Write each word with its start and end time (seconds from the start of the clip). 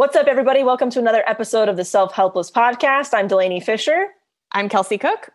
What's 0.00 0.16
up, 0.16 0.28
everybody? 0.28 0.64
Welcome 0.64 0.88
to 0.92 0.98
another 0.98 1.22
episode 1.26 1.68
of 1.68 1.76
the 1.76 1.84
Self 1.84 2.14
Helpless 2.14 2.50
podcast. 2.50 3.12
I'm 3.12 3.28
Delanie 3.28 3.62
Fischer. 3.62 4.06
I'm 4.50 4.70
Kelsey 4.70 4.96
Cook. 4.96 5.28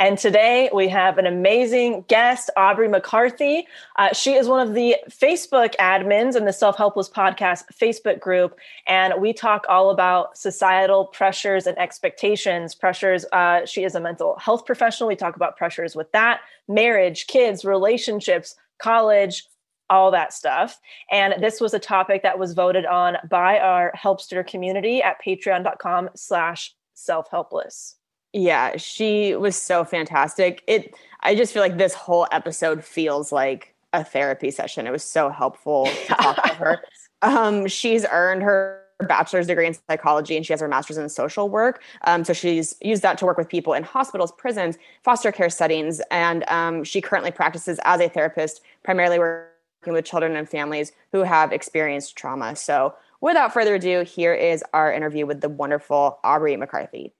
And 0.00 0.18
today 0.18 0.68
we 0.74 0.88
have 0.88 1.18
an 1.18 1.26
amazing 1.26 2.04
guest, 2.08 2.50
Aubrie 2.56 2.90
McCarthy. 2.90 3.68
Uh, 3.94 4.12
she 4.12 4.34
is 4.34 4.48
one 4.48 4.66
of 4.66 4.74
the 4.74 4.96
Facebook 5.08 5.76
admins 5.76 6.34
in 6.34 6.46
the 6.46 6.52
Self 6.52 6.76
Helpless 6.76 7.08
Podcast 7.08 7.66
Facebook 7.80 8.18
group. 8.18 8.58
And 8.88 9.14
we 9.20 9.32
talk 9.32 9.64
all 9.68 9.90
about 9.90 10.36
societal 10.36 11.04
pressures 11.04 11.68
and 11.68 11.78
expectations. 11.78 12.74
Pressures, 12.74 13.24
uh, 13.30 13.66
she 13.66 13.84
is 13.84 13.94
a 13.94 14.00
mental 14.00 14.36
health 14.40 14.66
professional. 14.66 15.06
We 15.06 15.14
talk 15.14 15.36
about 15.36 15.56
pressures 15.56 15.94
with 15.94 16.10
that, 16.10 16.40
marriage, 16.66 17.28
kids, 17.28 17.64
relationships, 17.64 18.56
college, 18.78 19.44
all 19.90 20.10
that 20.10 20.32
stuff. 20.32 20.80
And 21.10 21.34
this 21.40 21.60
was 21.60 21.74
a 21.74 21.78
topic 21.78 22.22
that 22.22 22.38
was 22.38 22.54
voted 22.54 22.86
on 22.86 23.16
by 23.28 23.58
our 23.58 23.92
Helpster 23.96 24.46
community 24.46 25.02
at 25.02 25.16
patreon.com 25.24 26.10
slash 26.14 26.74
self-helpless. 26.94 27.96
Yeah, 28.32 28.76
she 28.76 29.34
was 29.34 29.56
so 29.56 29.84
fantastic. 29.84 30.62
It 30.66 30.94
I 31.20 31.34
just 31.34 31.52
feel 31.52 31.62
like 31.62 31.78
this 31.78 31.94
whole 31.94 32.26
episode 32.32 32.84
feels 32.84 33.32
like 33.32 33.74
a 33.92 34.04
therapy 34.04 34.50
session. 34.50 34.86
It 34.86 34.90
was 34.90 35.02
so 35.02 35.30
helpful 35.30 35.86
to 35.86 36.06
talk 36.14 36.42
to 36.44 36.54
her. 36.54 36.82
Um, 37.22 37.66
she's 37.66 38.04
earned 38.10 38.42
her 38.42 38.82
bachelor's 39.08 39.46
degree 39.46 39.66
in 39.66 39.76
psychology 39.88 40.36
and 40.36 40.44
she 40.44 40.52
has 40.52 40.60
her 40.60 40.68
master's 40.68 40.96
in 40.96 41.08
social 41.08 41.48
work. 41.48 41.82
Um, 42.04 42.24
so 42.24 42.32
she's 42.32 42.76
used 42.80 43.02
that 43.02 43.18
to 43.18 43.26
work 43.26 43.36
with 43.36 43.48
people 43.48 43.74
in 43.74 43.82
hospitals, 43.82 44.32
prisons, 44.32 44.76
foster 45.02 45.32
care 45.32 45.50
settings, 45.50 46.00
and 46.10 46.44
um, 46.48 46.84
she 46.84 47.00
currently 47.00 47.30
practices 47.30 47.78
as 47.84 48.00
a 48.00 48.08
therapist, 48.08 48.62
primarily 48.82 49.18
working 49.18 49.55
with 49.92 50.04
children 50.04 50.36
and 50.36 50.48
families 50.48 50.92
who 51.12 51.22
have 51.22 51.52
experienced 51.52 52.16
trauma. 52.16 52.56
So 52.56 52.94
without 53.20 53.52
further 53.52 53.74
ado, 53.74 54.02
here 54.02 54.34
is 54.34 54.62
our 54.72 54.92
interview 54.92 55.26
with 55.26 55.40
the 55.40 55.48
wonderful 55.48 56.18
Aubrie 56.24 56.58
McCarthy. 56.58 57.12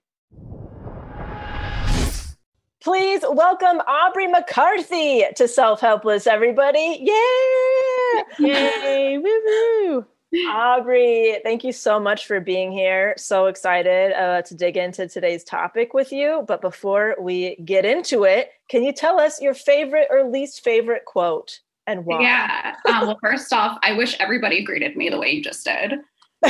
Please 2.82 3.24
welcome 3.28 3.80
Aubrie 3.88 4.30
McCarthy 4.30 5.24
to 5.34 5.48
Self 5.48 5.80
Helpless, 5.80 6.26
everybody. 6.26 6.98
Yeah. 7.00 8.22
Yay! 8.38 9.18
woo 9.18 9.42
woo! 9.44 10.06
Aubrie, 10.34 11.42
thank 11.42 11.64
you 11.64 11.72
so 11.72 11.98
much 11.98 12.26
for 12.26 12.40
being 12.40 12.70
here. 12.72 13.14
So 13.16 13.46
excited 13.46 14.12
uh, 14.12 14.42
to 14.42 14.54
dig 14.54 14.76
into 14.76 15.08
today's 15.08 15.44
topic 15.44 15.94
with 15.94 16.12
you. 16.12 16.44
But 16.46 16.60
before 16.60 17.16
we 17.18 17.56
get 17.56 17.84
into 17.84 18.24
it, 18.24 18.50
can 18.68 18.82
you 18.82 18.92
tell 18.92 19.18
us 19.18 19.40
your 19.40 19.54
favorite 19.54 20.08
or 20.10 20.24
least 20.24 20.62
favorite 20.62 21.04
quote 21.04 21.60
and 21.86 22.04
why? 22.04 22.22
Yeah. 22.22 22.74
Um, 22.86 23.06
well, 23.06 23.18
first 23.22 23.52
off, 23.52 23.78
I 23.82 23.92
wish 23.92 24.16
everybody 24.18 24.64
greeted 24.64 24.96
me 24.96 25.08
the 25.08 25.18
way 25.18 25.30
you 25.30 25.42
just 25.42 25.64
did. 25.64 25.94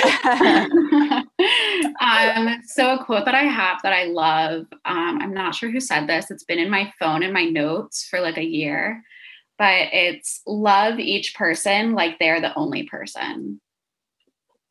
um, 2.00 2.62
so 2.64 2.94
a 2.94 3.04
quote 3.04 3.24
that 3.24 3.34
I 3.34 3.44
have 3.44 3.80
that 3.82 3.92
I 3.92 4.04
love, 4.04 4.66
um, 4.84 5.20
I'm 5.20 5.32
not 5.32 5.54
sure 5.54 5.70
who 5.70 5.80
said 5.80 6.06
this. 6.06 6.30
It's 6.30 6.44
been 6.44 6.58
in 6.58 6.70
my 6.70 6.92
phone 6.98 7.22
and 7.22 7.32
my 7.32 7.44
notes 7.44 8.06
for 8.08 8.20
like 8.20 8.36
a 8.36 8.44
year, 8.44 9.02
but 9.58 9.88
it's 9.92 10.42
love 10.46 10.98
each 10.98 11.34
person 11.34 11.92
like 11.92 12.18
they're 12.18 12.40
the 12.40 12.54
only 12.56 12.84
person. 12.84 13.60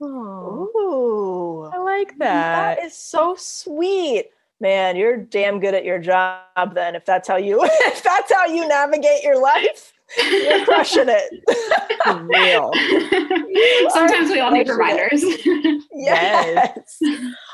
Oh, 0.02 0.70
Ooh, 0.76 1.72
I 1.74 1.78
like 1.78 2.18
that. 2.18 2.78
that 2.78 2.86
is 2.86 2.98
so 2.98 3.36
sweet. 3.38 4.26
Man, 4.60 4.96
you're 4.96 5.18
damn 5.18 5.60
good 5.60 5.74
at 5.74 5.86
your 5.86 6.00
job 6.00 6.74
then 6.74 6.96
if 6.96 7.06
that's 7.06 7.28
how 7.28 7.38
you 7.38 7.60
if 7.64 8.04
that's 8.04 8.34
how 8.34 8.46
you 8.46 8.68
navigate 8.68 9.24
your 9.24 9.42
life. 9.42 9.94
You're 10.18 10.66
crushing 10.66 11.08
it. 11.08 11.44
Real. 12.06 12.72
Sometimes 13.90 14.30
we 14.30 14.40
all 14.40 14.52
need 14.52 14.70
reminders. 14.70 15.24
yes. 15.94 17.00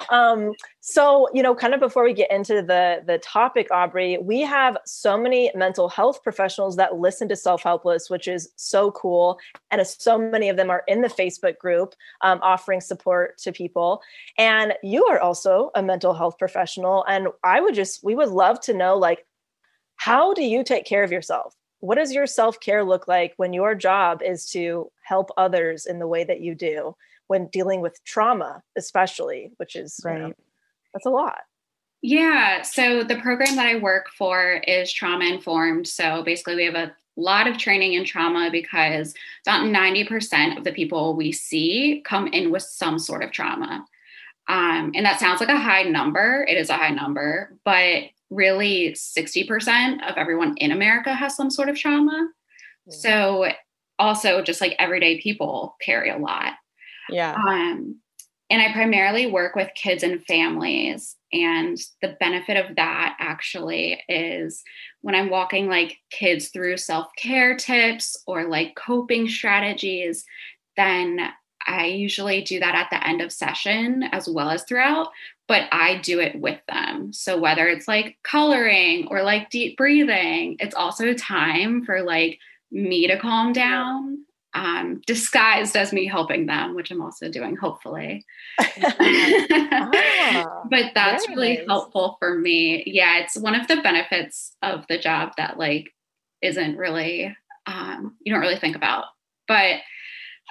um, 0.09 0.51
so, 0.81 1.29
you 1.33 1.41
know, 1.41 1.55
kind 1.55 1.73
of 1.73 1.79
before 1.79 2.03
we 2.03 2.13
get 2.13 2.29
into 2.31 2.55
the 2.61 3.03
the 3.05 3.19
topic, 3.19 3.69
Aubrie, 3.69 4.21
we 4.21 4.41
have 4.41 4.77
so 4.85 5.17
many 5.17 5.51
mental 5.55 5.87
health 5.87 6.21
professionals 6.23 6.75
that 6.75 6.97
listen 6.97 7.29
to 7.29 7.35
Self 7.35 7.63
Helpless, 7.63 8.09
which 8.09 8.27
is 8.27 8.49
so 8.57 8.91
cool, 8.91 9.39
and 9.69 9.85
so 9.87 10.17
many 10.17 10.49
of 10.49 10.57
them 10.57 10.69
are 10.69 10.83
in 10.87 11.01
the 11.01 11.07
Facebook 11.07 11.57
group 11.57 11.95
um, 12.21 12.39
offering 12.41 12.81
support 12.81 13.37
to 13.39 13.51
people. 13.51 14.01
And 14.37 14.73
you 14.83 15.05
are 15.05 15.19
also 15.19 15.71
a 15.75 15.81
mental 15.81 16.13
health 16.13 16.37
professional, 16.37 17.05
and 17.07 17.29
I 17.43 17.61
would 17.61 17.75
just 17.75 18.03
we 18.03 18.15
would 18.15 18.29
love 18.29 18.59
to 18.61 18.73
know, 18.73 18.97
like, 18.97 19.25
how 19.95 20.33
do 20.33 20.43
you 20.43 20.63
take 20.63 20.85
care 20.85 21.03
of 21.03 21.11
yourself? 21.11 21.55
What 21.81 21.95
does 21.97 22.13
your 22.13 22.25
self 22.27 22.59
care 22.59 22.83
look 22.83 23.07
like 23.07 23.33
when 23.37 23.53
your 23.53 23.75
job 23.75 24.21
is 24.23 24.49
to 24.51 24.91
help 25.03 25.29
others 25.37 25.85
in 25.85 25.99
the 25.99 26.07
way 26.07 26.23
that 26.23 26.39
you 26.41 26.55
do 26.55 26.95
when 27.27 27.47
dealing 27.47 27.81
with 27.81 28.03
trauma, 28.03 28.63
especially, 28.77 29.51
which 29.57 29.75
is 29.75 29.99
you 30.03 30.11
know, 30.11 30.25
Right. 30.25 30.35
that's 30.93 31.05
a 31.05 31.09
lot. 31.09 31.39
Yeah. 32.01 32.61
So 32.63 33.03
the 33.03 33.17
program 33.19 33.55
that 33.57 33.67
I 33.67 33.75
work 33.77 34.07
for 34.17 34.61
is 34.67 34.91
trauma 34.91 35.25
informed. 35.25 35.87
So 35.87 36.23
basically, 36.23 36.55
we 36.55 36.65
have 36.65 36.75
a 36.75 36.95
lot 37.15 37.47
of 37.47 37.57
training 37.57 37.93
in 37.93 38.05
trauma 38.05 38.49
because 38.51 39.13
about 39.45 39.65
90% 39.65 40.57
of 40.57 40.63
the 40.63 40.71
people 40.71 41.15
we 41.15 41.31
see 41.31 42.01
come 42.05 42.27
in 42.27 42.51
with 42.51 42.63
some 42.63 42.97
sort 42.97 43.23
of 43.23 43.31
trauma. 43.31 43.85
Um, 44.47 44.91
and 44.95 45.05
that 45.05 45.19
sounds 45.19 45.39
like 45.39 45.49
a 45.49 45.57
high 45.59 45.83
number. 45.83 46.45
It 46.49 46.57
is 46.57 46.69
a 46.69 46.77
high 46.77 46.89
number, 46.89 47.55
but 47.63 48.03
really 48.31 48.93
60% 48.93 50.09
of 50.09 50.17
everyone 50.17 50.55
in 50.57 50.71
America 50.71 51.13
has 51.13 51.35
some 51.35 51.51
sort 51.51 51.69
of 51.69 51.77
trauma. 51.77 52.29
So 52.89 53.51
also 53.99 54.41
just 54.41 54.59
like 54.59 54.75
everyday 54.79 55.21
people 55.21 55.75
carry 55.81 56.09
a 56.09 56.17
lot. 56.17 56.53
Yeah. 57.09 57.35
Um, 57.35 58.01
and 58.49 58.61
I 58.61 58.73
primarily 58.73 59.27
work 59.27 59.55
with 59.55 59.69
kids 59.75 60.03
and 60.03 60.25
families. 60.25 61.15
And 61.31 61.77
the 62.01 62.17
benefit 62.19 62.57
of 62.57 62.75
that 62.75 63.15
actually 63.19 64.01
is 64.09 64.61
when 65.01 65.15
I'm 65.15 65.29
walking 65.29 65.67
like 65.67 65.97
kids 66.09 66.49
through 66.49 66.77
self 66.77 67.07
care 67.17 67.55
tips 67.55 68.21
or 68.27 68.49
like 68.49 68.75
coping 68.75 69.29
strategies, 69.29 70.25
then 70.75 71.29
I 71.65 71.85
usually 71.85 72.41
do 72.41 72.59
that 72.59 72.75
at 72.75 72.89
the 72.89 73.07
end 73.07 73.21
of 73.21 73.31
session 73.31 74.03
as 74.11 74.27
well 74.27 74.49
as 74.49 74.63
throughout, 74.63 75.07
but 75.51 75.67
I 75.69 75.97
do 75.97 76.21
it 76.21 76.39
with 76.39 76.61
them. 76.69 77.11
So 77.11 77.37
whether 77.37 77.67
it's 77.67 77.85
like 77.85 78.15
coloring 78.23 79.09
or 79.11 79.21
like 79.21 79.49
deep 79.49 79.75
breathing, 79.75 80.55
it's 80.61 80.73
also 80.73 81.13
time 81.13 81.83
for 81.83 82.03
like 82.03 82.39
me 82.71 83.05
to 83.07 83.19
calm 83.19 83.51
down 83.51 84.23
um, 84.53 85.01
disguised 85.05 85.75
as 85.75 85.91
me 85.91 86.05
helping 86.05 86.45
them, 86.45 86.73
which 86.73 86.89
I'm 86.89 87.01
also 87.01 87.29
doing, 87.29 87.57
hopefully. 87.57 88.25
Ah, 88.81 90.61
but 90.69 90.91
that's 90.95 91.27
really 91.27 91.57
nice. 91.57 91.67
helpful 91.67 92.15
for 92.19 92.39
me. 92.39 92.83
Yeah, 92.85 93.17
it's 93.17 93.37
one 93.37 93.53
of 93.53 93.67
the 93.67 93.81
benefits 93.81 94.55
of 94.61 94.85
the 94.87 94.97
job 94.97 95.33
that 95.35 95.57
like 95.57 95.93
isn't 96.41 96.77
really 96.77 97.35
um, 97.67 98.15
you 98.21 98.31
don't 98.31 98.41
really 98.41 98.57
think 98.57 98.77
about, 98.77 99.03
but 99.49 99.81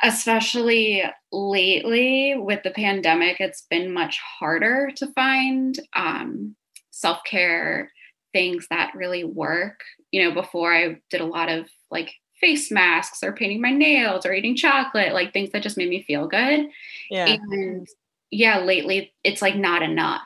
especially 0.03 1.03
lately 1.33 2.35
with 2.37 2.63
the 2.63 2.71
pandemic, 2.71 3.41
it's 3.41 3.67
been 3.71 3.93
much 3.93 4.19
harder 4.19 4.91
to 4.97 5.07
find 5.13 5.79
um, 5.95 6.57
self 6.91 7.23
care 7.25 7.91
things 8.33 8.67
that 8.71 8.93
really 8.95 9.25
work. 9.25 9.81
You 10.11 10.25
know, 10.25 10.35
before 10.35 10.75
I 10.75 11.01
did 11.11 11.21
a 11.21 11.27
lot 11.27 11.49
of 11.51 11.69
like 11.91 12.13
face 12.41 12.71
masks 12.71 13.23
or 13.23 13.33
painting 13.33 13.61
my 13.61 13.71
nails 13.71 14.25
or 14.25 14.33
eating 14.33 14.57
chocolate, 14.57 15.13
like 15.13 15.33
things 15.33 15.51
that 15.51 15.63
just 15.63 15.77
made 15.77 15.91
me 15.91 16.03
feel 16.03 16.27
good. 16.27 16.69
Yeah. 17.11 17.27
And 17.27 17.87
yeah, 18.31 18.61
lately 18.61 19.13
it's 19.23 19.43
like 19.43 19.57
not 19.57 19.83
enough. 19.83 20.23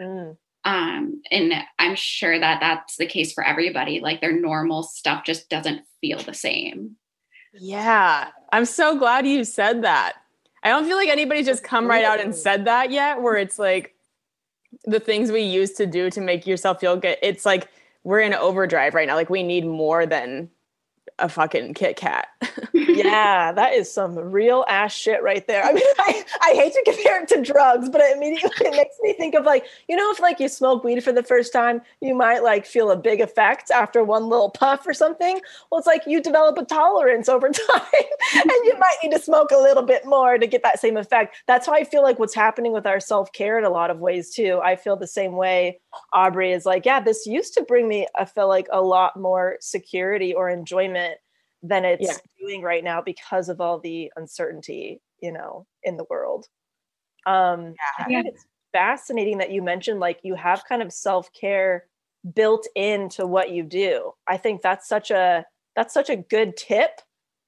Mm. 0.00 0.36
Um, 0.64 1.22
and 1.30 1.54
I'm 1.78 1.94
sure 1.94 2.38
that 2.38 2.60
that's 2.60 2.96
the 2.96 3.06
case 3.06 3.32
for 3.32 3.46
everybody. 3.46 4.00
Like 4.00 4.20
their 4.20 4.38
normal 4.38 4.82
stuff 4.82 5.24
just 5.24 5.48
doesn't 5.48 5.82
feel 6.00 6.18
the 6.18 6.34
same. 6.34 6.96
Yeah. 7.54 8.28
I'm 8.52 8.64
so 8.64 8.98
glad 8.98 9.26
you 9.26 9.44
said 9.44 9.82
that. 9.82 10.14
I 10.62 10.68
don't 10.68 10.84
feel 10.84 10.96
like 10.96 11.08
anybody's 11.08 11.46
just 11.46 11.64
come 11.64 11.86
right 11.86 12.04
out 12.04 12.20
and 12.20 12.34
said 12.34 12.66
that 12.66 12.90
yet, 12.90 13.22
where 13.22 13.36
it's 13.36 13.58
like 13.58 13.94
the 14.84 15.00
things 15.00 15.32
we 15.32 15.40
used 15.40 15.76
to 15.78 15.86
do 15.86 16.10
to 16.10 16.20
make 16.20 16.46
yourself 16.46 16.80
feel 16.80 16.96
good. 16.96 17.16
It's 17.22 17.46
like 17.46 17.68
we're 18.04 18.20
in 18.20 18.34
overdrive 18.34 18.94
right 18.94 19.06
now. 19.06 19.14
Like 19.14 19.30
we 19.30 19.42
need 19.42 19.66
more 19.66 20.06
than 20.06 20.50
a 21.18 21.28
fucking 21.28 21.74
Kit 21.74 21.96
Kat. 21.96 22.28
yeah, 22.72 23.52
that 23.52 23.74
is 23.74 23.90
some 23.90 24.16
real 24.16 24.64
ass 24.68 24.94
shit 24.94 25.22
right 25.22 25.46
there. 25.46 25.64
I 25.64 25.72
mean, 25.72 25.82
I, 25.98 26.24
I 26.42 26.52
hate 26.54 26.72
to 26.72 26.82
compare 26.84 27.22
it 27.22 27.28
to 27.28 27.42
drugs, 27.42 27.88
but 27.88 28.00
it 28.00 28.16
immediately 28.16 28.66
it 28.66 28.72
makes 28.72 28.96
me 29.00 29.12
think 29.12 29.34
of 29.34 29.44
like, 29.44 29.64
you 29.88 29.96
know, 29.96 30.10
if 30.10 30.20
like 30.20 30.40
you 30.40 30.48
smoke 30.48 30.84
weed 30.84 31.02
for 31.02 31.12
the 31.12 31.22
first 31.22 31.52
time, 31.52 31.82
you 32.00 32.14
might 32.14 32.42
like 32.42 32.66
feel 32.66 32.90
a 32.90 32.96
big 32.96 33.20
effect 33.20 33.70
after 33.70 34.04
one 34.04 34.28
little 34.28 34.50
puff 34.50 34.86
or 34.86 34.94
something. 34.94 35.40
Well, 35.70 35.78
it's 35.78 35.86
like 35.86 36.02
you 36.06 36.22
develop 36.22 36.58
a 36.58 36.64
tolerance 36.64 37.28
over 37.28 37.48
time 37.50 37.82
and 38.34 38.50
you 38.64 38.74
might 38.78 38.96
need 39.02 39.12
to 39.12 39.18
smoke 39.18 39.50
a 39.50 39.56
little 39.56 39.82
bit 39.82 40.06
more 40.06 40.38
to 40.38 40.46
get 40.46 40.62
that 40.62 40.78
same 40.78 40.96
effect. 40.96 41.36
That's 41.46 41.66
how 41.66 41.74
I 41.74 41.84
feel 41.84 42.02
like 42.02 42.18
what's 42.18 42.34
happening 42.34 42.72
with 42.72 42.86
our 42.86 43.00
self 43.00 43.32
care 43.32 43.58
in 43.58 43.64
a 43.64 43.70
lot 43.70 43.90
of 43.90 44.00
ways 44.00 44.30
too. 44.30 44.60
I 44.62 44.76
feel 44.76 44.96
the 44.96 45.06
same 45.06 45.32
way. 45.32 45.80
Aubrie 46.14 46.54
is 46.54 46.66
like, 46.66 46.86
yeah, 46.86 47.00
this 47.00 47.26
used 47.26 47.54
to 47.54 47.62
bring 47.62 47.88
me, 47.88 48.06
I 48.16 48.24
feel 48.24 48.48
like 48.48 48.68
a 48.70 48.80
lot 48.80 49.18
more 49.18 49.56
security 49.60 50.32
or 50.34 50.48
enjoyment 50.48 50.99
than 51.62 51.84
it's 51.84 52.06
Yeah. 52.06 52.16
doing 52.38 52.62
right 52.62 52.82
now 52.84 53.02
because 53.02 53.48
of 53.48 53.60
all 53.60 53.78
the 53.78 54.10
uncertainty, 54.16 55.00
you 55.20 55.32
know, 55.32 55.66
in 55.82 55.96
the 55.96 56.04
world. 56.08 56.46
Um, 57.26 57.74
I 57.98 58.04
think 58.04 58.26
it's 58.26 58.46
fascinating 58.72 59.38
that 59.38 59.50
you 59.50 59.62
mentioned 59.62 60.00
like 60.00 60.20
you 60.22 60.34
have 60.34 60.64
kind 60.68 60.80
of 60.82 60.92
self-care 60.92 61.86
built 62.34 62.66
into 62.74 63.26
what 63.26 63.50
you 63.50 63.62
do. 63.62 64.12
I 64.26 64.36
think 64.36 64.62
that's 64.62 64.88
such 64.88 65.10
a 65.10 65.44
that's 65.76 65.94
such 65.94 66.10
a 66.10 66.16
good 66.16 66.56
tip 66.56 67.00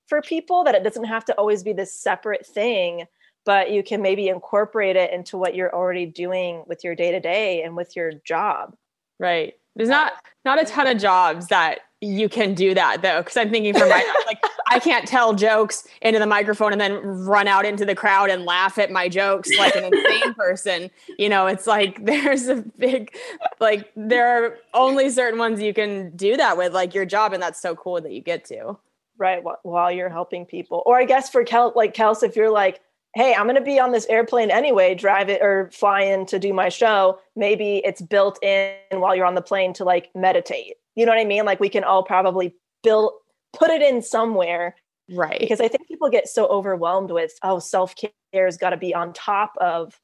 for 0.07 0.21
people 0.21 0.65
that 0.65 0.75
it 0.75 0.85
doesn't 0.85 1.05
have 1.05 1.25
to 1.27 1.35
always 1.39 1.63
be 1.63 1.73
this 1.73 1.95
separate 1.95 2.47
thing, 2.47 3.07
but 3.45 3.71
you 3.71 3.83
can 3.83 4.03
maybe 4.03 4.29
incorporate 4.29 4.97
it 4.97 5.13
into 5.13 5.39
what 5.39 5.55
you're 5.55 5.75
already 5.75 6.07
doing 6.07 6.65
with 6.67 6.85
your 6.85 6.95
day-to-day 6.95 7.63
and 7.63 7.77
with 7.77 7.97
your 7.97 8.13
job. 8.27 8.75
Right. 9.19 9.55
There's 9.75 9.89
not 9.89 10.13
not 10.45 10.61
a 10.61 10.67
ton 10.67 10.87
of 10.87 10.99
jobs 10.99 11.47
that 11.49 11.81
you 12.03 12.29
can 12.29 12.53
do 12.53 12.75
that 12.75 13.01
though. 13.01 13.21
Because 13.23 13.37
I'm 13.39 13.51
thinking 13.51 13.73
for 13.73 13.87
my 13.87 14.05
like 14.27 14.43
I 14.69 14.79
can't 14.79 15.07
tell 15.07 15.33
jokes 15.33 15.87
into 16.03 16.19
the 16.19 16.27
microphone 16.27 16.73
and 16.73 16.81
then 16.81 16.95
run 17.03 17.49
out 17.49 17.65
into 17.65 17.85
the 17.85 17.95
crowd 17.95 18.29
and 18.29 18.45
laugh 18.45 18.77
at 18.79 18.91
my 18.91 19.09
jokes 19.09 19.49
like 19.57 19.75
an 19.77 19.85
insane 19.85 20.35
person. 20.37 20.91
You 21.19 21.29
know, 21.29 21.47
it's 21.47 21.67
like 21.67 22.05
there's 22.05 22.49
a 22.49 22.57
big 22.77 23.15
like 23.61 23.91
there 23.97 24.45
are 24.45 24.59
only 24.75 25.09
certain 25.09 25.39
ones 25.39 25.63
you 25.63 25.73
can 25.73 26.15
do 26.17 26.37
that 26.37 26.59
with, 26.59 26.75
like 26.75 26.95
your 26.95 27.07
job, 27.07 27.33
and 27.33 27.43
that's 27.43 27.63
so 27.63 27.75
cool 27.77 28.01
that 28.01 28.13
you 28.13 28.21
get 28.21 28.45
to. 28.47 28.77
right 29.19 29.43
while 29.63 29.93
you're 29.93 30.09
helping 30.09 30.45
people 30.47 30.83
or 30.87 30.99
i 30.99 31.05
guess 31.05 31.29
for 31.29 31.45
kel 31.45 31.73
like 31.77 31.95
kels 31.95 32.23
if 32.23 32.35
you're 32.35 32.51
like 32.51 32.81
hey 33.14 33.35
i'm 33.35 33.44
going 33.44 33.56
to 33.56 33.61
be 33.62 33.79
on 33.79 33.93
this 33.93 34.06
airplane 34.06 34.50
anyway 34.50 34.94
drive 34.94 35.29
it 35.29 35.43
or 35.43 35.70
fly 35.73 36.00
in 36.03 36.25
to 36.26 36.38
do 36.38 36.53
my 36.53 36.69
show. 36.69 37.19
Maybe 37.37 37.79
it's 37.85 38.00
built 38.00 38.43
in 38.43 38.75
while 38.91 39.14
you're 39.14 39.26
on 39.26 39.35
the 39.35 39.43
plane 39.43 39.73
to 39.75 39.85
like 39.85 40.09
meditate. 40.14 40.75
You 40.94 41.05
know 41.06 41.12
what 41.12 41.20
i 41.20 41.25
mean? 41.25 41.44
Like 41.44 41.61
we 41.61 41.69
can 41.69 41.85
all 41.85 42.03
probably 42.03 42.55
build 42.82 43.12
put 43.53 43.70
it 43.70 43.82
in 43.82 44.03
somewhere. 44.03 44.76
Right. 45.11 45.38
because 45.41 45.61
i 45.61 45.69
think 45.69 45.88
people 45.88 46.09
get 46.09 46.29
so 46.29 46.47
overwhelmed 46.47 47.11
with 47.11 47.32
oh 47.43 47.59
self-care 47.59 48.11
has 48.35 48.56
got 48.56 48.70
to 48.70 48.76
be 48.76 48.94
on 48.94 49.12
top 49.12 49.53
of 49.61 49.99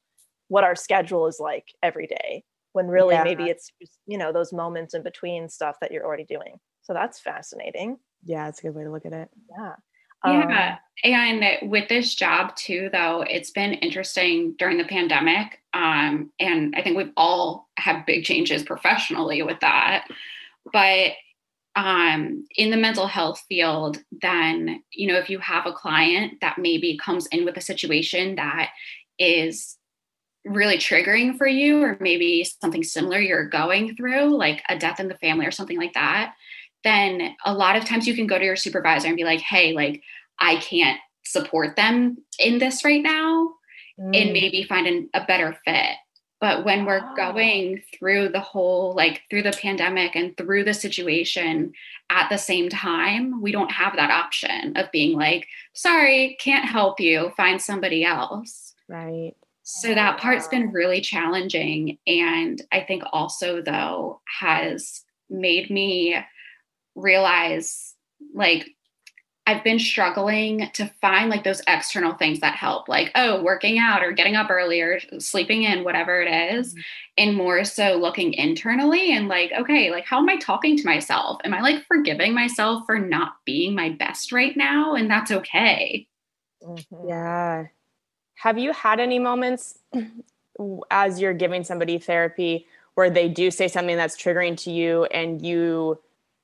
what 0.49 0.63
our 0.63 0.75
schedule 0.75 1.25
is 1.25 1.39
like 1.39 1.73
every 1.81 2.05
day 2.05 2.43
when 2.73 2.87
really 2.87 3.15
Yeah. 3.15 3.23
maybe 3.23 3.45
it's 3.45 3.71
just 3.81 3.97
you 4.05 4.17
know 4.17 4.31
those 4.33 4.51
moments 4.53 4.93
in 4.93 5.01
between 5.01 5.49
stuff 5.49 5.77
that 5.81 5.91
you're 5.91 6.05
already 6.05 6.25
doing. 6.25 6.59
So 6.81 6.93
that's 6.93 7.19
fascinating. 7.19 7.97
Yeah, 8.23 8.49
it's 8.49 8.59
a 8.59 8.63
good 8.63 8.75
way 8.75 8.83
to 8.83 8.91
look 8.91 9.05
at 9.05 9.13
it. 9.13 9.29
yeah 9.57 9.75
Um, 10.23 10.49
Yeah. 10.49 10.77
and 11.03 11.69
with 11.69 11.87
this 11.87 12.15
job 12.15 12.55
too, 12.55 12.89
though, 12.91 13.21
it's 13.21 13.51
been 13.51 13.73
interesting 13.73 14.55
during 14.57 14.77
the 14.77 14.83
pandemic. 14.83 15.61
Um, 15.73 16.31
and 16.39 16.73
I 16.75 16.81
think 16.81 16.97
we've 16.97 17.13
all 17.15 17.69
had 17.77 18.05
big 18.05 18.23
changes 18.25 18.63
professionally 18.63 19.41
with 19.41 19.59
that. 19.61 20.07
But 20.73 21.11
um, 21.75 22.45
in 22.57 22.71
the 22.71 22.77
mental 22.77 23.07
health 23.07 23.43
field, 23.47 24.03
then, 24.21 24.83
you 24.91 25.07
know, 25.07 25.17
if 25.17 25.29
you 25.29 25.39
have 25.39 25.65
a 25.65 25.71
client 25.71 26.41
that 26.41 26.57
maybe 26.57 26.97
comes 26.97 27.27
in 27.27 27.45
with 27.45 27.55
a 27.55 27.61
situation 27.61 28.35
that 28.35 28.71
is 29.17 29.77
really 30.45 30.77
triggering 30.77 31.37
for 31.37 31.47
you, 31.47 31.81
or 31.81 31.97
maybe 32.01 32.43
something 32.43 32.83
similar 32.83 33.19
you're 33.19 33.47
going 33.47 33.95
through, 33.95 34.35
like 34.35 34.63
a 34.67 34.77
death 34.77 34.99
in 34.99 35.07
the 35.07 35.17
family 35.17 35.45
or 35.45 35.51
something 35.51 35.77
like 35.77 35.93
that, 35.93 36.33
then 36.83 37.35
a 37.45 37.53
lot 37.53 37.75
of 37.75 37.85
times 37.85 38.07
you 38.07 38.15
can 38.15 38.27
go 38.27 38.37
to 38.37 38.45
your 38.45 38.55
supervisor 38.55 39.07
and 39.07 39.17
be 39.17 39.23
like, 39.23 39.41
hey, 39.41 39.73
like, 39.73 40.01
I 40.39 40.57
can't 40.57 40.99
support 41.25 41.75
them 41.75 42.17
in 42.39 42.59
this 42.59 42.83
right 42.83 43.03
now 43.03 43.51
and 43.97 44.13
mm, 44.13 44.33
maybe 44.33 44.63
find 44.63 44.87
an, 44.87 45.09
a 45.13 45.25
better 45.25 45.57
fit. 45.65 45.95
But 46.41 46.63
when 46.63 46.85
we're 46.85 47.13
going 47.15 47.83
through 47.97 48.29
the 48.29 48.39
whole, 48.39 48.95
like 48.95 49.23
through 49.29 49.43
the 49.43 49.51
pandemic 49.51 50.15
and 50.15 50.37
through 50.37 50.63
the 50.63 50.73
situation 50.73 51.73
at 52.09 52.29
the 52.29 52.37
same 52.37 52.69
time, 52.69 53.41
we 53.41 53.51
don't 53.51 53.71
have 53.71 53.97
that 53.97 54.09
option 54.09 54.77
of 54.77 54.89
being 54.91 55.17
like, 55.17 55.47
sorry, 55.73 56.37
can't 56.39 56.63
help 56.63 57.01
you, 57.01 57.33
find 57.35 57.61
somebody 57.61 58.05
else. 58.05 58.73
Right. 58.87 59.33
So 59.63 59.93
that 59.93 60.19
part's 60.19 60.47
been 60.47 60.71
really 60.71 61.01
challenging. 61.01 61.97
And 62.07 62.61
I 62.71 62.81
think 62.81 63.03
also, 63.11 63.61
though, 63.61 64.21
has 64.39 65.03
made 65.29 65.69
me 65.69 66.15
realize 66.95 67.95
like 68.33 68.69
I've 69.49 69.63
been 69.63 69.79
struggling 69.79 70.69
to 70.73 70.85
find 71.01 71.31
like 71.31 71.43
those 71.43 71.63
external 71.67 72.13
things 72.13 72.39
that 72.41 72.53
help, 72.53 72.87
like, 72.87 73.11
oh, 73.15 73.41
working 73.41 73.79
out 73.79 74.03
or 74.03 74.11
getting 74.11 74.35
up 74.35 74.51
earlier, 74.51 74.99
sleeping 75.17 75.63
in, 75.63 75.83
whatever 75.83 76.21
it 76.21 76.53
is, 76.53 76.75
and 77.17 77.35
more 77.35 77.63
so 77.63 77.95
looking 77.95 78.33
internally 78.35 79.11
and 79.11 79.27
like, 79.27 79.51
okay, 79.59 79.89
like, 79.89 80.05
how 80.05 80.19
am 80.19 80.29
I 80.29 80.37
talking 80.37 80.77
to 80.77 80.85
myself? 80.85 81.41
Am 81.43 81.53
I 81.55 81.61
like 81.61 81.83
forgiving 81.87 82.35
myself 82.35 82.83
for 82.85 82.99
not 82.99 83.37
being 83.43 83.73
my 83.73 83.89
best 83.89 84.31
right 84.31 84.55
now? 84.55 84.93
And 84.93 85.09
that's 85.09 85.31
okay. 85.31 86.07
mhm. 86.63 86.85
Yeah. 87.07 87.65
Have 88.35 88.57
you 88.57 88.71
had 88.73 88.99
any 88.99 89.19
moments 89.19 89.79
as 90.91 91.19
you're 91.19 91.33
giving 91.33 91.63
somebody 91.63 91.97
therapy 91.97 92.67
where 92.95 93.09
they 93.09 93.29
do 93.29 93.49
say 93.49 93.67
something 93.67 93.97
that's 93.97 94.15
triggering 94.21 94.57
to 94.63 94.71
you 94.71 95.05
and 95.05 95.41
you 95.45 95.99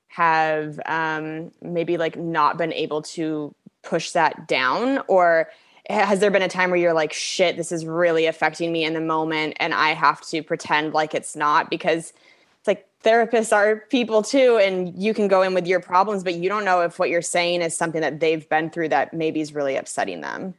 have 0.08 0.80
um, 0.86 1.52
maybe 1.60 1.96
like 1.96 2.16
not 2.16 2.56
been 2.56 2.72
able 2.72 3.02
to 3.02 3.54
push 3.82 4.12
that 4.12 4.48
down? 4.48 5.02
Or 5.08 5.50
has 5.88 6.20
there 6.20 6.30
been 6.30 6.42
a 6.42 6.48
time 6.48 6.70
where 6.70 6.78
you're 6.78 6.92
like, 6.92 7.12
shit, 7.12 7.56
this 7.56 7.70
is 7.70 7.86
really 7.86 8.26
affecting 8.26 8.72
me 8.72 8.84
in 8.84 8.94
the 8.94 9.00
moment 9.00 9.56
and 9.60 9.72
I 9.72 9.90
have 9.90 10.20
to 10.28 10.42
pretend 10.42 10.94
like 10.94 11.14
it's 11.14 11.36
not? 11.36 11.70
Because 11.70 12.12
it's 12.58 12.66
like 12.66 12.88
therapists 13.04 13.54
are 13.54 13.76
people 13.76 14.22
too, 14.22 14.58
and 14.60 15.00
you 15.00 15.14
can 15.14 15.28
go 15.28 15.42
in 15.42 15.54
with 15.54 15.66
your 15.66 15.80
problems, 15.80 16.24
but 16.24 16.34
you 16.34 16.48
don't 16.48 16.64
know 16.64 16.80
if 16.80 16.98
what 16.98 17.10
you're 17.10 17.22
saying 17.22 17.62
is 17.62 17.76
something 17.76 18.00
that 18.00 18.18
they've 18.18 18.48
been 18.48 18.70
through 18.70 18.88
that 18.88 19.14
maybe 19.14 19.40
is 19.40 19.54
really 19.54 19.76
upsetting 19.76 20.20
them. 20.20 20.54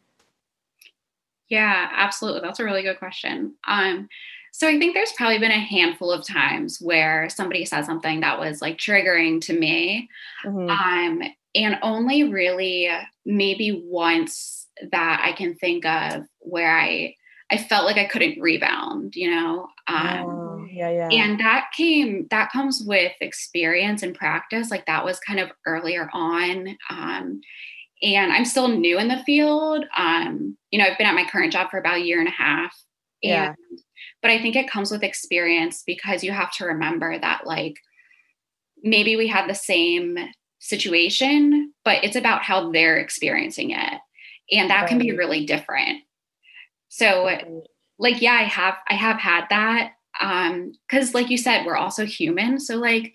Yeah, 1.49 1.89
absolutely. 1.93 2.41
That's 2.41 2.59
a 2.59 2.63
really 2.63 2.83
good 2.83 2.99
question. 2.99 3.55
Um, 3.67 4.09
so 4.57 4.67
I 4.67 4.79
think 4.79 4.95
there's 4.95 5.11
probably 5.15 5.37
been 5.37 5.51
a 5.51 5.59
handful 5.59 6.11
of 6.11 6.25
times 6.25 6.79
where 6.81 7.29
somebody 7.29 7.63
said 7.63 7.85
something 7.85 8.21
that 8.21 8.39
was 8.39 8.59
like 8.59 8.79
triggering 8.79 9.39
to 9.41 9.53
me. 9.53 10.09
Mhm. 10.43 10.67
Um, 10.71 11.21
and 11.53 11.77
only 11.83 12.23
really 12.23 12.89
maybe 13.23 13.83
once 13.85 14.65
that 14.91 15.21
I 15.23 15.33
can 15.33 15.53
think 15.53 15.85
of 15.85 16.23
where 16.39 16.75
I 16.75 17.13
I 17.51 17.57
felt 17.57 17.85
like 17.85 17.97
I 17.97 18.05
couldn't 18.05 18.41
rebound, 18.41 19.15
you 19.15 19.29
know. 19.29 19.67
Um, 19.87 20.25
Oh, 20.25 20.65
yeah, 20.71 20.89
yeah. 20.89 21.09
and 21.11 21.39
that 21.39 21.69
came 21.77 22.25
that 22.31 22.51
comes 22.51 22.81
with 22.83 23.13
experience 23.21 24.01
and 24.01 24.15
practice 24.15 24.71
like 24.71 24.87
that 24.87 25.05
was 25.05 25.19
kind 25.19 25.39
of 25.39 25.51
earlier 25.67 26.09
on 26.13 26.75
um, 26.89 27.41
and 28.01 28.31
i'm 28.33 28.43
still 28.45 28.67
new 28.67 28.97
in 28.99 29.07
the 29.07 29.23
field 29.23 29.85
um, 29.95 30.57
you 30.71 30.79
know 30.79 30.85
i've 30.85 30.97
been 30.97 31.07
at 31.07 31.15
my 31.15 31.25
current 31.29 31.53
job 31.53 31.69
for 31.69 31.77
about 31.79 31.97
a 31.97 32.03
year 32.03 32.19
and 32.19 32.27
a 32.27 32.31
half 32.31 32.75
and 33.23 33.31
Yeah. 33.31 33.53
but 34.21 34.31
i 34.31 34.41
think 34.41 34.55
it 34.55 34.69
comes 34.69 34.91
with 34.91 35.03
experience 35.03 35.83
because 35.85 36.23
you 36.23 36.31
have 36.31 36.51
to 36.53 36.65
remember 36.65 37.17
that 37.17 37.45
like 37.45 37.75
maybe 38.83 39.15
we 39.15 39.27
had 39.27 39.49
the 39.49 39.55
same 39.55 40.17
situation 40.59 41.73
but 41.85 42.03
it's 42.03 42.15
about 42.15 42.43
how 42.43 42.71
they're 42.71 42.97
experiencing 42.97 43.71
it. 43.71 44.01
And 44.51 44.69
that 44.69 44.87
can 44.87 44.97
be 44.97 45.11
really 45.11 45.45
different. 45.45 46.03
So 46.89 47.63
like 47.99 48.21
yeah 48.21 48.33
i 48.33 48.43
have 48.43 48.75
i 48.89 48.93
have 48.93 49.17
had 49.17 49.45
that 49.49 49.93
um 50.19 50.73
because 50.87 51.13
like 51.13 51.29
you 51.29 51.37
said 51.37 51.65
we're 51.65 51.77
also 51.77 52.05
human. 52.05 52.59
So 52.59 52.75
like 52.75 53.13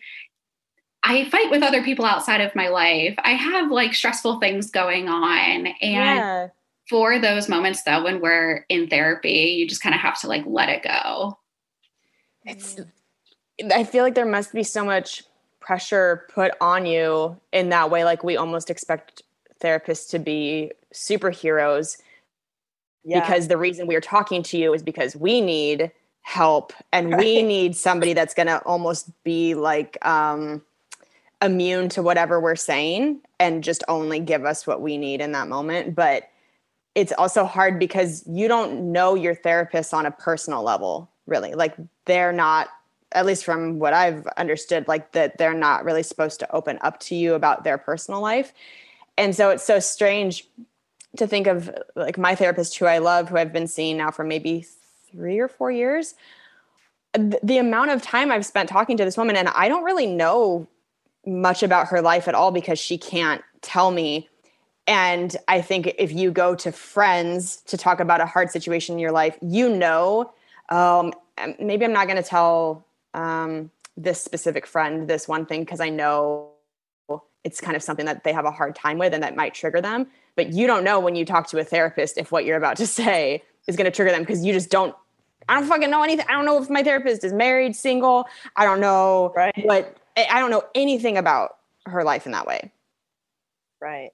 i 1.03 1.29
fight 1.29 1.51
with 1.51 1.63
other 1.63 1.83
people 1.83 2.05
outside 2.05 2.41
of 2.41 2.55
my 2.55 2.69
life. 2.69 3.15
I 3.19 3.33
have 3.33 3.71
like 3.71 3.95
stressful 3.95 4.41
things 4.41 4.71
going 4.71 5.09
on 5.09 5.67
and 5.67 5.73
yeah. 5.81 6.49
For 6.89 7.19
those 7.19 7.49
moments 7.49 7.83
though 7.85 8.03
when 8.05 8.21
we're 8.21 8.65
in 8.69 8.89
therapy 8.89 9.57
you 9.59 9.69
just 9.69 9.83
kind 9.83 9.95
of 9.95 10.01
have 10.01 10.21
to 10.21 10.27
like 10.27 10.45
let 10.47 10.69
it 10.69 10.83
go. 10.83 11.39
It's 12.45 12.77
i 13.73 13.85
feel 13.85 14.03
like 14.03 14.15
there 14.15 14.27
must 14.27 14.53
be 14.53 14.65
so 14.65 14.85
much 14.85 15.23
pressure 15.61 16.27
put 16.35 16.53
on 16.61 16.85
you 16.87 17.37
in 17.53 17.69
that 17.69 17.91
way 17.91 18.03
like 18.05 18.25
we 18.25 18.37
almost 18.37 18.69
expect 18.71 19.23
therapists 19.63 20.11
to 20.11 20.19
be 20.19 20.73
superheroes 20.93 21.99
Yeah. 23.05 23.21
because 23.21 23.47
the 23.47 23.57
reason 23.57 23.87
we 23.87 23.95
are 23.95 24.01
talking 24.01 24.43
to 24.45 24.59
you 24.59 24.75
is 24.75 24.83
because 24.83 25.15
we 25.15 25.41
need 25.41 25.93
help 26.23 26.73
and 26.93 27.17
we 27.17 27.43
need 27.43 27.77
somebody 27.77 28.13
that's 28.13 28.35
going 28.35 28.49
to 28.49 28.59
almost 28.63 29.11
be 29.23 29.55
like 29.55 30.05
um 30.05 30.63
immune 31.43 31.89
to 31.91 32.03
whatever 32.03 32.41
we're 32.41 32.57
saying 32.57 33.21
and 33.39 33.65
just 33.65 33.83
only 33.89 34.21
give 34.21 34.45
us 34.45 34.67
what 34.67 34.81
we 34.81 34.97
need 34.97 35.21
in 35.21 35.33
that 35.33 35.49
moment. 35.49 35.95
But 35.95 36.29
it's 36.95 37.13
also 37.13 37.45
hard 37.45 37.79
because 37.79 38.25
you 38.27 38.49
don't 38.49 38.93
know 38.93 39.15
your 39.15 39.35
therapist 39.35 39.95
on 39.95 40.07
a 40.07 40.11
personal 40.11 40.63
level 40.63 41.11
really. 41.27 41.55
Like 41.55 41.75
they're 42.05 42.33
not 42.33 42.69
at 43.13 43.27
least 43.27 43.45
from 43.45 43.79
what 43.79 43.93
i've 43.93 44.27
understood 44.39 44.89
like 44.89 45.13
that 45.13 45.37
they're 45.37 45.53
not 45.53 45.85
really 45.85 46.03
supposed 46.03 46.41
to 46.41 46.51
open 46.51 46.79
up 46.81 46.99
to 46.99 47.15
you 47.15 47.35
about 47.35 47.63
their 47.63 47.77
personal 47.77 48.21
life. 48.21 48.53
And 49.19 49.37
so 49.37 49.51
it's 49.51 49.65
so 49.65 49.79
strange 49.79 50.49
to 51.17 51.27
think 51.27 51.47
of 51.47 51.71
like 51.95 52.17
my 52.19 52.35
therapist 52.35 52.77
who 52.79 52.87
i 52.87 52.99
love 52.99 53.29
who 53.29 53.37
i've 53.37 53.53
been 53.53 53.67
seeing 53.67 53.97
now 53.97 54.11
for 54.11 54.25
maybe 54.25 54.67
three 55.11 55.39
or 55.39 55.49
four 55.49 55.71
years 55.71 56.15
th- 57.15 57.35
the 57.43 57.59
amount 57.59 57.91
of 57.91 58.03
time 58.03 58.31
i've 58.31 58.47
spent 58.47 58.69
talking 58.69 58.97
to 58.97 59.05
this 59.05 59.17
woman 59.17 59.37
and 59.37 59.49
i 59.51 59.69
don't 59.69 59.85
really 59.85 60.07
know 60.07 60.67
much 61.27 61.63
about 61.63 61.89
her 61.89 62.01
life 62.01 62.29
at 62.29 62.35
all 62.35 62.51
because 62.51 62.79
she 62.79 62.97
can't 62.99 63.43
tell 63.61 63.91
me 63.91 64.29
and 64.87 65.37
I 65.49 65.61
think 65.61 65.95
if 65.99 66.13
you 66.13 66.31
go 66.31 66.55
to 66.57 66.73
friends 66.73 67.57
to 67.67 67.77
talk 67.77 68.01
about 68.01 68.21
a 68.21 68.27
hard 68.27 68.51
situation 68.51 68.95
in 68.95 68.99
your 68.99 69.13
life, 69.13 69.39
you 69.41 69.69
know, 69.69 70.33
um, 70.71 71.13
maybe 71.61 71.85
I'm 71.85 71.93
not 71.93 72.07
going 72.09 72.21
to 72.21 72.29
tell 72.29 72.85
um, 73.15 73.71
this 73.97 74.21
specific 74.23 74.67
friend 74.67 75.07
this 75.09 75.29
one 75.29 75.47
thing 75.47 75.61
because 75.61 75.81
I 75.81 75.89
know 75.89 76.49
it's 77.45 77.61
kind 77.61 77.77
of 77.77 77.83
something 77.83 78.07
that 78.07 78.25
they 78.25 78.33
have 78.33 78.45
a 78.45 78.51
hard 78.51 78.75
time 78.75 78.99
with 78.99 79.13
and 79.15 79.23
that 79.23 79.37
might 79.37 79.55
trigger 79.55 79.81
them. 79.81 80.07
But 80.37 80.53
you 80.53 80.67
don't 80.67 80.85
know 80.85 80.99
when 81.01 81.15
you 81.15 81.25
talk 81.25 81.49
to 81.49 81.59
a 81.59 81.65
therapist 81.65 82.17
if 82.19 82.33
what 82.33 82.45
you're 82.45 82.57
about 82.57 82.77
to 82.79 82.87
say 83.01 83.43
is 83.67 83.77
going 83.77 83.85
to 83.85 83.91
trigger 83.91 84.11
them 84.13 84.23
because 84.23 84.45
you 84.45 84.53
just 84.53 84.71
don't. 84.71 84.95
I 85.49 85.59
don't 85.59 85.69
fucking 85.69 85.91
know 85.91 86.03
anything. 86.05 86.25
I 86.29 86.33
don't 86.33 86.45
know 86.45 86.63
if 86.63 86.71
my 86.71 86.85
therapist 86.85 87.25
is 87.25 87.33
married, 87.33 87.75
single. 87.75 88.27
I 88.55 88.65
don't 88.65 88.81
know 88.81 89.33
Right. 89.35 89.53
what. 89.65 89.97
I 90.17 90.39
don't 90.39 90.51
know 90.51 90.63
anything 90.75 91.17
about 91.17 91.57
her 91.87 92.05
life 92.05 92.27
in 92.27 92.33
that 92.33 92.47
way. 92.47 92.71
right. 93.81 94.11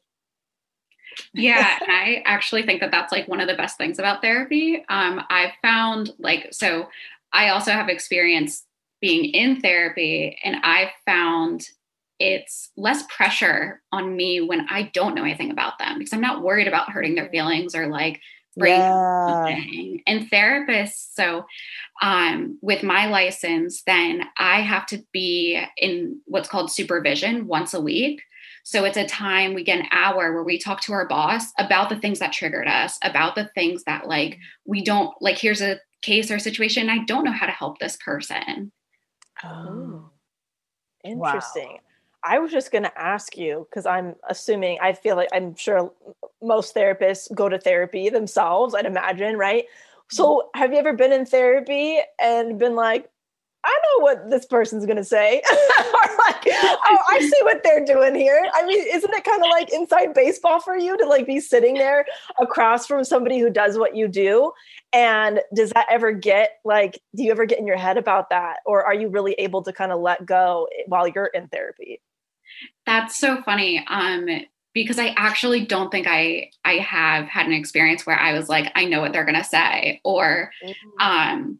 Yeah 1.32 1.78
and 1.80 1.90
i 1.90 2.22
actually 2.24 2.62
think 2.62 2.80
that 2.80 2.90
that's 2.90 3.12
like 3.12 3.28
one 3.28 3.40
of 3.40 3.48
the 3.48 3.54
best 3.54 3.76
things 3.76 3.98
about 3.98 4.22
therapy. 4.22 4.84
Um 4.88 5.20
i've 5.30 5.52
found 5.62 6.10
like 6.18 6.48
so 6.52 6.88
i 7.32 7.48
also 7.50 7.70
have 7.70 7.88
experience 7.88 8.64
being 9.00 9.24
in 9.26 9.60
therapy 9.60 10.38
and 10.44 10.56
i've 10.62 10.90
found 11.06 11.68
it's 12.18 12.70
less 12.76 13.04
pressure 13.08 13.80
on 13.92 14.16
me 14.16 14.40
when 14.40 14.66
i 14.70 14.90
don't 14.94 15.14
know 15.14 15.24
anything 15.24 15.50
about 15.50 15.78
them 15.78 15.98
because 15.98 16.12
i'm 16.12 16.20
not 16.20 16.42
worried 16.42 16.68
about 16.68 16.90
hurting 16.90 17.14
their 17.14 17.28
feelings 17.28 17.74
or 17.74 17.86
like 17.86 18.20
up 18.80 20.02
and 20.06 20.30
therapists 20.30 21.14
so 21.14 21.44
um, 22.02 22.58
with 22.60 22.82
my 22.82 23.06
license 23.06 23.82
then 23.86 24.24
i 24.36 24.60
have 24.60 24.86
to 24.86 25.02
be 25.12 25.60
in 25.76 26.20
what's 26.26 26.48
called 26.48 26.70
supervision 26.70 27.46
once 27.46 27.72
a 27.74 27.80
week 27.80 28.22
so 28.68 28.84
it's 28.84 28.98
a 28.98 29.06
time 29.06 29.54
we 29.54 29.64
get 29.64 29.78
an 29.78 29.86
hour 29.92 30.34
where 30.34 30.44
we 30.44 30.58
talk 30.58 30.80
to 30.82 30.92
our 30.92 31.08
boss 31.08 31.52
about 31.58 31.88
the 31.88 31.98
things 31.98 32.18
that 32.18 32.32
triggered 32.32 32.68
us 32.68 32.98
about 33.02 33.34
the 33.34 33.50
things 33.54 33.84
that 33.84 34.06
like 34.06 34.38
we 34.66 34.82
don't 34.82 35.14
like 35.20 35.38
here's 35.38 35.62
a 35.62 35.78
case 36.02 36.30
or 36.30 36.38
situation 36.38 36.90
i 36.90 37.04
don't 37.04 37.24
know 37.24 37.32
how 37.32 37.46
to 37.46 37.52
help 37.52 37.78
this 37.78 37.96
person 37.96 38.70
Oh, 39.44 40.10
interesting. 41.04 41.78
I 42.24 42.38
was 42.38 42.50
just 42.50 42.72
going 42.72 42.82
to 42.82 43.00
ask 43.00 43.36
you 43.36 43.66
because 43.70 43.86
I'm 43.86 44.16
assuming, 44.28 44.78
I 44.82 44.92
feel 44.92 45.16
like 45.16 45.28
I'm 45.32 45.54
sure 45.54 45.92
most 46.42 46.74
therapists 46.74 47.32
go 47.34 47.48
to 47.48 47.58
therapy 47.58 48.08
themselves, 48.08 48.74
I'd 48.74 48.86
imagine, 48.86 49.36
right? 49.36 49.64
So, 50.10 50.24
mm-hmm. 50.24 50.60
have 50.60 50.72
you 50.72 50.78
ever 50.78 50.94
been 50.94 51.12
in 51.12 51.26
therapy 51.26 52.00
and 52.20 52.58
been 52.58 52.74
like, 52.74 53.08
I 53.64 53.78
know 53.82 54.02
what 54.02 54.30
this 54.30 54.46
person's 54.46 54.86
going 54.86 54.96
to 54.96 55.04
say? 55.04 55.42
or 55.50 55.92
like, 55.92 56.17
oh, 56.48 56.98
I 57.10 57.20
see 57.20 57.38
what 57.42 57.62
they're 57.62 57.84
doing 57.84 58.14
here. 58.14 58.44
I 58.54 58.66
mean, 58.66 58.84
isn't 58.92 59.12
it 59.12 59.24
kind 59.24 59.42
of 59.42 59.48
like 59.50 59.72
inside 59.72 60.14
baseball 60.14 60.60
for 60.60 60.76
you 60.76 60.96
to 60.96 61.06
like 61.06 61.26
be 61.26 61.40
sitting 61.40 61.74
there 61.74 62.06
across 62.40 62.86
from 62.86 63.04
somebody 63.04 63.38
who 63.38 63.50
does 63.50 63.78
what 63.78 63.96
you 63.96 64.08
do? 64.08 64.52
And 64.92 65.40
does 65.54 65.70
that 65.70 65.86
ever 65.90 66.12
get 66.12 66.58
like, 66.64 67.00
do 67.14 67.22
you 67.22 67.30
ever 67.30 67.46
get 67.46 67.58
in 67.58 67.66
your 67.66 67.76
head 67.76 67.98
about 67.98 68.30
that? 68.30 68.58
Or 68.66 68.84
are 68.84 68.94
you 68.94 69.08
really 69.08 69.34
able 69.34 69.62
to 69.62 69.72
kind 69.72 69.92
of 69.92 70.00
let 70.00 70.24
go 70.24 70.68
while 70.86 71.08
you're 71.08 71.26
in 71.26 71.48
therapy? 71.48 72.00
That's 72.86 73.18
so 73.18 73.42
funny. 73.42 73.84
Um, 73.86 74.28
because 74.74 74.98
I 74.98 75.08
actually 75.16 75.64
don't 75.64 75.90
think 75.90 76.06
I 76.08 76.50
I 76.64 76.74
have 76.74 77.26
had 77.26 77.46
an 77.46 77.52
experience 77.52 78.06
where 78.06 78.18
I 78.18 78.32
was 78.32 78.48
like, 78.48 78.70
I 78.74 78.84
know 78.84 79.00
what 79.00 79.12
they're 79.12 79.24
gonna 79.24 79.44
say, 79.44 80.00
or 80.04 80.52
um 81.00 81.58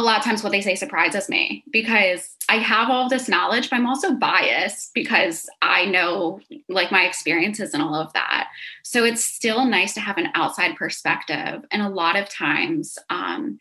a 0.00 0.02
lot 0.02 0.18
of 0.18 0.24
times 0.24 0.42
what 0.42 0.50
they 0.50 0.60
say 0.60 0.74
surprises 0.74 1.28
me 1.28 1.62
because 1.70 2.34
I 2.48 2.56
have 2.56 2.90
all 2.90 3.08
this 3.08 3.28
knowledge, 3.28 3.70
but 3.70 3.76
I'm 3.76 3.86
also 3.86 4.14
biased 4.14 4.92
because 4.94 5.48
I 5.62 5.84
know 5.84 6.40
like 6.68 6.90
my 6.90 7.04
experiences 7.04 7.74
and 7.74 7.82
all 7.82 7.94
of 7.94 8.12
that. 8.14 8.48
So 8.82 9.04
it's 9.04 9.24
still 9.24 9.64
nice 9.66 9.94
to 9.94 10.00
have 10.00 10.18
an 10.18 10.30
outside 10.34 10.74
perspective. 10.76 11.64
And 11.70 11.82
a 11.82 11.88
lot 11.88 12.16
of 12.16 12.28
times, 12.28 12.98
um, 13.10 13.58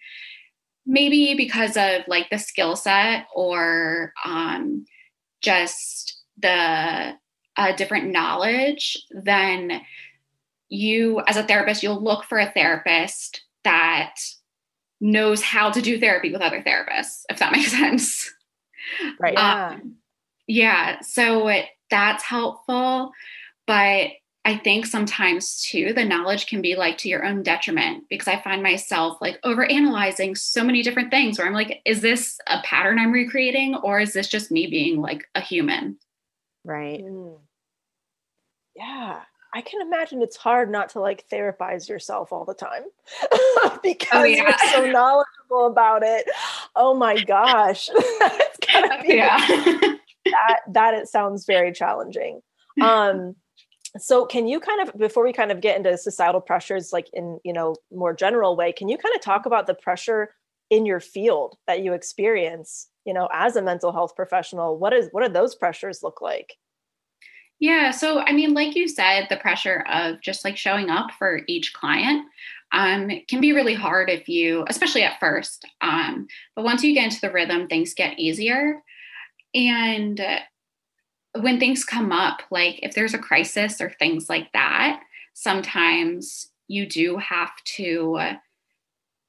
maybe 0.85 1.35
because 1.35 1.77
of 1.77 2.07
like 2.07 2.29
the 2.29 2.39
skill 2.39 2.75
set 2.75 3.27
or 3.35 4.13
um, 4.25 4.85
just 5.41 6.21
the 6.39 7.13
uh, 7.57 7.75
different 7.75 8.11
knowledge, 8.11 8.97
then 9.11 9.81
you, 10.69 11.21
as 11.27 11.37
a 11.37 11.43
therapist, 11.43 11.83
you'll 11.83 12.03
look 12.03 12.23
for 12.23 12.39
a 12.39 12.51
therapist 12.51 13.41
that 13.63 14.15
knows 15.01 15.41
how 15.41 15.69
to 15.71 15.81
do 15.81 15.99
therapy 15.99 16.31
with 16.31 16.41
other 16.41 16.61
therapists, 16.61 17.23
if 17.29 17.39
that 17.39 17.51
makes 17.53 17.71
sense. 17.71 18.33
Right. 19.19 19.33
Yeah. 19.33 19.69
Um, 19.69 19.95
yeah. 20.47 20.99
So 21.01 21.47
it, 21.47 21.65
that's 21.89 22.23
helpful. 22.23 23.11
But 23.67 24.11
I 24.45 24.57
think 24.57 24.85
sometimes 24.85 25.61
too, 25.61 25.93
the 25.93 26.05
knowledge 26.05 26.47
can 26.47 26.61
be 26.61 26.75
like 26.75 26.97
to 26.99 27.09
your 27.09 27.25
own 27.25 27.43
detriment 27.43 28.05
because 28.09 28.27
I 28.27 28.41
find 28.41 28.63
myself 28.63 29.17
like 29.21 29.39
overanalyzing 29.43 30.37
so 30.37 30.63
many 30.63 30.81
different 30.81 31.11
things 31.11 31.37
where 31.37 31.45
I'm 31.45 31.53
like, 31.53 31.81
is 31.85 32.01
this 32.01 32.39
a 32.47 32.59
pattern 32.63 32.97
I'm 32.97 33.11
recreating 33.11 33.75
or 33.75 33.99
is 33.99 34.13
this 34.13 34.27
just 34.27 34.49
me 34.49 34.67
being 34.67 35.01
like 35.01 35.25
a 35.35 35.41
human? 35.41 35.97
Right. 36.63 37.01
Mm. 37.01 37.37
Yeah. 38.75 39.21
I 39.53 39.61
can 39.61 39.81
imagine 39.81 40.21
it's 40.21 40.37
hard 40.37 40.71
not 40.71 40.89
to 40.89 40.99
like 40.99 41.25
therapize 41.31 41.89
yourself 41.89 42.31
all 42.31 42.45
the 42.45 42.53
time 42.53 42.83
because 43.83 44.29
you're 44.29 44.53
so 44.71 44.85
knowledgeable 44.85 45.65
about 45.67 46.03
it. 46.03 46.27
Oh 46.75 46.93
my 46.93 47.19
gosh. 47.23 47.89
be 49.03 49.15
Yeah. 49.15 49.37
that 50.25 50.59
that 50.71 50.93
it 50.93 51.07
sounds 51.07 51.45
very 51.45 51.71
challenging. 51.71 52.41
Um 52.81 53.35
so 53.97 54.25
can 54.25 54.47
you 54.47 54.59
kind 54.59 54.87
of 54.87 54.95
before 54.97 55.23
we 55.23 55.33
kind 55.33 55.51
of 55.51 55.61
get 55.61 55.75
into 55.75 55.97
societal 55.97 56.41
pressures 56.41 56.93
like 56.93 57.07
in 57.13 57.39
you 57.43 57.53
know 57.53 57.75
more 57.91 58.13
general 58.13 58.55
way 58.55 58.71
can 58.71 58.87
you 58.87 58.97
kind 58.97 59.15
of 59.15 59.21
talk 59.21 59.45
about 59.45 59.65
the 59.65 59.73
pressure 59.73 60.29
in 60.69 60.85
your 60.85 60.99
field 60.99 61.57
that 61.65 61.81
you 61.81 61.93
experience 61.93 62.87
you 63.05 63.13
know 63.13 63.27
as 63.33 63.55
a 63.55 63.61
mental 63.61 63.91
health 63.91 64.15
professional 64.15 64.77
what 64.77 64.93
is 64.93 65.07
what 65.11 65.25
do 65.25 65.33
those 65.33 65.55
pressures 65.55 66.03
look 66.03 66.21
like 66.21 66.53
Yeah. 67.59 67.91
So, 67.91 68.19
I 68.19 68.31
mean, 68.31 68.53
like 68.53 68.75
you 68.75 68.87
said, 68.87 69.27
the 69.29 69.37
pressure 69.37 69.83
of 69.91 70.21
just 70.21 70.45
like 70.45 70.57
showing 70.57 70.89
up 70.89 71.11
for 71.17 71.41
each 71.47 71.73
client 71.73 72.25
um, 72.71 73.09
can 73.27 73.41
be 73.41 73.51
really 73.51 73.73
hard 73.73 74.09
if 74.09 74.29
you, 74.29 74.65
especially 74.69 75.03
at 75.03 75.19
first. 75.19 75.65
Um, 75.81 76.27
but 76.55 76.63
once 76.63 76.83
you 76.83 76.93
get 76.93 77.05
into 77.05 77.21
the 77.21 77.31
rhythm, 77.31 77.67
things 77.67 77.93
get 77.93 78.19
easier. 78.19 78.81
And 79.53 80.21
uh, 80.21 80.39
when 81.41 81.59
things 81.59 81.83
come 81.83 82.11
up, 82.11 82.43
like 82.51 82.79
if 82.81 82.93
there's 82.93 83.13
a 83.13 83.19
crisis 83.19 83.81
or 83.81 83.89
things 83.89 84.29
like 84.29 84.51
that, 84.53 85.01
sometimes 85.33 86.49
you 86.67 86.87
do 86.87 87.17
have 87.17 87.51
to, 87.75 88.15
uh, 88.19 88.33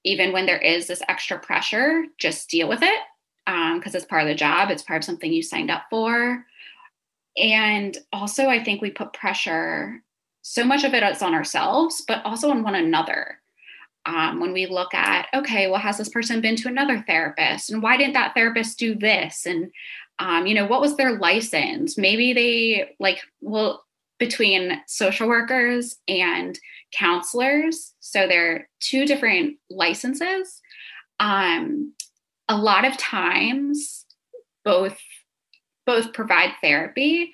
even 0.05 0.33
when 0.33 0.47
there 0.47 0.59
is 0.59 0.87
this 0.87 1.03
extra 1.09 1.39
pressure, 1.39 2.05
just 2.19 2.49
deal 2.51 2.69
with 2.69 2.83
it 2.83 3.01
because 3.47 3.95
it's 3.95 4.05
part 4.05 4.23
of 4.23 4.29
the 4.29 4.35
job, 4.35 4.71
it's 4.71 4.83
part 4.83 4.99
of 4.99 5.05
something 5.05 5.33
you 5.33 5.43
signed 5.43 5.71
up 5.71 5.85
for. 5.91 6.45
And 7.41 7.97
also, 8.13 8.49
I 8.49 8.63
think 8.63 8.83
we 8.83 8.91
put 8.91 9.13
pressure, 9.13 10.03
so 10.43 10.65
much 10.65 10.85
of 10.85 10.95
it 10.95 11.03
is 11.03 11.23
on 11.23 11.35
ourselves, 11.35 12.03
but 12.07 12.25
also 12.25 12.51
on 12.51 12.63
one 12.63 12.75
another. 12.75 13.41
Um, 14.07 14.41
when 14.41 14.53
we 14.53 14.67
look 14.67 14.95
at, 14.95 15.29
okay, 15.35 15.71
well, 15.71 15.81
has 15.81 15.99
this 15.99 16.09
person 16.09 16.41
been 16.41 16.57
to 16.57 16.69
another 16.69 17.05
therapist? 17.07 17.71
And 17.71 17.83
why 17.83 17.97
didn't 17.97 18.15
that 18.15 18.35
therapist 18.35 18.79
do 18.79 18.95
this? 18.95 19.47
And, 19.47 19.71
um, 20.19 20.47
you 20.47 20.55
know, 20.55 20.67
what 20.67 20.81
was 20.81 20.97
their 20.97 21.19
license? 21.19 21.99
Maybe 21.99 22.33
they, 22.33 22.95
like, 22.99 23.21
well, 23.41 23.85
between 24.19 24.81
social 24.87 25.29
workers 25.29 25.97
and 26.09 26.59
counselors, 26.93 27.95
so 28.01 28.27
they're 28.27 28.69
two 28.81 29.07
different 29.07 29.57
licenses. 29.69 30.61
Um, 31.21 31.95
a 32.49 32.57
lot 32.57 32.85
of 32.85 32.97
times, 32.97 34.07
both 34.65 34.99
both 35.91 36.13
provide 36.13 36.53
therapy, 36.63 37.33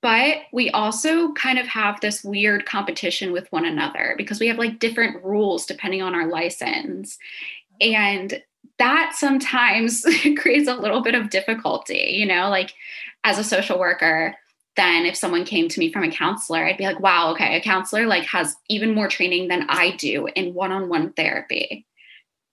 but 0.00 0.38
we 0.54 0.70
also 0.70 1.34
kind 1.34 1.58
of 1.58 1.66
have 1.66 2.00
this 2.00 2.24
weird 2.24 2.64
competition 2.64 3.30
with 3.30 3.46
one 3.52 3.66
another 3.66 4.14
because 4.16 4.40
we 4.40 4.48
have 4.48 4.56
like 4.56 4.78
different 4.78 5.22
rules 5.22 5.66
depending 5.66 6.00
on 6.00 6.14
our 6.14 6.26
license. 6.26 7.18
And 7.78 8.42
that 8.78 9.12
sometimes 9.14 10.06
creates 10.38 10.66
a 10.66 10.76
little 10.76 11.02
bit 11.02 11.14
of 11.14 11.28
difficulty, 11.28 12.14
you 12.14 12.24
know, 12.24 12.48
like 12.48 12.72
as 13.24 13.38
a 13.38 13.44
social 13.44 13.78
worker, 13.78 14.34
then 14.76 15.04
if 15.04 15.14
someone 15.14 15.44
came 15.44 15.68
to 15.68 15.78
me 15.78 15.92
from 15.92 16.04
a 16.04 16.10
counselor, 16.10 16.64
I'd 16.64 16.78
be 16.78 16.86
like, 16.86 17.00
wow, 17.00 17.32
okay, 17.32 17.54
a 17.54 17.60
counselor 17.60 18.06
like 18.06 18.24
has 18.24 18.56
even 18.70 18.94
more 18.94 19.08
training 19.08 19.48
than 19.48 19.66
I 19.68 19.90
do 19.96 20.26
in 20.34 20.54
one-on-one 20.54 21.12
therapy. 21.12 21.84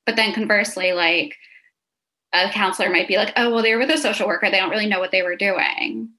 But 0.05 0.17
then 0.17 0.33
conversely, 0.33 0.91
like 0.91 1.37
a 2.33 2.49
counselor 2.49 2.89
might 2.89 3.07
be 3.07 3.17
like, 3.17 3.33
oh, 3.37 3.51
well, 3.53 3.63
they 3.63 3.73
were 3.73 3.79
with 3.79 3.89
a 3.89 3.97
social 3.97 4.27
worker. 4.27 4.49
They 4.49 4.57
don't 4.57 4.69
really 4.69 4.87
know 4.87 4.99
what 4.99 5.11
they 5.11 5.23
were 5.23 5.35
doing. 5.35 6.09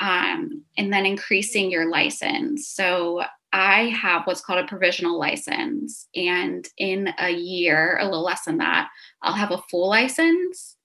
Um, 0.00 0.64
and 0.76 0.92
then 0.92 1.06
increasing 1.06 1.70
your 1.70 1.88
license. 1.88 2.68
So 2.68 3.22
I 3.52 3.90
have 3.90 4.26
what's 4.26 4.40
called 4.40 4.64
a 4.64 4.68
provisional 4.68 5.18
license. 5.18 6.08
And 6.16 6.66
in 6.76 7.10
a 7.18 7.30
year, 7.30 7.98
a 8.00 8.04
little 8.04 8.24
less 8.24 8.44
than 8.44 8.58
that, 8.58 8.88
I'll 9.22 9.34
have 9.34 9.52
a 9.52 9.62
full 9.70 9.88
license. 9.88 10.76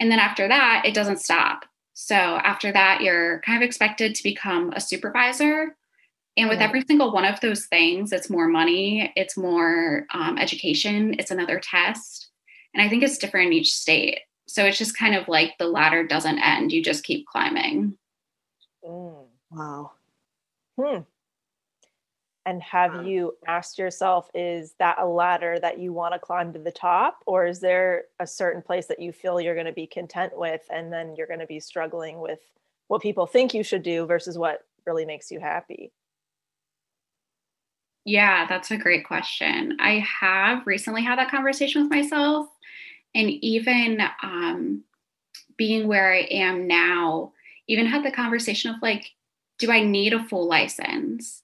And 0.00 0.10
then 0.10 0.18
after 0.18 0.48
that, 0.48 0.82
it 0.84 0.94
doesn't 0.94 1.20
stop. 1.20 1.64
So 1.94 2.14
after 2.14 2.72
that, 2.72 3.00
you're 3.02 3.40
kind 3.40 3.62
of 3.62 3.66
expected 3.66 4.14
to 4.14 4.22
become 4.22 4.72
a 4.74 4.80
supervisor. 4.80 5.76
And 6.36 6.48
with 6.48 6.60
Yeah. 6.60 6.66
every 6.66 6.82
single 6.82 7.12
one 7.12 7.24
of 7.24 7.40
those 7.40 7.66
things, 7.66 8.12
it's 8.12 8.30
more 8.30 8.46
money, 8.46 9.12
it's 9.16 9.36
more 9.36 10.06
um, 10.14 10.38
education, 10.38 11.16
it's 11.18 11.32
another 11.32 11.58
test. 11.60 12.27
And 12.78 12.86
I 12.86 12.88
think 12.88 13.02
it's 13.02 13.18
different 13.18 13.48
in 13.48 13.54
each 13.54 13.72
state. 13.74 14.20
So 14.46 14.64
it's 14.64 14.78
just 14.78 14.96
kind 14.96 15.16
of 15.16 15.26
like 15.26 15.58
the 15.58 15.66
ladder 15.66 16.06
doesn't 16.06 16.38
end, 16.38 16.70
you 16.70 16.80
just 16.80 17.02
keep 17.02 17.26
climbing. 17.26 17.98
Mm. 18.84 19.24
Wow. 19.50 19.90
Hmm. 20.80 21.00
And 22.46 22.62
have 22.62 23.04
you 23.04 23.36
asked 23.48 23.80
yourself, 23.80 24.30
is 24.32 24.74
that 24.78 25.00
a 25.00 25.06
ladder 25.06 25.58
that 25.58 25.80
you 25.80 25.92
want 25.92 26.14
to 26.14 26.20
climb 26.20 26.52
to 26.52 26.58
the 26.60 26.70
top? 26.70 27.18
Or 27.26 27.46
is 27.46 27.58
there 27.58 28.04
a 28.20 28.26
certain 28.28 28.62
place 28.62 28.86
that 28.86 29.00
you 29.00 29.10
feel 29.10 29.40
you're 29.40 29.54
going 29.54 29.66
to 29.66 29.72
be 29.72 29.88
content 29.88 30.38
with? 30.38 30.62
And 30.70 30.92
then 30.92 31.16
you're 31.16 31.26
going 31.26 31.40
to 31.40 31.46
be 31.46 31.60
struggling 31.60 32.20
with 32.20 32.38
what 32.86 33.02
people 33.02 33.26
think 33.26 33.54
you 33.54 33.64
should 33.64 33.82
do 33.82 34.06
versus 34.06 34.38
what 34.38 34.60
really 34.86 35.04
makes 35.04 35.32
you 35.32 35.40
happy? 35.40 35.92
Yeah, 38.08 38.46
that's 38.46 38.70
a 38.70 38.78
great 38.78 39.06
question. 39.06 39.76
I 39.78 40.02
have 40.20 40.66
recently 40.66 41.02
had 41.04 41.18
that 41.18 41.30
conversation 41.30 41.82
with 41.82 41.90
myself. 41.90 42.46
And 43.14 43.28
even 43.28 44.00
um, 44.22 44.82
being 45.58 45.86
where 45.86 46.14
I 46.14 46.20
am 46.30 46.66
now, 46.66 47.34
even 47.68 47.84
had 47.84 48.02
the 48.02 48.10
conversation 48.10 48.70
of 48.70 48.80
like, 48.80 49.10
do 49.58 49.70
I 49.70 49.82
need 49.82 50.14
a 50.14 50.24
full 50.24 50.48
license? 50.48 51.42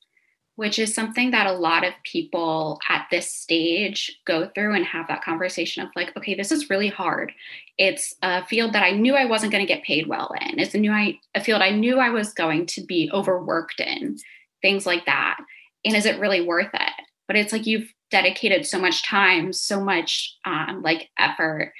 Which 0.56 0.78
is 0.78 0.94
something 0.94 1.32
that 1.32 1.46
a 1.46 1.52
lot 1.52 1.84
of 1.84 1.92
people 2.02 2.78
at 2.88 3.08
this 3.10 3.30
stage 3.30 4.18
go 4.24 4.48
through 4.54 4.74
and 4.74 4.86
have 4.86 5.06
that 5.08 5.22
conversation 5.22 5.82
of 5.82 5.90
like, 5.94 6.16
okay, 6.16 6.34
this 6.34 6.50
is 6.50 6.70
really 6.70 6.88
hard. 6.88 7.30
It's 7.76 8.14
a 8.22 8.42
field 8.46 8.72
that 8.72 8.84
I 8.84 8.92
knew 8.92 9.16
I 9.16 9.26
wasn't 9.26 9.52
going 9.52 9.66
to 9.66 9.70
get 9.70 9.84
paid 9.84 10.06
well 10.06 10.32
in. 10.40 10.58
It's 10.58 10.74
a 10.74 10.78
new 10.78 10.92
I, 10.92 11.20
a 11.34 11.44
field 11.44 11.60
I 11.60 11.72
knew 11.72 11.98
I 11.98 12.08
was 12.08 12.32
going 12.32 12.64
to 12.68 12.80
be 12.80 13.10
overworked 13.12 13.80
in, 13.80 14.16
things 14.62 14.86
like 14.86 15.04
that. 15.04 15.36
And 15.84 15.96
is 15.96 16.06
it 16.06 16.20
really 16.20 16.40
worth 16.40 16.72
it? 16.72 16.92
But 17.26 17.36
it's 17.36 17.52
like 17.52 17.66
you've 17.66 17.92
dedicated 18.10 18.66
so 18.66 18.78
much 18.78 19.04
time, 19.04 19.52
so 19.52 19.80
much 19.80 20.36
um, 20.44 20.82
like 20.82 21.10
effort 21.18 21.72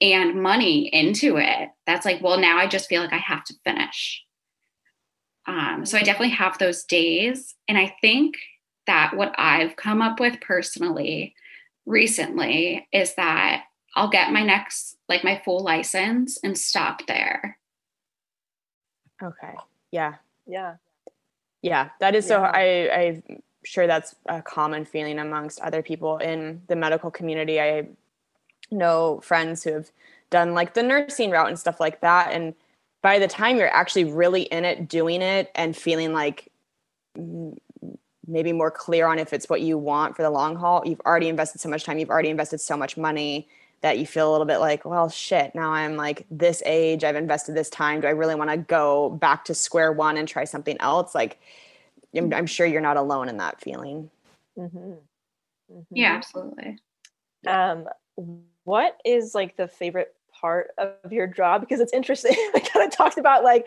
and 0.00 0.42
money 0.42 0.88
into 0.92 1.36
it. 1.36 1.68
That's 1.86 2.04
like, 2.04 2.22
well, 2.22 2.38
now 2.38 2.58
I 2.58 2.66
just 2.66 2.88
feel 2.88 3.02
like 3.02 3.12
I 3.12 3.18
have 3.18 3.44
to 3.44 3.54
finish. 3.64 4.24
Um, 5.46 5.84
so 5.84 5.98
I 5.98 6.02
definitely 6.02 6.30
have 6.30 6.58
those 6.58 6.84
days. 6.84 7.54
And 7.68 7.76
I 7.76 7.94
think 8.00 8.36
that 8.86 9.16
what 9.16 9.34
I've 9.38 9.76
come 9.76 10.02
up 10.02 10.18
with 10.18 10.40
personally 10.40 11.34
recently 11.86 12.86
is 12.92 13.14
that 13.16 13.64
I'll 13.94 14.08
get 14.08 14.32
my 14.32 14.42
next, 14.42 14.96
like 15.08 15.24
my 15.24 15.40
full 15.44 15.62
license 15.62 16.38
and 16.42 16.56
stop 16.56 17.06
there. 17.06 17.58
Okay. 19.22 19.54
Yeah. 19.90 20.14
Yeah. 20.46 20.76
Yeah. 21.60 21.90
That 22.00 22.14
is 22.14 22.26
so 22.26 22.42
I 22.42 22.90
I'm 22.90 23.22
sure 23.64 23.86
that's 23.86 24.14
a 24.26 24.42
common 24.42 24.84
feeling 24.84 25.18
amongst 25.18 25.60
other 25.60 25.82
people 25.82 26.18
in 26.18 26.62
the 26.68 26.76
medical 26.76 27.10
community. 27.10 27.60
I 27.60 27.88
know 28.70 29.20
friends 29.22 29.62
who 29.64 29.72
have 29.72 29.90
done 30.30 30.54
like 30.54 30.74
the 30.74 30.82
nursing 30.82 31.30
route 31.30 31.48
and 31.48 31.58
stuff 31.58 31.78
like 31.78 32.00
that. 32.00 32.32
And 32.32 32.54
by 33.02 33.18
the 33.18 33.28
time 33.28 33.56
you're 33.56 33.74
actually 33.74 34.04
really 34.04 34.42
in 34.42 34.64
it, 34.64 34.88
doing 34.88 35.22
it 35.22 35.50
and 35.54 35.76
feeling 35.76 36.12
like 36.12 36.50
maybe 38.26 38.52
more 38.52 38.70
clear 38.70 39.06
on 39.06 39.18
if 39.18 39.32
it's 39.32 39.48
what 39.48 39.60
you 39.60 39.76
want 39.76 40.16
for 40.16 40.22
the 40.22 40.30
long 40.30 40.56
haul, 40.56 40.82
you've 40.86 41.00
already 41.00 41.28
invested 41.28 41.60
so 41.60 41.68
much 41.68 41.84
time, 41.84 41.98
you've 41.98 42.10
already 42.10 42.30
invested 42.30 42.60
so 42.60 42.76
much 42.76 42.96
money 42.96 43.48
that 43.82 43.98
you 43.98 44.06
feel 44.06 44.30
a 44.30 44.32
little 44.32 44.46
bit 44.46 44.58
like, 44.58 44.84
well, 44.84 45.08
shit, 45.08 45.54
now 45.54 45.72
I'm 45.72 45.96
like 45.96 46.24
this 46.30 46.62
age, 46.64 47.02
I've 47.02 47.16
invested 47.16 47.56
this 47.56 47.68
time. 47.68 48.00
Do 48.00 48.06
I 48.06 48.12
really 48.12 48.36
want 48.36 48.50
to 48.50 48.56
go 48.56 49.10
back 49.10 49.44
to 49.46 49.54
square 49.54 49.92
one 49.92 50.16
and 50.16 50.26
try 50.26 50.44
something 50.44 50.76
else? 50.80 51.14
Like, 51.16 51.40
I'm, 52.16 52.32
I'm 52.32 52.46
sure 52.46 52.66
you're 52.66 52.80
not 52.80 52.96
alone 52.96 53.28
in 53.28 53.38
that 53.38 53.60
feeling. 53.60 54.10
Mhm. 54.58 54.98
Yeah, 55.90 56.12
Mhm. 56.12 56.16
absolutely. 56.16 56.78
Um, 57.46 57.88
what 58.64 59.00
is 59.04 59.34
like 59.34 59.56
the 59.56 59.66
favorite 59.66 60.14
part 60.32 60.70
of 60.78 61.12
your 61.12 61.26
job? 61.26 61.60
Because 61.60 61.80
it's 61.80 61.92
interesting. 61.92 62.34
I 62.54 62.60
kind 62.60 62.86
of 62.86 62.92
talked 62.94 63.18
about 63.18 63.44
like, 63.44 63.66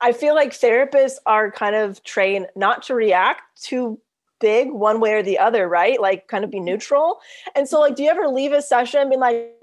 I 0.00 0.12
feel 0.12 0.34
like 0.34 0.50
therapists 0.52 1.16
are 1.26 1.50
kind 1.50 1.76
of 1.76 2.02
trained 2.02 2.48
not 2.56 2.82
to 2.84 2.94
react 2.94 3.62
too 3.62 4.00
big 4.40 4.70
one 4.70 5.00
way 5.00 5.12
or 5.14 5.22
the 5.22 5.38
other, 5.38 5.68
right? 5.68 6.00
Like, 6.00 6.28
kind 6.28 6.44
of 6.44 6.50
be 6.50 6.60
neutral. 6.60 7.20
And 7.54 7.68
so, 7.68 7.80
like, 7.80 7.94
do 7.96 8.02
you 8.02 8.10
ever 8.10 8.26
leave 8.28 8.52
a 8.52 8.60
session 8.60 9.00
and 9.00 9.10
be 9.10 9.16
like, 9.16 9.62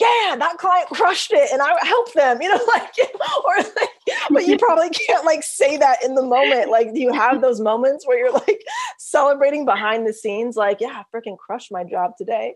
yeah, 0.00 0.36
that 0.36 0.58
client 0.58 0.88
crushed 0.90 1.32
it 1.32 1.50
and 1.52 1.60
I 1.60 1.74
helped 1.82 2.14
them, 2.14 2.40
you 2.40 2.48
know, 2.48 2.60
like, 2.68 2.92
or 3.44 3.56
like, 3.56 3.88
but 4.30 4.46
you 4.46 4.56
probably 4.56 4.90
can't 5.06 5.24
like 5.24 5.42
say 5.42 5.76
that 5.76 6.04
in 6.04 6.14
the 6.14 6.22
moment. 6.22 6.70
Like, 6.70 6.94
do 6.94 7.00
you 7.00 7.12
have 7.12 7.40
those 7.40 7.60
moments 7.60 8.06
where 8.06 8.18
you're 8.18 8.32
like 8.32 8.62
celebrating 8.98 9.64
behind 9.64 10.06
the 10.06 10.12
scenes, 10.12 10.56
like, 10.56 10.80
yeah, 10.80 11.02
I 11.02 11.16
freaking 11.16 11.36
crushed 11.36 11.72
my 11.72 11.82
job 11.82 12.12
today? 12.16 12.54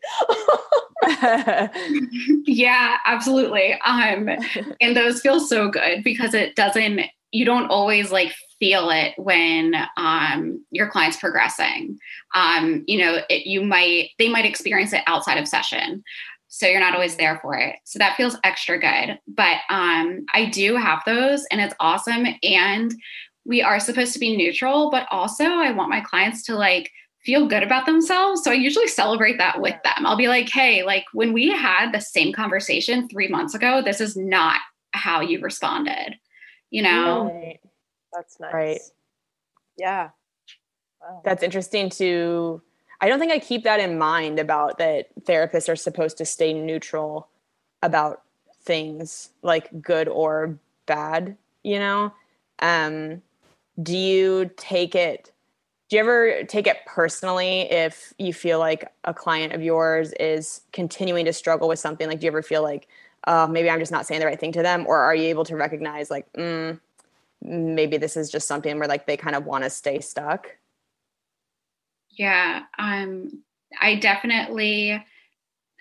yeah, 2.45 2.97
absolutely. 3.07 3.73
Um, 3.85 4.29
and 4.81 4.97
those 4.97 5.21
feel 5.21 5.41
so 5.41 5.69
good 5.69 6.05
because 6.05 6.35
it 6.35 6.55
doesn't, 6.55 7.01
you 7.33 7.45
don't 7.45 7.71
always 7.71 8.13
like 8.13 8.33
feel 8.61 8.91
it 8.91 9.15
when 9.17 9.75
um, 9.97 10.65
your 10.71 10.89
client's 10.89 11.17
progressing. 11.17 11.99
Um, 12.37 12.85
you 12.87 12.99
know, 13.01 13.19
it, 13.29 13.47
you 13.47 13.63
might, 13.63 14.11
they 14.21 14.29
might 14.29 14.45
experience 14.45 14.93
it 14.93 15.03
outside 15.09 15.39
of 15.39 15.49
session. 15.49 16.05
So 16.55 16.67
you're 16.67 16.81
not 16.81 16.93
always 16.93 17.17
there 17.17 17.39
for 17.41 17.57
it. 17.57 17.77
So 17.85 17.99
that 17.99 18.15
feels 18.15 18.37
extra 18.45 18.79
good. 18.79 19.19
But 19.27 19.57
um, 19.71 20.27
I 20.35 20.51
do 20.53 20.77
have 20.77 21.01
those 21.07 21.47
and 21.51 21.63
it's 21.63 21.75
awesome. 21.81 22.27
And 22.43 22.95
we 23.47 23.63
are 23.63 23.81
supposed 23.81 24.13
to 24.13 24.19
be 24.19 24.37
neutral, 24.37 24.91
but 24.91 25.07
also 25.11 25.45
I 25.45 25.73
want 25.73 25.89
my 25.89 26.03
clients 26.03 26.43
to 26.45 26.55
like 26.55 26.91
feel 27.25 27.47
good 27.47 27.63
about 27.63 27.87
themselves. 27.87 28.45
So 28.45 28.51
I 28.51 28.55
usually 28.55 28.87
celebrate 28.87 29.39
that 29.39 29.63
with 29.63 29.77
them. 29.83 30.05
I'll 30.05 30.19
be 30.19 30.29
like, 30.29 30.51
hey, 30.51 30.83
like 30.83 31.07
when 31.15 31.33
we 31.33 31.49
had 31.49 31.91
the 31.91 32.01
same 32.03 32.35
conversation 32.35 33.09
three 33.09 33.29
months 33.29 33.55
ago, 33.55 33.81
this 33.81 34.03
is 34.03 34.15
not 34.15 34.61
how 34.93 35.23
you 35.23 35.41
responded, 35.41 36.17
you 36.69 36.83
know? 36.83 37.33
Right. 37.33 37.61
That's 38.13 38.39
nice. 38.39 38.53
Right. 38.53 38.81
Yeah. 39.79 40.11
Wow. 41.01 41.23
That's 41.25 41.43
interesting 41.43 41.89
to 41.91 42.61
I 43.03 43.09
don't 43.09 43.19
think 43.19 43.33
I 43.33 43.39
keep 43.39 43.65
that 43.65 43.81
in 43.81 43.99
mind 43.99 44.39
about 44.39 44.79
that 44.79 45.09
therapists 45.25 45.69
are 45.69 45.77
supposed 45.77 46.17
to 46.19 46.25
stay 46.25 46.55
neutral 46.55 47.29
about 47.83 48.23
things 48.63 49.31
like 49.43 49.83
good 49.83 50.09
or 50.09 50.57
bad, 50.87 51.37
you 51.63 51.79
know? 51.79 52.13
Um 52.61 53.23
do 53.83 53.97
you 53.97 54.51
take 54.57 54.95
it 54.95 55.33
do 55.89 55.97
you 55.97 56.01
ever 56.01 56.45
take 56.45 56.67
it 56.67 56.79
personally 56.87 57.63
if 57.63 58.15
you 58.19 58.33
feel 58.33 58.59
like 58.59 58.91
a 59.05 59.15
client 59.15 59.53
of 59.53 59.63
yours 59.63 60.13
is 60.21 60.63
continuing 60.73 61.25
to 61.25 61.33
struggle 61.33 61.69
with 61.69 61.79
something 61.79 62.09
like 62.09 62.21
do 62.21 62.27
you 62.27 62.31
ever 62.31 62.43
feel 62.43 62.63
like 62.63 62.89
uh, 63.27 63.47
maybe 63.51 63.71
i'm 63.71 63.79
just 63.79 63.93
not 63.93 64.07
saying 64.07 64.21
the 64.21 64.27
right 64.27 64.41
thing 64.41 64.53
to 64.53 64.63
them 64.63 64.85
or 64.87 64.99
are 64.99 65.15
you 65.15 65.25
able 65.25 65.45
to 65.45 65.57
recognize 65.57 66.11
like 66.11 66.31
mm, 66.35 66.79
maybe 67.41 67.97
this 67.97 68.17
is 68.17 68.31
just 68.31 68.47
something 68.47 68.79
where 68.79 68.89
like 68.89 69.07
they 69.07 69.17
kind 69.17 69.37
of 69.37 69.47
want 69.47 69.65
to 69.65 69.71
stay 69.71 70.01
stuck 70.01 70.57
Yeah. 72.13 72.63
Um, 72.79 73.43
I 73.81 73.97
definitely 73.97 75.03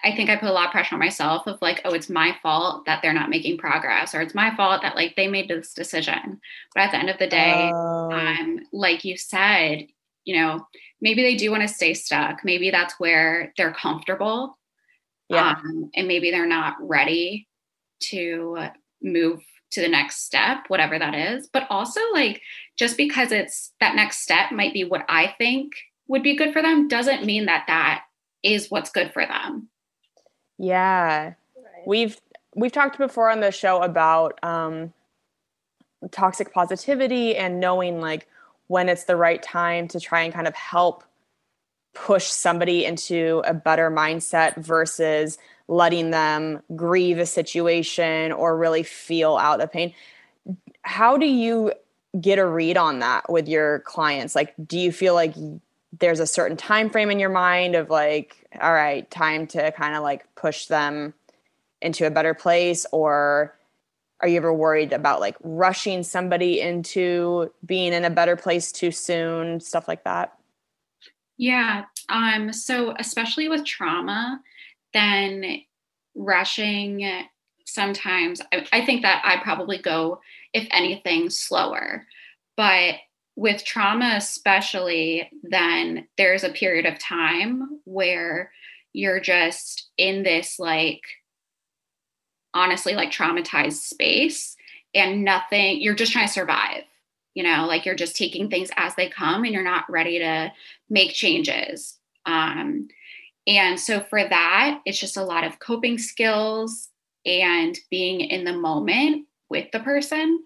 I 0.03 0.15
think 0.15 0.31
I 0.31 0.35
put 0.35 0.49
a 0.49 0.51
lot 0.51 0.65
of 0.67 0.71
pressure 0.71 0.95
on 0.95 0.99
myself 0.99 1.45
of 1.45 1.61
like, 1.61 1.81
oh, 1.85 1.93
it's 1.93 2.09
my 2.09 2.35
fault 2.41 2.85
that 2.85 3.01
they're 3.03 3.13
not 3.13 3.29
making 3.29 3.59
progress, 3.59 4.15
or 4.15 4.21
it's 4.21 4.33
my 4.33 4.55
fault 4.55 4.81
that 4.81 4.95
like 4.95 5.15
they 5.15 5.27
made 5.27 5.47
this 5.47 5.73
decision. 5.75 6.41
But 6.73 6.81
at 6.85 6.91
the 6.91 6.97
end 6.97 7.09
of 7.11 7.19
the 7.19 7.27
day, 7.27 7.69
Oh. 7.71 8.11
um, 8.11 8.61
like 8.73 9.05
you 9.05 9.15
said, 9.15 9.85
you 10.25 10.37
know, 10.41 10.65
maybe 11.01 11.21
they 11.21 11.35
do 11.35 11.51
want 11.51 11.61
to 11.61 11.67
stay 11.67 11.93
stuck. 11.93 12.39
Maybe 12.43 12.71
that's 12.71 12.99
where 12.99 13.53
they're 13.57 13.73
comfortable. 13.73 14.57
yeah 15.29 15.51
Um, 15.51 15.91
and 15.95 16.07
maybe 16.07 16.31
they're 16.31 16.47
not 16.47 16.77
ready 16.79 17.47
to 18.09 18.69
move 19.03 19.43
to 19.71 19.81
the 19.81 19.87
next 19.87 20.25
step, 20.25 20.65
whatever 20.67 20.97
that 20.97 21.13
is. 21.13 21.47
But 21.53 21.67
also, 21.69 22.01
like, 22.13 22.41
just 22.77 22.97
because 22.97 23.31
it's 23.31 23.73
that 23.79 23.95
next 23.95 24.19
step 24.23 24.51
might 24.51 24.73
be 24.73 24.83
what 24.83 25.05
I 25.07 25.35
think 25.37 25.73
would 26.07 26.23
be 26.23 26.35
good 26.35 26.53
for 26.53 26.61
them 26.61 26.87
doesn't 26.87 27.25
mean 27.25 27.45
that 27.45 27.65
that 27.67 28.03
is 28.43 28.69
what's 28.69 28.89
good 28.91 29.13
for 29.13 29.25
them. 29.25 29.69
yeah 30.57 31.33
Right. 31.55 31.87
we've 31.87 32.19
we've 32.55 32.71
talked 32.71 32.97
before 32.97 33.29
on 33.29 33.39
the 33.39 33.51
show 33.51 33.81
about 33.81 34.43
um 34.43 34.93
toxic 36.11 36.53
positivity 36.53 37.35
and 37.35 37.59
knowing 37.59 38.01
like 38.01 38.27
when 38.67 38.89
it's 38.89 39.03
the 39.03 39.15
right 39.15 39.41
time 39.43 39.87
to 39.89 39.99
try 39.99 40.21
and 40.21 40.33
kind 40.33 40.47
of 40.47 40.55
help 40.55 41.03
push 41.93 42.25
somebody 42.25 42.85
into 42.85 43.41
a 43.45 43.53
better 43.53 43.91
mindset 43.91 44.55
versus 44.55 45.37
letting 45.67 46.11
them 46.11 46.61
grieve 46.75 47.19
a 47.19 47.25
situation 47.25 48.31
or 48.31 48.57
really 48.57 48.83
feel 48.83 49.37
out 49.37 49.59
the 49.59 49.67
pain 49.67 49.93
how 50.81 51.17
do 51.17 51.25
you 51.25 51.71
get 52.19 52.39
a 52.39 52.45
read 52.45 52.77
on 52.77 52.99
that 52.99 53.29
with 53.31 53.47
your 53.47 53.79
clients 53.79 54.35
like 54.35 54.53
do 54.65 54.79
you 54.79 54.91
feel 54.91 55.13
like 55.13 55.35
there's 55.99 56.19
a 56.19 56.27
certain 56.27 56.57
time 56.57 56.89
frame 56.89 57.11
in 57.11 57.19
your 57.19 57.29
mind 57.29 57.75
of 57.75 57.89
like 57.89 58.47
all 58.61 58.73
right 58.73 59.09
time 59.11 59.45
to 59.47 59.71
kind 59.73 59.95
of 59.95 60.03
like 60.03 60.25
push 60.35 60.65
them 60.65 61.13
into 61.81 62.05
a 62.05 62.11
better 62.11 62.33
place 62.33 62.85
or 62.91 63.55
are 64.19 64.27
you 64.27 64.37
ever 64.37 64.53
worried 64.53 64.93
about 64.93 65.19
like 65.19 65.35
rushing 65.41 66.03
somebody 66.03 66.61
into 66.61 67.51
being 67.65 67.91
in 67.91 68.05
a 68.05 68.09
better 68.09 68.35
place 68.35 68.71
too 68.71 68.91
soon 68.91 69.59
stuff 69.59 69.87
like 69.87 70.03
that 70.03 70.37
Yeah. 71.41 71.85
Um, 72.07 72.53
so 72.53 72.93
especially 72.99 73.49
with 73.49 73.65
trauma, 73.65 74.39
then 74.93 75.63
rushing 76.13 77.25
sometimes 77.65 78.41
I, 78.53 78.67
I 78.71 78.85
think 78.85 79.01
that 79.01 79.23
I 79.25 79.41
probably 79.41 79.79
go, 79.79 80.19
if 80.53 80.67
anything, 80.69 81.31
slower. 81.31 82.05
But 82.55 82.95
with 83.41 83.65
trauma, 83.65 84.13
especially, 84.17 85.27
then 85.41 86.07
there's 86.15 86.43
a 86.43 86.51
period 86.51 86.85
of 86.85 86.99
time 86.99 87.79
where 87.85 88.51
you're 88.93 89.19
just 89.19 89.89
in 89.97 90.21
this 90.21 90.59
like 90.59 91.01
honestly 92.53 92.93
like 92.93 93.09
traumatized 93.09 93.81
space 93.81 94.55
and 94.93 95.23
nothing 95.23 95.81
you're 95.81 95.95
just 95.95 96.11
trying 96.11 96.27
to 96.27 96.33
survive 96.33 96.83
you 97.33 97.43
know? 97.43 97.65
Like 97.65 97.85
you're 97.85 97.95
just 97.95 98.17
taking 98.17 98.49
things 98.49 98.69
as 98.75 98.93
they 98.95 99.07
come 99.07 99.45
and 99.45 99.53
you're 99.53 99.63
not 99.63 99.89
ready 99.89 100.19
to 100.19 100.51
make 100.89 101.13
changes. 101.13 101.97
Um 102.25 102.89
and 103.47 103.79
so 103.79 104.01
for 104.01 104.23
that 104.23 104.81
it's 104.85 104.99
just 104.99 105.17
a 105.17 105.23
lot 105.23 105.45
of 105.45 105.59
coping 105.59 105.97
skills 105.97 106.89
and 107.25 107.79
being 107.89 108.21
in 108.21 108.43
the 108.43 108.53
moment 108.53 109.25
with 109.49 109.71
the 109.71 109.79
person 109.79 110.43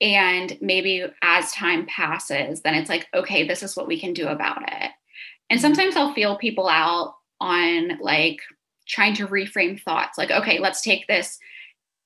and 0.00 0.56
maybe 0.60 1.04
as 1.22 1.52
time 1.52 1.86
passes 1.86 2.62
then 2.62 2.74
it's 2.74 2.88
like 2.88 3.06
okay 3.14 3.46
this 3.46 3.62
is 3.62 3.76
what 3.76 3.86
we 3.86 4.00
can 4.00 4.12
do 4.12 4.28
about 4.28 4.62
it. 4.62 4.90
And 5.48 5.58
mm-hmm. 5.58 5.60
sometimes 5.60 5.96
i'll 5.96 6.14
feel 6.14 6.36
people 6.38 6.68
out 6.68 7.14
on 7.40 7.98
like 8.00 8.40
trying 8.88 9.14
to 9.14 9.26
reframe 9.26 9.80
thoughts 9.80 10.18
like 10.18 10.30
okay 10.30 10.58
let's 10.58 10.80
take 10.80 11.06
this 11.06 11.38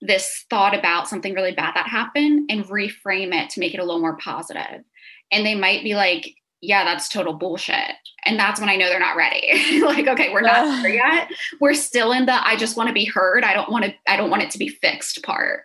this 0.00 0.44
thought 0.50 0.76
about 0.76 1.08
something 1.08 1.34
really 1.34 1.52
bad 1.52 1.74
that 1.74 1.88
happened 1.88 2.50
and 2.50 2.66
reframe 2.66 3.32
it 3.32 3.48
to 3.48 3.60
make 3.60 3.72
it 3.72 3.80
a 3.80 3.84
little 3.84 4.00
more 4.00 4.16
positive. 4.16 4.60
positive 4.62 4.84
and 5.32 5.46
they 5.46 5.54
might 5.54 5.82
be 5.82 5.94
like 5.94 6.34
yeah 6.60 6.84
that's 6.84 7.10
total 7.10 7.34
bullshit. 7.34 7.92
And 8.26 8.38
that's 8.38 8.58
when 8.58 8.68
i 8.68 8.76
know 8.76 8.88
they're 8.88 8.98
not 8.98 9.16
ready. 9.16 9.80
Like 9.82 10.08
okay 10.08 10.32
we're 10.32 10.40
not 10.40 10.82
there 10.82 10.94
yet. 10.94 11.30
We're 11.60 11.74
still 11.74 12.12
in 12.12 12.26
the 12.26 12.46
i 12.46 12.56
just 12.56 12.76
want 12.76 12.88
to 12.88 12.94
be 12.94 13.04
heard. 13.04 13.44
I 13.44 13.54
don't 13.54 13.70
want 13.70 13.84
to 13.84 13.94
i 14.08 14.16
don't 14.16 14.30
want 14.30 14.42
it 14.42 14.50
to 14.52 14.58
be 14.58 14.68
fixed 14.68 15.22
part 15.22 15.64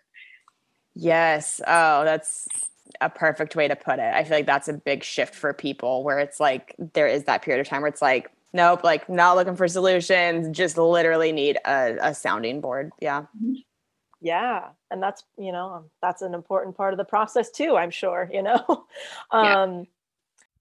yes. 0.95 1.61
Oh 1.65 2.03
that's 2.03 2.47
a 3.01 3.09
perfect 3.09 3.55
way 3.55 3.67
to 3.67 3.75
put 3.75 3.99
it. 3.99 4.13
I 4.13 4.23
feel 4.23 4.37
like 4.37 4.45
that's 4.45 4.67
a 4.67 4.73
big 4.73 5.03
shift 5.03 5.35
for 5.35 5.53
people 5.53 6.03
where 6.03 6.19
it's 6.19 6.39
like 6.39 6.75
there 6.93 7.07
is 7.07 7.25
that 7.25 7.41
period 7.41 7.61
of 7.61 7.67
time 7.67 7.81
where 7.81 7.89
it's 7.89 8.01
like 8.01 8.31
nope 8.51 8.83
like 8.83 9.07
not 9.09 9.35
looking 9.37 9.55
for 9.55 9.67
solutions 9.67 10.55
just 10.55 10.77
literally 10.77 11.31
need 11.31 11.57
a, 11.65 11.97
a 12.01 12.15
sounding 12.15 12.61
board. 12.61 12.91
Yeah. 12.99 13.25
Yeah. 14.21 14.69
And 14.91 15.01
that's 15.01 15.23
you 15.37 15.51
know 15.51 15.67
um, 15.69 15.89
that's 16.01 16.21
an 16.21 16.33
important 16.33 16.75
part 16.75 16.93
of 16.93 16.97
the 16.97 17.05
process 17.05 17.51
too 17.51 17.75
i'm 17.77 17.91
sure 17.91 18.29
you 18.31 18.41
know? 18.41 18.85
Yeah. 19.33 19.63
um 19.63 19.87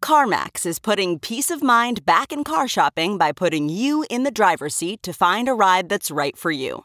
CarMax 0.00 0.64
is 0.64 0.78
putting 0.78 1.18
peace 1.18 1.50
of 1.50 1.62
mind 1.62 2.06
back 2.06 2.30
in 2.32 2.44
car 2.44 2.68
shopping 2.68 3.18
by 3.18 3.32
putting 3.32 3.68
you 3.68 4.06
in 4.08 4.22
the 4.22 4.30
driver's 4.30 4.74
seat 4.76 5.02
to 5.02 5.12
find 5.12 5.48
a 5.48 5.54
ride 5.54 5.88
that's 5.88 6.10
right 6.10 6.36
for 6.36 6.52
you. 6.52 6.84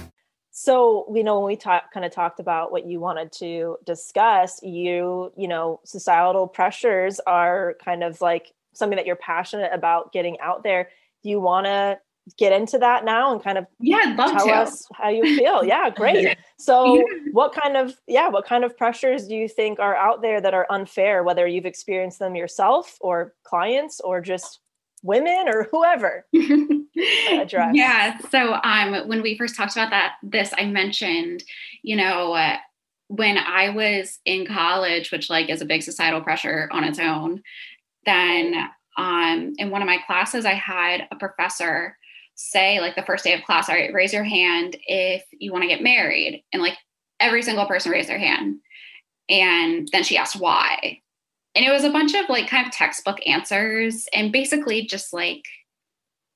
So 0.63 1.11
you 1.15 1.23
know 1.23 1.39
when 1.39 1.47
we 1.47 1.55
talk 1.55 1.91
kind 1.91 2.05
of 2.05 2.11
talked 2.11 2.39
about 2.39 2.71
what 2.71 2.85
you 2.85 2.99
wanted 2.99 3.31
to 3.31 3.77
discuss 3.83 4.61
you 4.61 5.31
you 5.35 5.47
know 5.47 5.79
societal 5.85 6.47
pressures 6.47 7.19
are 7.25 7.75
kind 7.83 8.03
of 8.03 8.21
like 8.21 8.53
something 8.73 8.97
that 8.97 9.05
you're 9.05 9.15
passionate 9.15 9.71
about 9.73 10.11
getting 10.13 10.39
out 10.39 10.63
there. 10.63 10.89
Do 11.23 11.29
you 11.29 11.39
want 11.39 11.65
to 11.65 11.99
get 12.37 12.53
into 12.53 12.77
that 12.77 13.03
now 13.03 13.33
and 13.33 13.43
kind 13.43 13.57
of 13.57 13.65
yeah 13.79 13.97
i'd 14.05 14.15
love 14.15 14.31
tell 14.31 14.45
to. 14.45 14.53
us 14.53 14.87
how 14.93 15.09
you 15.09 15.23
feel? 15.37 15.63
Yeah 15.63 15.89
great. 15.95 16.37
So 16.57 17.03
what 17.31 17.53
kind 17.53 17.75
of 17.75 17.95
yeah 18.07 18.29
what 18.29 18.45
kind 18.45 18.63
of 18.63 18.77
pressures 18.77 19.27
do 19.27 19.35
you 19.35 19.47
think 19.47 19.79
are 19.79 19.95
out 19.95 20.21
there 20.21 20.39
that 20.39 20.53
are 20.53 20.67
unfair 20.69 21.23
whether 21.23 21.47
you've 21.47 21.65
experienced 21.65 22.19
them 22.19 22.35
yourself 22.35 22.97
or 23.01 23.33
clients 23.43 23.99
or 24.01 24.21
just 24.21 24.59
women 25.03 25.47
or 25.47 25.67
whoever 25.71 26.25
address? 27.31 27.71
Yeah. 27.73 28.17
So 28.29 28.53
um, 28.63 29.07
when 29.07 29.21
we 29.21 29.37
first 29.37 29.55
talked 29.55 29.73
about 29.73 29.89
that, 29.91 30.15
this 30.23 30.53
I 30.57 30.65
mentioned, 30.65 31.43
you 31.83 31.95
know, 31.95 32.33
uh, 32.33 32.57
when 33.07 33.37
I 33.37 33.69
was 33.69 34.19
in 34.25 34.45
college, 34.45 35.11
which 35.11 35.29
like 35.29 35.49
is 35.49 35.61
a 35.61 35.65
big 35.65 35.83
societal 35.83 36.21
pressure 36.21 36.69
on 36.71 36.83
its 36.83 36.99
own, 36.99 37.43
then 38.05 38.69
um, 38.97 39.53
in 39.57 39.69
one 39.69 39.81
of 39.81 39.85
my 39.85 39.97
classes, 40.05 40.45
I 40.45 40.53
had 40.53 41.07
a 41.11 41.15
professor 41.15 41.97
say 42.35 42.79
like 42.79 42.95
the 42.95 43.03
first 43.03 43.23
day 43.23 43.33
of 43.33 43.43
class, 43.43 43.69
all 43.69 43.75
right, 43.75 43.93
raise 43.93 44.13
your 44.13 44.23
hand 44.23 44.75
if 44.87 45.23
you 45.31 45.51
want 45.51 45.63
to 45.63 45.67
get 45.67 45.83
married, 45.83 46.43
and 46.51 46.61
like 46.61 46.77
every 47.19 47.41
single 47.43 47.65
person 47.65 47.91
raised 47.91 48.09
their 48.09 48.17
hand, 48.17 48.59
and 49.29 49.87
then 49.91 50.03
she 50.03 50.17
asked 50.17 50.39
why, 50.39 51.01
and 51.55 51.65
it 51.65 51.71
was 51.71 51.83
a 51.83 51.91
bunch 51.91 52.13
of 52.13 52.29
like 52.29 52.47
kind 52.47 52.65
of 52.65 52.71
textbook 52.71 53.19
answers, 53.25 54.07
and 54.13 54.31
basically 54.31 54.85
just 54.85 55.13
like 55.13 55.43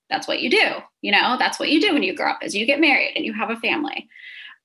that's 0.10 0.28
what 0.28 0.42
you 0.42 0.50
do 0.50 0.82
you 1.06 1.12
know? 1.12 1.36
That's 1.38 1.60
what 1.60 1.70
you 1.70 1.80
do 1.80 1.94
when 1.94 2.02
you 2.02 2.16
grow 2.16 2.32
up 2.32 2.44
is 2.44 2.56
you 2.56 2.66
get 2.66 2.80
married 2.80 3.14
and 3.16 3.24
you 3.24 3.32
have 3.34 3.52
a 3.52 3.58
family. 3.58 4.10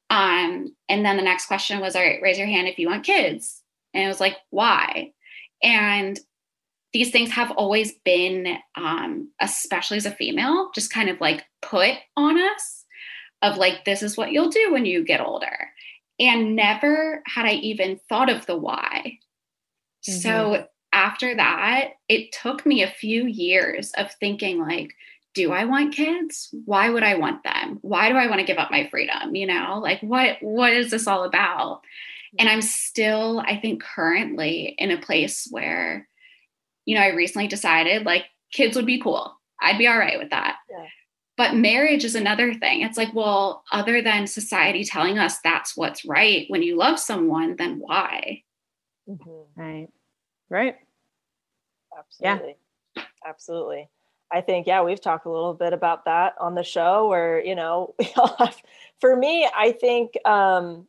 Um 0.08 0.74
and 0.88 1.04
then 1.04 1.18
the 1.18 1.22
next 1.22 1.46
question 1.46 1.80
was 1.80 1.94
all 1.94 2.02
right 2.02 2.22
raise 2.22 2.38
your 2.38 2.46
hand 2.46 2.66
if 2.66 2.78
you 2.78 2.88
want 2.88 3.04
kids. 3.04 3.62
And 3.92 4.02
it 4.02 4.08
was 4.08 4.20
like 4.20 4.38
why? 4.48 5.12
And 5.62 6.18
these 6.94 7.10
things 7.10 7.30
have 7.32 7.50
always 7.50 7.92
been 8.06 8.56
um 8.74 9.30
especially 9.38 9.98
as 9.98 10.06
a 10.06 10.10
female 10.10 10.70
just 10.74 10.90
kind 10.90 11.10
of 11.10 11.20
like 11.20 11.44
put 11.60 11.92
on 12.16 12.40
us 12.40 12.86
of 13.42 13.58
like 13.58 13.84
this 13.84 14.02
is 14.02 14.16
what 14.16 14.32
you'll 14.32 14.48
do 14.48 14.72
when 14.72 14.86
you 14.86 15.04
get 15.04 15.20
older. 15.20 15.68
And 16.18 16.56
never 16.56 17.22
had 17.26 17.44
i 17.44 17.52
even 17.52 18.00
thought 18.08 18.30
of 18.30 18.46
the 18.46 18.56
why 18.56 19.18
Mm-hmm. 20.08 20.18
so 20.20 20.66
after 20.92 21.34
that 21.36 21.90
it 22.08 22.32
took 22.32 22.64
me 22.64 22.82
a 22.82 22.90
few 22.90 23.26
years 23.26 23.92
of 23.96 24.12
thinking 24.14 24.60
like 24.60 24.94
do 25.32 25.52
I 25.52 25.64
want 25.64 25.94
kids? 25.94 26.52
Why 26.64 26.90
would 26.90 27.04
I 27.04 27.14
want 27.16 27.44
them? 27.44 27.78
Why 27.82 28.08
do 28.08 28.16
I 28.16 28.26
want 28.26 28.40
to 28.40 28.46
give 28.46 28.58
up 28.58 28.70
my 28.70 28.88
freedom? 28.88 29.34
You 29.34 29.46
know, 29.46 29.78
like 29.80 30.00
what 30.00 30.38
what 30.40 30.72
is 30.72 30.90
this 30.90 31.06
all 31.06 31.24
about? 31.24 31.82
And 32.38 32.48
I'm 32.48 32.62
still, 32.62 33.40
I 33.40 33.56
think, 33.56 33.82
currently 33.82 34.74
in 34.78 34.90
a 34.90 35.00
place 35.00 35.48
where, 35.50 36.08
you 36.84 36.94
know, 36.94 37.02
I 37.02 37.08
recently 37.08 37.48
decided 37.48 38.04
like 38.04 38.24
kids 38.52 38.76
would 38.76 38.86
be 38.86 39.00
cool. 39.00 39.36
I'd 39.60 39.78
be 39.78 39.88
all 39.88 39.98
right 39.98 40.18
with 40.18 40.30
that. 40.30 40.56
Yeah. 40.70 40.86
But 41.36 41.56
marriage 41.56 42.04
is 42.04 42.14
another 42.14 42.54
thing. 42.54 42.82
It's 42.82 42.98
like, 42.98 43.14
well, 43.14 43.64
other 43.72 44.02
than 44.02 44.26
society 44.26 44.84
telling 44.84 45.18
us 45.18 45.38
that's 45.40 45.76
what's 45.76 46.04
right 46.04 46.44
when 46.48 46.62
you 46.62 46.76
love 46.76 46.98
someone, 46.98 47.56
then 47.56 47.78
why? 47.78 48.42
Mhm. 49.06 49.46
Right. 49.56 49.88
Right. 50.50 50.76
Yeah. 52.20 52.34
Absolutely. 52.34 52.56
Absolutely. 53.26 53.88
I 54.32 54.40
think, 54.40 54.66
yeah, 54.66 54.82
we've 54.82 55.00
talked 55.00 55.26
a 55.26 55.30
little 55.30 55.54
bit 55.54 55.72
about 55.72 56.04
that 56.06 56.34
on 56.40 56.54
the 56.54 56.64
show 56.64 57.08
where, 57.08 57.44
you 57.44 57.54
know, 57.54 57.94
have, 58.38 58.56
for 59.00 59.16
me, 59.16 59.48
I 59.56 59.72
think 59.72 60.12
um, 60.26 60.86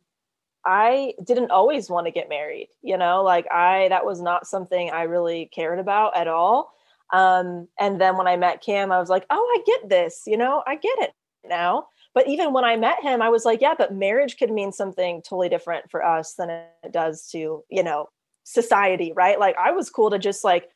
I 0.66 1.14
didn't 1.24 1.50
always 1.52 1.90
want 1.90 2.06
to 2.06 2.12
get 2.12 2.28
married, 2.28 2.68
you 2.82 2.98
know, 2.98 3.22
like 3.24 3.46
I, 3.52 3.88
that 3.90 4.06
was 4.06 4.22
not 4.22 4.46
something 4.46 4.90
I 4.90 5.04
really 5.04 5.46
cared 5.54 5.78
about 5.80 6.16
at 6.16 6.28
all. 6.28 6.74
Um, 7.12 7.68
and 7.80 8.00
then 8.00 8.16
when 8.16 8.28
I 8.28 8.36
met 8.36 8.62
Cam, 8.62 8.92
I 8.92 9.00
was 9.00 9.10
like, 9.10 9.26
oh, 9.30 9.56
I 9.58 9.62
get 9.66 9.88
this, 9.90 10.24
you 10.26 10.36
know, 10.38 10.62
I 10.66 10.76
get 10.76 10.98
it 11.00 11.12
now. 11.48 11.88
But 12.14 12.28
even 12.28 12.52
when 12.52 12.64
I 12.64 12.76
met 12.76 13.02
him, 13.02 13.22
I 13.22 13.30
was 13.30 13.44
like, 13.44 13.60
yeah, 13.60 13.74
but 13.76 13.94
marriage 13.94 14.36
could 14.36 14.50
mean 14.50 14.72
something 14.72 15.22
totally 15.22 15.48
different 15.48 15.90
for 15.90 16.04
us 16.04 16.34
than 16.34 16.50
it 16.50 16.92
does 16.92 17.28
to, 17.28 17.64
you 17.70 17.82
know, 17.82 18.08
society, 18.44 19.12
right? 19.14 19.38
Like 19.38 19.56
I 19.56 19.70
was 19.72 19.88
cool 19.88 20.10
to 20.10 20.18
just 20.18 20.44
like, 20.44 20.68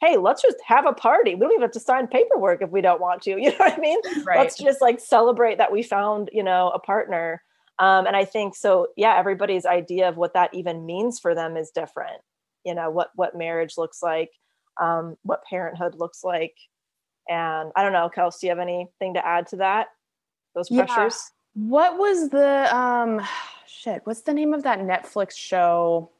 hey, 0.00 0.16
let's 0.16 0.42
just 0.42 0.56
have 0.66 0.86
a 0.86 0.92
party. 0.92 1.34
We 1.34 1.40
don't 1.40 1.52
even 1.52 1.62
have 1.62 1.72
to 1.72 1.80
sign 1.80 2.06
paperwork 2.06 2.62
if 2.62 2.70
we 2.70 2.80
don't 2.80 3.00
want 3.00 3.22
to. 3.22 3.30
You 3.38 3.50
know 3.50 3.56
what 3.56 3.72
I 3.72 3.80
mean? 3.80 3.98
Right. 4.24 4.38
Let's 4.38 4.56
just 4.56 4.80
like 4.80 5.00
celebrate 5.00 5.58
that 5.58 5.72
we 5.72 5.82
found, 5.82 6.30
you 6.32 6.42
know, 6.42 6.70
a 6.70 6.78
partner. 6.78 7.42
Um, 7.78 8.06
and 8.06 8.14
I 8.14 8.24
think 8.24 8.54
so, 8.54 8.88
yeah, 8.96 9.16
everybody's 9.18 9.66
idea 9.66 10.08
of 10.08 10.16
what 10.16 10.34
that 10.34 10.54
even 10.54 10.86
means 10.86 11.18
for 11.18 11.34
them 11.34 11.56
is 11.56 11.70
different. 11.70 12.20
You 12.64 12.74
know, 12.74 12.90
what 12.90 13.10
what 13.14 13.36
marriage 13.36 13.76
looks 13.76 14.02
like, 14.02 14.30
um, 14.80 15.16
what 15.22 15.44
parenthood 15.44 15.96
looks 15.96 16.22
like. 16.22 16.56
And 17.28 17.72
I 17.74 17.82
don't 17.82 17.92
know, 17.92 18.08
Kelsey, 18.08 18.38
do 18.42 18.46
you 18.46 18.50
have 18.50 18.58
anything 18.58 19.14
to 19.14 19.26
add 19.26 19.48
to 19.48 19.56
that? 19.56 19.88
Those 20.54 20.70
Yeah. 20.70 21.08
What 21.54 21.98
was 21.98 22.30
the 22.30 22.74
um 22.74 23.20
shit? 23.66 24.02
What's 24.04 24.22
the 24.22 24.34
name 24.34 24.54
of 24.54 24.62
that 24.62 24.80
Netflix 24.80 25.32
show 25.36 26.10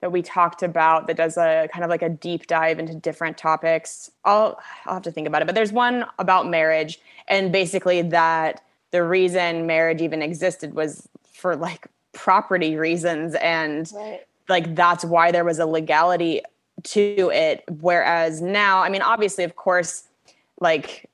that 0.00 0.12
we 0.12 0.20
talked 0.20 0.62
about 0.62 1.06
that 1.06 1.16
does 1.16 1.36
a 1.38 1.68
kind 1.72 1.82
of 1.84 1.90
like 1.90 2.02
a 2.02 2.08
deep 2.08 2.46
dive 2.46 2.78
into 2.78 2.94
different 2.94 3.38
topics? 3.38 4.10
I'll 4.24 4.58
I'll 4.84 4.94
have 4.94 5.02
to 5.04 5.12
think 5.12 5.26
about 5.26 5.42
it. 5.42 5.46
But 5.46 5.54
there's 5.54 5.72
one 5.72 6.04
about 6.18 6.48
marriage 6.48 7.00
and 7.28 7.50
basically 7.52 8.02
that 8.02 8.62
the 8.90 9.02
reason 9.02 9.66
marriage 9.66 10.00
even 10.02 10.22
existed 10.22 10.74
was 10.74 11.08
for 11.32 11.56
like 11.56 11.88
property 12.12 12.76
reasons 12.76 13.34
and 13.36 13.90
Right. 13.94 14.20
like 14.48 14.74
that's 14.74 15.04
why 15.04 15.32
there 15.32 15.44
was 15.44 15.58
a 15.58 15.66
legality 15.66 16.40
to 16.84 17.30
it 17.34 17.62
whereas 17.80 18.40
now 18.40 18.80
i 18.82 18.88
mean 18.88 19.02
obviously 19.02 19.44
of 19.44 19.54
course 19.56 20.04
like 20.60 21.10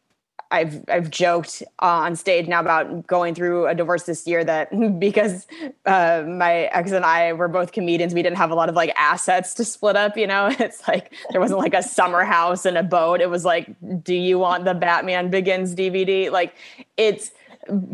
I've 0.52 0.84
I've 0.88 1.10
joked 1.10 1.62
uh, 1.80 1.86
on 1.86 2.14
stage 2.14 2.46
now 2.46 2.60
about 2.60 3.06
going 3.06 3.34
through 3.34 3.66
a 3.66 3.74
divorce 3.74 4.04
this 4.04 4.26
year 4.26 4.44
that 4.44 4.68
because 5.00 5.46
uh, 5.86 6.24
my 6.28 6.64
ex 6.66 6.92
and 6.92 7.04
I 7.04 7.32
were 7.32 7.48
both 7.48 7.72
comedians, 7.72 8.14
we 8.14 8.22
didn't 8.22 8.36
have 8.36 8.50
a 8.50 8.54
lot 8.54 8.68
of 8.68 8.76
like 8.76 8.92
assets 8.96 9.54
to 9.54 9.64
split 9.64 9.96
up. 9.96 10.16
You 10.16 10.26
know, 10.26 10.46
it's 10.60 10.86
like 10.86 11.14
there 11.30 11.40
wasn't 11.40 11.60
like 11.60 11.74
a 11.74 11.82
summer 11.82 12.24
house 12.24 12.66
and 12.66 12.76
a 12.76 12.82
boat. 12.82 13.20
It 13.20 13.30
was 13.30 13.44
like, 13.44 13.74
do 14.04 14.14
you 14.14 14.38
want 14.38 14.64
the 14.64 14.74
Batman 14.74 15.30
Begins 15.30 15.74
DVD? 15.74 16.30
Like, 16.30 16.54
it's 16.96 17.32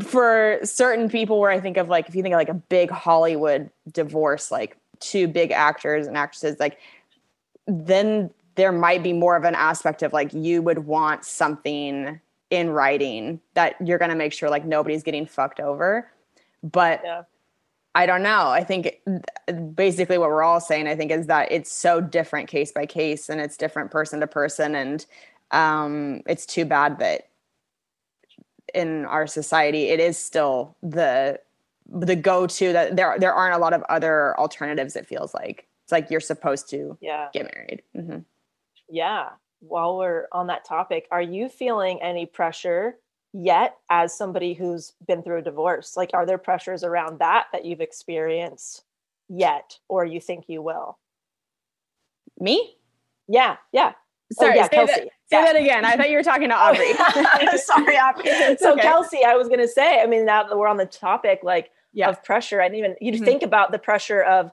for 0.02 0.58
certain 0.64 1.08
people 1.08 1.40
where 1.40 1.50
I 1.50 1.60
think 1.60 1.76
of 1.76 1.88
like 1.88 2.08
if 2.08 2.14
you 2.14 2.22
think 2.22 2.34
of 2.34 2.38
like 2.38 2.48
a 2.48 2.54
big 2.54 2.90
Hollywood 2.90 3.70
divorce, 3.92 4.50
like 4.50 4.76
two 4.98 5.28
big 5.28 5.52
actors 5.52 6.06
and 6.06 6.16
actresses, 6.16 6.58
like 6.58 6.78
then 7.66 8.30
there 8.56 8.72
might 8.72 9.04
be 9.04 9.12
more 9.12 9.36
of 9.36 9.44
an 9.44 9.54
aspect 9.54 10.02
of 10.02 10.12
like 10.12 10.32
you 10.32 10.60
would 10.62 10.80
want 10.80 11.24
something 11.24 12.20
in 12.50 12.70
writing 12.70 13.40
that 13.54 13.74
you're 13.84 13.98
going 13.98 14.10
to 14.10 14.16
make 14.16 14.32
sure 14.32 14.48
like 14.50 14.64
nobody's 14.64 15.02
getting 15.02 15.26
fucked 15.26 15.60
over 15.60 16.10
but 16.62 17.00
Yeah. 17.04 17.22
i 17.94 18.06
don't 18.06 18.22
know 18.22 18.48
i 18.48 18.64
think 18.64 19.00
basically 19.74 20.16
what 20.18 20.30
we're 20.30 20.42
all 20.42 20.60
saying 20.60 20.86
i 20.88 20.96
think 20.96 21.10
is 21.10 21.26
that 21.26 21.52
it's 21.52 21.70
so 21.70 22.00
different 22.00 22.48
case 22.48 22.72
by 22.72 22.86
case 22.86 23.28
and 23.28 23.40
it's 23.40 23.56
different 23.56 23.90
person 23.90 24.20
to 24.20 24.26
person 24.26 24.74
and 24.74 25.04
um 25.50 26.22
it's 26.26 26.46
too 26.46 26.64
bad 26.64 26.98
that 27.00 27.28
in 28.74 29.04
our 29.06 29.26
society 29.26 29.88
it 29.88 30.00
is 30.00 30.16
still 30.18 30.76
the 30.82 31.38
the 31.90 32.16
go-to 32.16 32.72
that 32.72 32.96
there 32.96 33.16
there 33.18 33.32
aren't 33.32 33.54
a 33.54 33.58
lot 33.58 33.72
of 33.72 33.82
other 33.88 34.38
alternatives 34.38 34.94
it 34.96 35.06
feels 35.06 35.32
like 35.34 35.66
it's 35.84 35.92
like 35.92 36.10
you're 36.10 36.20
supposed 36.20 36.68
to 36.70 36.96
Yeah. 37.00 37.28
get 37.32 37.44
married 37.54 37.82
hmm 37.94 38.18
Yeah. 38.90 39.30
While 39.60 39.98
we're 39.98 40.26
on 40.32 40.46
that 40.48 40.64
topic, 40.64 41.06
are 41.10 41.22
you 41.22 41.48
feeling 41.48 42.00
any 42.02 42.26
pressure 42.26 42.96
yet 43.32 43.76
as 43.90 44.16
somebody 44.16 44.54
who's 44.54 44.92
been 45.06 45.22
through 45.22 45.38
a 45.38 45.42
divorce? 45.42 45.96
Like, 45.96 46.10
are 46.14 46.24
there 46.24 46.38
pressures 46.38 46.84
around 46.84 47.18
that 47.18 47.46
that 47.52 47.64
you've 47.64 47.80
experienced 47.80 48.84
yet, 49.28 49.78
or 49.88 50.04
you 50.04 50.20
think 50.20 50.44
you 50.48 50.62
will? 50.62 50.98
me 52.40 52.76
Yeah. 53.26 53.56
Yeah. 53.72 53.94
sorry 54.32 54.54
yeah, 54.56 54.64
say, 54.64 54.76
Kelsey. 54.76 54.92
That, 54.92 55.02
say 55.02 55.08
Yeah. 55.32 55.44
that 55.44 55.56
again 55.56 55.84
i 55.84 55.96
thought 55.96 56.08
you 56.08 56.16
were 56.16 56.22
talking 56.22 56.50
to 56.50 56.54
aubrie 56.54 56.94
Sorry, 57.58 57.96
Aubrie. 57.96 58.56
So, 58.60 58.72
okay. 58.74 58.82
Kelsey, 58.82 59.24
I 59.24 59.34
was 59.34 59.48
going 59.48 59.58
to 59.60 59.66
say, 59.66 60.00
I 60.00 60.06
mean, 60.06 60.24
now 60.24 60.44
that 60.44 60.56
we're 60.56 60.68
on 60.68 60.76
the 60.76 60.86
topic, 60.86 61.40
like, 61.42 61.70
Yeah. 61.92 62.08
of 62.10 62.22
pressure, 62.22 62.60
I 62.60 62.68
didn't 62.68 62.78
even, 62.78 62.96
you 63.00 63.12
Mhm. 63.20 63.24
think 63.24 63.42
about 63.42 63.72
the 63.72 63.78
pressure 63.80 64.22
of 64.22 64.52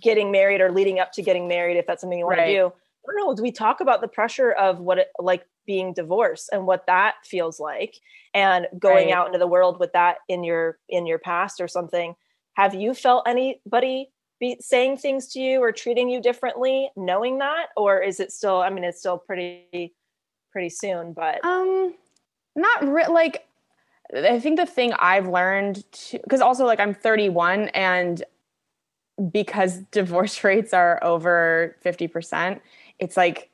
getting 0.00 0.32
married 0.32 0.60
or 0.60 0.72
leading 0.72 0.98
up 0.98 1.12
to 1.12 1.22
getting 1.22 1.46
married, 1.46 1.76
if 1.76 1.86
that's 1.86 2.00
something 2.00 2.18
you 2.18 2.24
want 2.26 2.38
Right. 2.38 2.46
to 2.46 2.52
do. 2.54 2.72
I 3.06 3.12
don't 3.12 3.26
know. 3.26 3.34
Do 3.34 3.42
we 3.42 3.52
talk 3.52 3.80
about 3.80 4.00
the 4.00 4.08
pressure 4.08 4.52
of 4.52 4.80
what 4.80 4.98
it 4.98 5.08
like 5.18 5.46
being 5.66 5.92
divorced 5.92 6.50
and 6.52 6.66
what 6.66 6.86
that 6.86 7.14
feels 7.24 7.58
like 7.60 7.96
and 8.34 8.66
going 8.78 9.06
Right. 9.08 9.14
out 9.14 9.26
into 9.26 9.38
the 9.38 9.46
world 9.46 9.78
with 9.78 9.92
that 9.92 10.18
in 10.28 10.44
your 10.44 10.78
in 10.88 11.06
your 11.06 11.18
past 11.18 11.60
or 11.60 11.68
something? 11.68 12.14
Have 12.54 12.74
you 12.74 12.94
felt 12.94 13.26
anybody 13.26 14.10
be 14.40 14.56
saying 14.60 14.96
things 14.98 15.28
to 15.32 15.40
you 15.40 15.60
or 15.60 15.72
treating 15.72 16.08
you 16.08 16.20
differently 16.20 16.90
knowing 16.96 17.38
that? 17.38 17.66
Or 17.76 18.00
is 18.00 18.20
it 18.20 18.32
still, 18.32 18.60
I 18.60 18.70
mean, 18.70 18.84
it's 18.84 18.98
still 18.98 19.18
pretty 19.18 19.94
pretty 20.52 20.70
soon, 20.70 21.12
but 21.12 21.44
Um, 21.44 21.94
not 22.56 22.86
re- 22.86 23.06
like 23.08 23.46
I 24.14 24.38
think 24.38 24.58
the 24.58 24.66
thing 24.66 24.92
I've 24.98 25.26
learned 25.28 25.82
because 26.12 26.40
also 26.40 26.64
like 26.64 26.78
I'm 26.78 26.94
31 26.94 27.68
and 27.70 28.22
because 29.30 29.78
divorce 29.90 30.42
rates 30.44 30.72
are 30.72 31.02
over 31.02 31.76
50%, 31.84 32.60
it's 33.04 33.16
like 33.16 33.50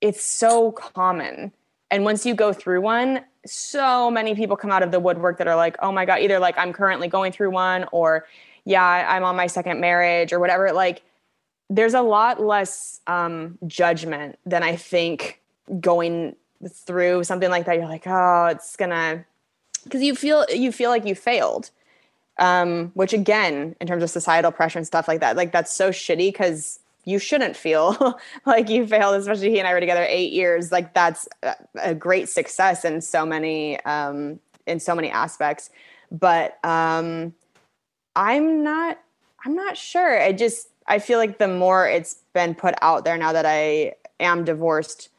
it's 0.00 0.24
so 0.24 0.72
common. 0.72 1.52
And 1.90 2.04
once 2.04 2.24
you 2.24 2.34
go 2.34 2.52
through 2.52 2.80
one, 2.80 3.24
so 3.46 4.10
many 4.10 4.34
people 4.34 4.56
come 4.56 4.70
out 4.70 4.82
of 4.82 4.90
the 4.90 5.00
woodwork 5.00 5.38
that 5.38 5.46
are 5.46 5.56
like, 5.56 5.76
"Oh 5.80 5.92
my 5.92 6.04
god, 6.04 6.20
either 6.20 6.38
like 6.38 6.56
I'm 6.58 6.72
currently 6.72 7.08
going 7.08 7.32
through 7.32 7.50
one 7.50 7.86
or 7.92 8.26
yeah, 8.64 9.06
I'm 9.08 9.24
on 9.24 9.36
my 9.36 9.46
second 9.46 9.80
marriage 9.80 10.32
or 10.32 10.40
whatever." 10.40 10.72
Like 10.72 11.02
there's 11.70 11.94
a 11.94 12.02
lot 12.02 12.40
less 12.40 13.00
um, 13.06 13.58
judgment 13.66 14.38
than 14.46 14.62
I 14.62 14.76
think 14.76 15.40
going 15.80 16.34
through 16.66 17.24
something 17.24 17.50
like 17.50 17.66
that. 17.66 17.76
You're 17.76 17.86
like, 17.86 18.06
oh, 18.06 18.46
it's 18.46 18.74
gonna, 18.76 19.24
because 19.84 20.02
you 20.02 20.14
feel 20.14 20.46
you 20.50 20.72
feel 20.72 20.90
like 20.90 21.04
you 21.04 21.14
failed. 21.14 21.70
Um, 22.38 22.92
which 22.94 23.12
again, 23.12 23.74
in 23.80 23.88
terms 23.88 24.04
of 24.04 24.10
societal 24.10 24.52
pressure 24.52 24.78
and 24.78 24.86
stuff 24.86 25.08
like 25.08 25.20
that, 25.20 25.36
like 25.36 25.50
that's 25.50 25.72
so 25.72 25.90
shitty 25.90 26.28
because 26.28 26.78
you 27.04 27.18
shouldn't 27.18 27.56
feel 27.56 28.18
like 28.46 28.68
you 28.68 28.86
failed. 28.86 29.16
Especially 29.16 29.50
he 29.50 29.58
and 29.58 29.66
I 29.66 29.72
were 29.72 29.80
together 29.80 30.04
eight 30.08 30.32
years. 30.32 30.70
Like 30.72 30.94
that's 30.94 31.28
a, 31.74 31.94
great 31.94 32.28
success 32.28 32.84
in 32.84 33.00
so 33.00 33.24
many 33.24 33.80
um, 33.84 34.38
in 34.66 34.80
so 34.80 34.94
many 34.94 35.10
aspects. 35.10 35.70
But 36.10 36.62
um, 36.64 37.34
I'm 38.16 38.62
not. 38.62 38.98
I'm 39.44 39.54
not 39.54 39.76
sure. 39.76 40.20
I 40.20 40.32
just 40.32 40.68
I 40.86 40.98
feel 40.98 41.18
like 41.18 41.38
the 41.38 41.48
more 41.48 41.88
it's 41.88 42.16
been 42.34 42.54
put 42.54 42.74
out 42.82 43.04
there 43.04 43.16
now 43.16 43.32
that 43.32 43.46
I 43.46 43.94
am 44.20 44.44
divorced, 44.44 45.10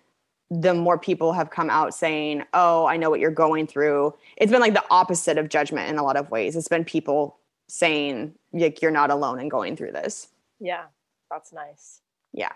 the 0.51 0.73
more 0.73 0.97
people 0.97 1.33
have 1.33 1.51
come 1.51 1.69
out 1.69 1.93
saying, 1.93 2.43
"Oh, 2.53 2.85
I 2.85 2.97
know 2.97 3.09
what 3.09 3.19
you're 3.19 3.31
going 3.31 3.67
through." 3.67 4.13
It's 4.37 4.51
been 4.51 4.61
like 4.61 4.73
the 4.73 4.85
opposite 4.91 5.37
of 5.37 5.49
judgment 5.49 5.89
in 5.89 5.97
a 5.97 6.03
lot 6.03 6.17
of 6.17 6.31
ways. 6.31 6.55
It's 6.55 6.67
been 6.67 6.85
people 6.85 7.37
saying, 7.67 8.33
"Like 8.51 8.81
you're 8.81 8.91
not 8.91 9.11
alone 9.11 9.39
in 9.39 9.47
going 9.49 9.75
through 9.75 9.91
this." 9.93 10.27
Yeah, 10.59 10.85
that's 11.29 11.53
nice. 11.53 12.01
Yeah. 12.33 12.51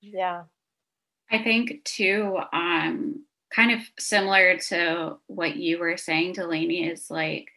Yeah. 0.00 0.44
I 1.30 1.38
think 1.38 1.82
too, 1.84 2.38
um, 2.52 3.24
kind 3.54 3.70
of 3.70 3.80
similar 3.98 4.58
to 4.58 5.16
what 5.26 5.56
you 5.56 5.78
were 5.78 5.96
saying, 5.96 6.34
Delanie, 6.34 6.92
is 6.92 7.10
like 7.10 7.48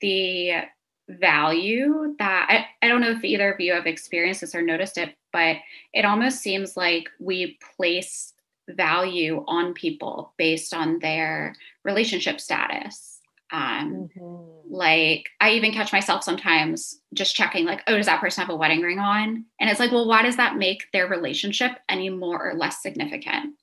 the 0.00 0.62
value 1.08 2.14
that 2.18 2.46
I, 2.48 2.84
I 2.84 2.88
don't 2.88 3.00
know 3.00 3.10
if 3.10 3.24
either 3.24 3.52
of 3.52 3.60
you 3.60 3.72
have 3.72 3.86
experienced 3.86 4.40
this 4.40 4.54
or 4.54 4.62
noticed 4.62 4.98
it, 4.98 5.14
but 5.32 5.56
it 5.92 6.04
almost 6.04 6.40
seems 6.40 6.76
like 6.76 7.08
we 7.20 7.58
place 7.76 8.32
value 8.68 9.44
on 9.46 9.74
people 9.74 10.32
based 10.36 10.74
on 10.74 10.98
their 10.98 11.54
relationship 11.84 12.40
status. 12.40 13.15
Um, 13.52 14.10
Mm-hmm. 14.16 14.74
like 14.74 15.28
I 15.40 15.50
even 15.52 15.72
catch 15.72 15.92
myself 15.92 16.24
sometimes 16.24 17.00
just 17.14 17.36
checking, 17.36 17.64
like, 17.64 17.82
oh, 17.86 17.96
does 17.96 18.06
that 18.06 18.20
person 18.20 18.42
have 18.44 18.52
a 18.52 18.56
wedding 18.56 18.80
ring 18.80 18.98
on? 18.98 19.44
And 19.60 19.70
it's 19.70 19.78
like, 19.78 19.92
well, 19.92 20.08
why 20.08 20.22
does 20.22 20.36
that 20.36 20.56
make 20.56 20.90
their 20.92 21.06
relationship 21.06 21.72
any 21.88 22.10
more 22.10 22.50
or 22.50 22.54
less 22.54 22.82
significant? 22.82 23.54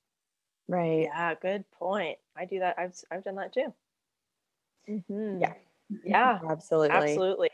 Right. 0.66 1.02
Yeah, 1.02 1.34
good 1.34 1.70
point. 1.72 2.18
I 2.36 2.46
do 2.46 2.60
that. 2.60 2.76
I've 2.78 2.94
I've 3.10 3.22
done 3.22 3.36
that 3.36 3.52
too. 3.52 3.72
Mhm. 4.88 5.40
Yeah. 5.40 5.52
Yeah. 6.04 6.38
Absolutely. 6.48 6.90
Absolutely. 6.96 7.50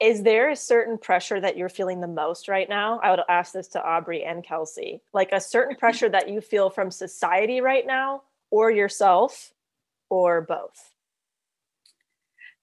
Is 0.00 0.22
there 0.22 0.50
a 0.50 0.56
certain 0.56 0.98
pressure 0.98 1.40
that 1.40 1.56
you're 1.56 1.68
feeling 1.70 2.00
the 2.00 2.06
most 2.08 2.48
right 2.48 2.68
now? 2.68 2.98
I 3.02 3.10
would 3.10 3.20
ask 3.28 3.52
this 3.52 3.68
to 3.68 3.78
Aubrie 3.80 4.26
and 4.26 4.44
Kelsey. 4.44 5.02
Like 5.14 5.30
a 5.32 5.40
certain 5.40 5.76
pressure 5.76 6.08
that 6.08 6.28
you 6.28 6.40
feel 6.40 6.68
from 6.70 6.90
society 6.90 7.60
right 7.60 7.86
now, 7.86 8.22
or 8.50 8.70
yourself, 8.70 9.52
or 10.10 10.42
both? 10.42 10.92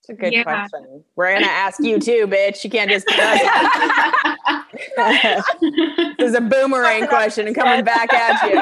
It's 0.04 0.10
a 0.10 0.14
good 0.16 0.34
Yeah. 0.34 0.44
question. 0.44 1.02
We're 1.16 1.34
gonna 1.34 1.46
ask 1.46 1.82
you 1.82 1.98
too, 1.98 2.28
bitch. 2.32 2.62
You 2.66 2.70
can't 2.70 2.92
just. 2.92 3.08
this 6.18 6.30
is 6.30 6.36
a 6.36 6.42
boomerang 6.42 7.08
question 7.08 7.48
and 7.48 7.56
coming 7.56 7.86
back 7.86 8.12
at 8.14 8.52
you. 8.52 8.60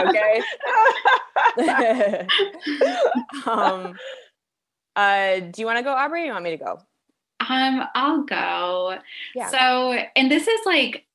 Okay. 1.58 2.27
um. 3.51 3.97
Uh. 4.95 5.39
Do 5.39 5.62
you 5.62 5.65
want 5.65 5.80
to 5.80 5.84
go, 5.84 5.95
Aubrie? 5.95 6.21
Or 6.21 6.25
you 6.25 6.32
want 6.32 6.43
me 6.43 6.51
to 6.51 6.58
go? 6.58 6.80
Um, 7.49 7.86
I'll 7.95 8.21
go. 8.21 8.99
Yeah. 9.34 9.47
So, 9.47 9.93
and 10.15 10.30
this 10.30 10.47
is 10.47 10.60
like 10.67 11.06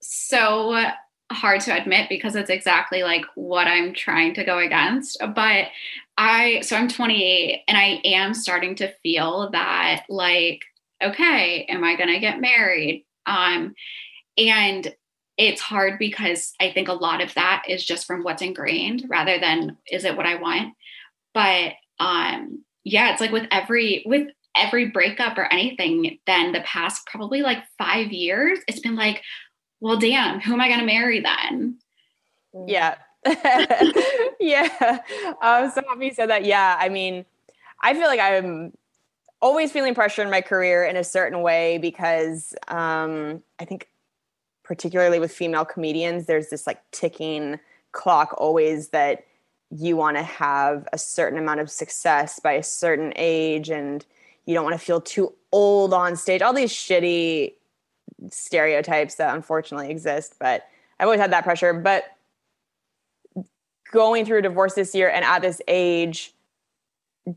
so 0.00 0.84
hard 1.30 1.60
to 1.60 1.80
admit 1.80 2.08
because 2.08 2.34
it's 2.34 2.50
exactly 2.50 3.04
like 3.04 3.22
what 3.36 3.68
I'm 3.68 3.94
trying 3.94 4.34
to 4.34 4.42
go 4.42 4.58
against. 4.58 5.16
But 5.20 5.68
I, 6.22 6.60
so 6.60 6.76
I'm 6.76 6.86
28 6.86 7.62
and 7.66 7.78
I 7.78 7.98
am 8.04 8.34
starting 8.34 8.74
to 8.74 8.92
feel 9.02 9.48
that 9.52 10.04
like, 10.10 10.60
okay, 11.02 11.64
am 11.64 11.82
I 11.82 11.96
going 11.96 12.12
to 12.12 12.20
get 12.20 12.42
married? 12.42 13.06
Um, 13.24 13.74
and 14.36 14.94
it's 15.38 15.62
hard 15.62 15.98
because 15.98 16.52
I 16.60 16.72
think 16.72 16.88
a 16.88 16.92
lot 16.92 17.22
of 17.22 17.32
that 17.34 17.62
is 17.66 17.82
just 17.82 18.06
from 18.06 18.22
what's 18.22 18.42
ingrained 18.42 19.06
rather 19.08 19.40
than 19.40 19.78
is 19.90 20.04
it 20.04 20.14
what 20.14 20.26
I 20.26 20.34
want? 20.34 20.74
But 21.32 21.72
um, 21.98 22.66
yeah, 22.84 23.12
it's 23.12 23.22
like 23.22 23.32
with 23.32 23.46
every, 23.50 24.02
with 24.04 24.28
every 24.54 24.90
breakup 24.90 25.38
or 25.38 25.50
anything, 25.50 26.18
then 26.26 26.52
the 26.52 26.60
past 26.60 27.06
probably 27.06 27.40
like 27.40 27.64
five 27.78 28.12
years, 28.12 28.58
it's 28.68 28.80
been 28.80 28.94
like, 28.94 29.22
well, 29.80 29.96
damn, 29.96 30.40
who 30.40 30.52
am 30.52 30.60
I 30.60 30.68
going 30.68 30.80
to 30.80 30.86
marry 30.86 31.20
then? 31.20 31.78
Yeah. 32.66 32.96
yeah. 34.40 34.98
I'm 35.42 35.70
so 35.70 35.82
happy 35.88 36.06
you 36.06 36.14
said 36.14 36.30
that. 36.30 36.44
Yeah. 36.44 36.76
I 36.78 36.88
mean, 36.88 37.24
I 37.82 37.94
feel 37.94 38.06
like 38.06 38.20
I'm 38.20 38.72
always 39.42 39.72
feeling 39.72 39.94
pressure 39.94 40.22
in 40.22 40.30
my 40.30 40.40
career 40.40 40.84
in 40.84 40.96
a 40.96 41.04
certain 41.04 41.42
way 41.42 41.78
because 41.78 42.54
um, 42.68 43.42
I 43.58 43.64
think, 43.64 43.88
particularly 44.62 45.18
with 45.18 45.32
female 45.32 45.64
comedians, 45.64 46.26
there's 46.26 46.48
this 46.48 46.66
like 46.66 46.80
ticking 46.92 47.58
clock 47.92 48.34
always 48.38 48.88
that 48.90 49.24
you 49.70 49.96
want 49.96 50.16
to 50.16 50.22
have 50.22 50.88
a 50.92 50.98
certain 50.98 51.38
amount 51.38 51.60
of 51.60 51.70
success 51.70 52.40
by 52.40 52.52
a 52.52 52.62
certain 52.62 53.12
age 53.16 53.70
and 53.70 54.04
you 54.46 54.54
don't 54.54 54.64
want 54.64 54.78
to 54.78 54.84
feel 54.84 55.00
too 55.00 55.32
old 55.52 55.92
on 55.94 56.16
stage. 56.16 56.42
All 56.42 56.52
these 56.52 56.72
shitty 56.72 57.54
stereotypes 58.30 59.16
that 59.16 59.34
unfortunately 59.34 59.90
exist, 59.90 60.34
but 60.38 60.66
I've 60.98 61.06
always 61.06 61.20
had 61.20 61.32
that 61.32 61.44
pressure. 61.44 61.72
But 61.72 62.04
going 63.90 64.24
through 64.24 64.38
a 64.38 64.42
divorce 64.42 64.74
this 64.74 64.94
year 64.94 65.08
and 65.08 65.24
at 65.24 65.42
this 65.42 65.60
age 65.68 66.34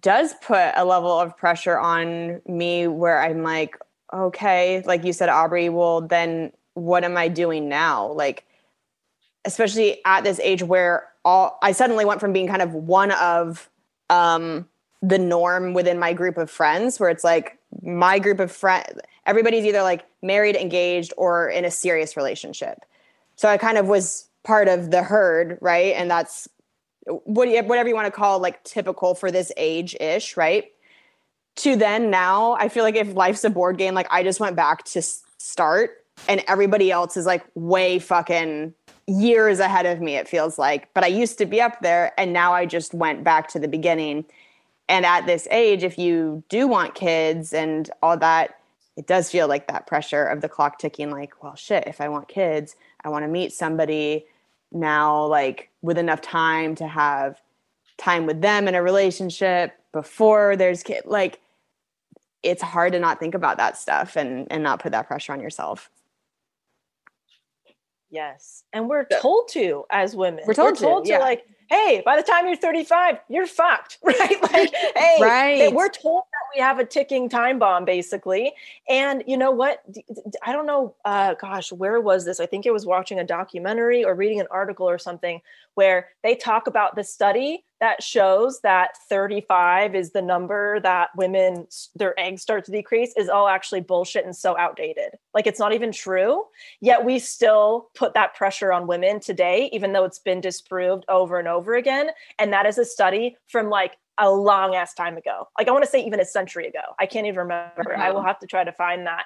does 0.02 0.34
put 0.42 0.72
a 0.76 0.86
level 0.86 1.12
of 1.12 1.36
pressure 1.38 1.78
on 1.78 2.42
me 2.48 2.88
where 2.88 3.22
I'm 3.22 3.44
like, 3.44 3.78
okay, 4.14 4.82
like 4.86 5.04
you 5.04 5.14
said, 5.14 5.30
Aubrie, 5.30 5.72
well, 5.72 6.02
then 6.02 6.52
what 6.76 7.04
am 7.04 7.18
I 7.18 7.28
doing 7.28 7.68
now? 7.70 8.12
Like, 8.12 8.46
especially 9.46 10.00
at 10.06 10.24
this 10.24 10.40
age 10.40 10.64
where 10.64 11.10
all 11.26 11.58
I 11.62 11.72
suddenly 11.72 12.06
went 12.06 12.20
from 12.20 12.34
being 12.34 12.48
kind 12.48 12.62
of 12.62 12.74
one 12.74 13.12
of 13.12 13.70
um, 14.10 14.68
the 15.02 15.18
norm 15.18 15.74
within 15.74 16.00
my 16.00 16.14
group 16.14 16.38
of 16.38 16.50
friends, 16.50 17.00
where 17.00 17.10
it's 17.10 17.24
like 17.24 17.58
my 17.82 18.20
group 18.20 18.40
of 18.40 18.52
friends, 18.52 19.00
everybody's 19.26 19.66
either 19.66 19.82
like 19.82 20.06
married, 20.22 20.56
engaged, 20.56 21.14
or 21.18 21.50
in 21.50 21.66
a 21.66 21.72
serious 21.72 22.16
relationship. 22.16 22.80
So 23.36 23.50
I 23.50 23.58
kind 23.58 23.78
of 23.78 23.88
was 23.88 24.30
part 24.44 24.68
of 24.68 24.92
the 24.92 25.04
herd, 25.04 25.58
right? 25.62 25.96
And 25.96 26.10
that's 26.10 26.48
what 27.06 27.50
whatever 27.66 27.90
you 27.90 27.96
want 27.96 28.08
to 28.08 28.12
call 28.12 28.40
like 28.40 28.64
typical 28.64 29.16
for 29.16 29.32
this 29.32 29.52
age 29.58 29.96
ish, 30.00 30.38
right? 30.38 30.66
To 31.58 31.76
then 31.76 32.10
now, 32.10 32.54
I 32.54 32.70
feel 32.70 32.84
like 32.84 32.96
if 32.96 33.14
life's 33.14 33.44
a 33.44 33.50
board 33.50 33.78
game, 33.78 33.94
like 33.94 34.08
I 34.10 34.24
just 34.24 34.40
went 34.40 34.56
back 34.56 34.84
to 34.86 35.02
start, 35.02 36.04
and 36.28 36.44
everybody 36.48 36.92
else 36.92 37.18
is 37.18 37.26
like 37.26 37.44
way 37.56 38.00
fucking 38.00 38.74
years 39.08 39.60
ahead 39.60 39.86
of 39.86 40.00
me. 40.00 40.16
It 40.16 40.28
feels 40.28 40.58
like, 40.58 40.94
but 40.94 41.04
I 41.04 41.08
used 41.08 41.38
to 41.40 41.46
be 41.46 41.62
up 41.62 41.82
there, 41.82 42.14
and 42.18 42.34
now 42.34 42.54
I 42.54 42.66
just 42.66 42.94
went 42.94 43.24
back 43.24 43.50
to 43.50 43.60
the 43.60 43.68
beginning. 43.68 44.26
And 44.90 45.06
at 45.06 45.26
this 45.26 45.48
age, 45.52 45.84
if 45.84 45.98
you 45.98 46.44
do 46.50 46.68
want 46.68 46.96
kids 46.96 47.54
and 47.54 47.90
all 48.02 48.18
that, 48.18 48.60
it 48.96 49.08
does 49.08 49.30
feel 49.30 49.48
like 49.48 49.68
that 49.68 49.88
pressure 49.88 50.24
of 50.26 50.42
the 50.42 50.50
clock 50.50 50.78
ticking. 50.78 51.10
Like, 51.10 51.42
well, 51.44 51.56
shit, 51.56 51.86
if 51.88 52.00
I 52.00 52.10
want 52.10 52.28
kids, 52.28 52.76
I 53.04 53.10
want 53.10 53.24
to 53.24 53.30
meet 53.30 53.54
somebody 53.54 54.26
now 54.74 55.26
like 55.26 55.70
with 55.82 55.98
enough 55.98 56.22
time 56.22 56.76
to 56.76 56.88
have 56.88 57.42
time 57.98 58.26
with 58.26 58.42
them 58.42 58.68
in 58.68 58.76
a 58.76 58.82
relationship 58.82 59.74
before 59.92 60.56
there's 60.56 60.84
kid 60.84 61.04
like 61.06 61.40
it's 62.42 62.62
hard 62.62 62.92
to 62.94 63.00
not 63.00 63.20
think 63.20 63.36
about 63.36 63.58
that 63.58 63.78
stuff 63.78 64.16
and 64.16 64.48
and 64.52 64.64
not 64.64 64.82
put 64.82 64.92
that 64.92 65.08
pressure 65.08 65.32
on 65.32 65.40
yourself 65.40 65.90
Yes. 68.14 68.64
And 68.72 68.88
we're 68.88 69.06
told 69.06 69.48
to 69.54 69.86
as 69.90 70.16
women. 70.16 70.44
We're 70.46 70.54
told 70.54 70.78
to, 70.78 71.02
yeah. 71.04 71.18
like, 71.18 71.48
hey, 71.74 72.04
by 72.06 72.16
the 72.16 72.22
time 72.24 72.46
you're 72.46 72.56
35, 72.56 73.18
you're 73.30 73.48
fucked. 73.48 73.98
Right. 74.04 74.42
Like, 74.44 74.74
hey, 74.96 75.18
Right. 75.20 75.74
we're 75.74 75.90
told 75.90 76.24
that 76.32 76.56
we 76.56 76.62
have 76.62 76.78
a 76.78 76.86
ticking 76.86 77.30
time 77.30 77.58
bomb, 77.58 77.84
basically. 77.84 78.54
And 78.88 79.24
you 79.26 79.38
know 79.38 79.50
what? 79.52 79.82
I 80.46 80.54
don't 80.54 80.68
know, 80.68 80.96
uh, 81.04 81.34
gosh, 81.34 81.72
where 81.72 82.00
was 82.00 82.26
this? 82.26 82.40
I 82.40 82.46
think 82.46 82.66
it 82.66 82.72
was 82.74 82.86
watching 82.86 83.18
a 83.20 83.24
documentary 83.24 84.04
or 84.06 84.14
reading 84.14 84.40
an 84.40 84.48
article 84.52 84.88
or 84.88 85.00
something 85.00 85.42
where 85.74 86.10
they 86.22 86.36
talk 86.36 86.68
about 86.68 86.96
the 86.96 87.04
study 87.04 87.64
that 87.84 88.02
shows 88.02 88.62
that 88.62 88.96
35 89.10 89.94
is 89.94 90.12
the 90.12 90.22
number 90.22 90.80
that 90.80 91.10
women 91.18 91.68
their 91.96 92.18
eggs 92.18 92.42
start 92.42 92.64
to 92.64 92.72
decrease 92.72 93.14
is 93.18 93.28
all 93.28 93.50
actually 93.50 93.82
bullshit 93.82 94.24
and 94.24 94.34
so 94.34 94.58
outdated. 94.58 95.18
Like 95.34 95.48
it's 95.48 95.60
not 95.60 95.74
even 95.74 95.92
true. 95.92 96.46
Yet 96.80 97.04
we 97.04 97.20
still 97.20 97.90
put 97.94 98.14
that 98.14 98.36
pressure 98.36 98.72
on 98.72 98.88
women 98.88 99.20
today, 99.20 99.70
even 99.74 99.92
though 99.92 100.06
it's 100.06 100.20
been 100.20 100.40
disproved 100.40 101.04
over 101.10 101.40
and 101.40 101.48
over 101.50 101.76
again. 101.76 102.12
And 102.40 102.54
that 102.54 102.66
is 102.66 102.78
a 102.78 102.86
study 102.86 103.36
from 103.50 103.70
like 103.70 103.98
a 104.18 104.32
long 104.32 104.76
ass 104.76 104.94
time 104.94 105.18
ago. 105.18 105.50
Like 105.60 105.68
I 105.68 105.72
want 105.72 105.84
to 105.84 105.90
say 105.90 106.06
even 106.06 106.22
a 106.22 106.26
century 106.26 106.68
ago. 106.68 106.96
I 107.02 107.06
can't 107.06 107.28
even 107.28 107.40
remember. 107.40 107.98
I 107.98 108.12
will 108.12 108.24
have 108.24 108.40
to 108.40 108.48
try 108.48 108.64
to 108.64 108.72
find 108.72 109.06
that 109.08 109.26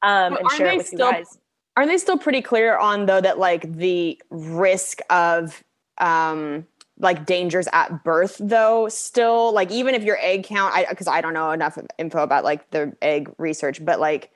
um, 0.00 0.34
and 0.34 0.50
share 0.52 0.68
it 0.68 0.78
with 0.78 0.86
still- 0.86 1.08
you 1.08 1.12
guys. 1.12 1.38
Aren't 1.76 1.90
they 1.90 1.98
still 1.98 2.18
pretty 2.18 2.40
clear 2.40 2.78
on 2.78 3.04
though 3.04 3.20
that 3.20 3.38
like 3.38 3.70
the 3.70 4.18
risk 4.30 5.00
of 5.10 5.62
um 5.98 6.66
like 7.00 7.26
dangers 7.26 7.68
at 7.72 8.02
birth 8.04 8.36
though 8.40 8.88
still 8.88 9.52
like 9.52 9.70
even 9.70 9.94
if 9.94 10.02
your 10.02 10.18
egg 10.20 10.44
count 10.44 10.74
I 10.74 10.86
because 10.88 11.06
I 11.06 11.20
don't 11.20 11.34
know 11.34 11.50
enough 11.50 11.78
info 11.98 12.22
about 12.22 12.44
like 12.44 12.70
the 12.70 12.96
egg 13.02 13.32
research 13.38 13.84
but 13.84 14.00
like 14.00 14.30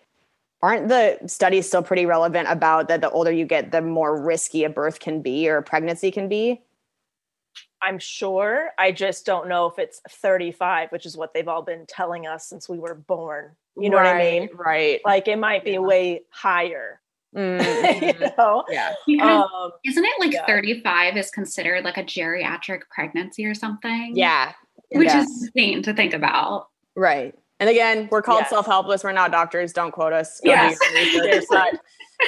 aren't 0.63 0.89
the 0.89 1.19
studies 1.27 1.67
still 1.67 1.83
pretty 1.83 2.07
relevant 2.07 2.49
about 2.49 2.89
that 2.89 3.01
the 3.01 3.11
older 3.11 3.33
you 3.33 3.45
get 3.45 3.73
the 3.73 3.83
more 3.83 4.21
risky 4.21 4.65
a 4.65 4.71
birth 4.71 5.01
can 5.01 5.23
be 5.23 5.49
or 5.49 5.59
a 5.59 5.63
pregnancy 5.63 6.11
can 6.11 6.29
be 6.29 6.63
I'm 7.83 7.99
sure. 7.99 8.71
I 8.79 8.93
just 8.93 9.27
don't 9.27 9.49
know 9.49 9.67
if 9.67 9.77
it's 9.79 10.01
35, 10.09 10.93
which 10.93 11.05
is 11.05 11.17
what 11.17 11.35
they've 11.35 11.49
all 11.49 11.63
been 11.63 11.85
telling 11.87 12.29
us 12.29 12.47
since 12.47 12.69
we 12.69 12.79
were 12.79 12.95
born. 12.95 13.57
You 13.77 13.91
know 13.91 13.97
what 13.97 14.07
I 14.07 14.19
mean? 14.19 14.51
right 14.55 15.01
Like 15.05 15.27
it 15.27 15.39
might 15.39 15.65
be 15.65 15.79
way 15.79 16.23
higher. 16.31 17.01
Mhm. 17.35 18.03
you 18.21 18.31
know? 18.39 18.65
yeah 18.71 18.93
Because 19.07 19.49
Um, 19.63 19.71
isn't 19.85 20.05
it 20.05 20.13
like 20.21 20.33
yeah. 20.33 20.47
35 20.47 21.17
is 21.17 21.31
considered 21.31 21.85
like 21.85 21.97
a 21.97 22.05
geriatric 22.05 22.83
pregnancy 22.91 23.47
or 23.47 23.55
something? 23.55 24.13
yeah 24.15 24.53
Which 24.91 25.09
Yeah. 25.09 25.21
is 25.23 25.43
insane 25.55 25.83
to 25.85 25.95
think 25.95 26.13
about. 26.15 26.69
Right. 26.95 27.35
And 27.61 27.71
again, 27.71 28.09
we're 28.11 28.23
called 28.23 28.41
Yes. 28.43 28.51
self-helpless. 28.51 29.05
We're 29.05 29.13
not 29.13 29.31
doctors. 29.31 29.73
Don't 29.73 29.93
quote 29.93 30.13
us. 30.13 30.41
Go 30.41 30.51
Yes. 30.51 30.79
research. 30.95 31.45
But, 31.49 31.79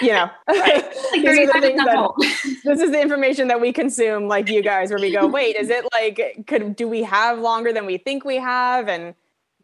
you 0.00 0.12
know, 0.12 0.30
Like 0.48 0.94
these 1.12 1.24
are 1.26 1.46
the 1.46 1.52
35 1.52 1.56
is 1.56 1.60
things 1.60 1.76
not 1.76 1.86
that- 2.18 2.56
this 2.64 2.80
is 2.80 2.90
the 2.92 3.00
information 3.02 3.48
that 3.48 3.60
we 3.60 3.72
consume, 3.72 4.28
like 4.28 4.48
you 4.48 4.62
guys, 4.62 4.90
where 4.90 5.00
we 5.00 5.12
go, 5.12 5.26
wait, 5.26 5.56
is 5.56 5.68
it 5.70 5.84
like, 5.92 6.44
could 6.46 6.76
do 6.76 6.88
we 6.88 7.02
have 7.02 7.38
longer 7.40 7.72
than 7.72 7.84
we 7.84 7.98
think 7.98 8.24
we 8.24 8.36
have? 8.36 8.88
And 8.88 9.14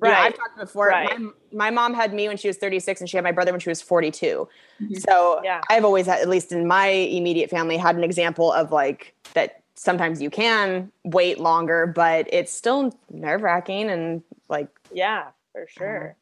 you 0.03 0.09
know, 0.09 0.15
I've 0.15 0.23
Right. 0.25 0.37
talked 0.37 0.57
before. 0.59 0.89
Right. 0.89 1.19
My, 1.21 1.31
my 1.53 1.71
mom 1.71 1.95
had 1.95 2.13
me 2.15 2.29
when 2.29 2.37
she 2.37 2.49
was 2.49 2.57
36, 2.57 3.01
and 3.01 3.09
she 3.11 3.17
had 3.17 3.25
my 3.25 3.33
brother 3.33 3.53
when 3.53 3.61
she 3.61 3.69
was 3.69 3.83
42. 3.83 4.49
Mhm. 4.83 5.01
So 5.03 5.41
Yeah. 5.45 5.61
I've 5.69 5.85
always 5.85 6.07
had, 6.07 6.21
at 6.21 6.29
least 6.29 6.53
in 6.53 6.67
my 6.67 6.87
immediate 6.89 7.51
family, 7.51 7.77
had 7.77 7.97
an 7.97 8.05
example 8.05 8.53
of 8.53 8.73
like 8.73 9.15
that. 9.35 9.57
Sometimes 9.75 10.21
you 10.21 10.29
can 10.29 10.93
wait 11.05 11.39
longer, 11.41 11.87
but 11.87 12.27
it's 12.33 12.53
still 12.53 12.93
nerve 13.09 13.43
wracking 13.43 13.89
and 13.91 14.23
like 14.51 14.69
Yeah, 14.93 15.29
for 15.53 15.67
sure. 15.69 16.17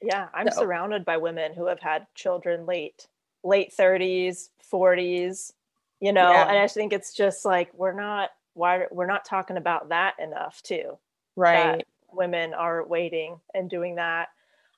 Yeah, 0.00 0.28
I'm 0.34 0.50
So- 0.50 0.62
surrounded 0.62 1.04
by 1.04 1.16
women 1.16 1.52
who 1.54 1.66
have 1.66 1.78
had 1.78 2.06
children 2.16 2.66
late, 2.66 3.06
late 3.44 3.72
30s, 3.72 4.50
40s, 4.68 5.52
you 6.00 6.12
know, 6.12 6.32
Yeah. 6.32 6.48
and 6.48 6.58
I 6.58 6.66
think 6.66 6.92
it's 6.92 7.12
just 7.12 7.44
like 7.44 7.72
we're 7.74 7.92
not 7.92 8.30
why 8.54 8.86
we're 8.90 9.06
not 9.06 9.24
talking 9.24 9.56
about 9.56 9.88
that 9.90 10.18
enough 10.18 10.60
too. 10.62 10.98
right. 11.36 11.78
That 11.78 11.86
women 12.14 12.54
are 12.54 12.84
waiting 12.84 13.40
and 13.54 13.68
doing 13.70 13.96
that. 13.96 14.28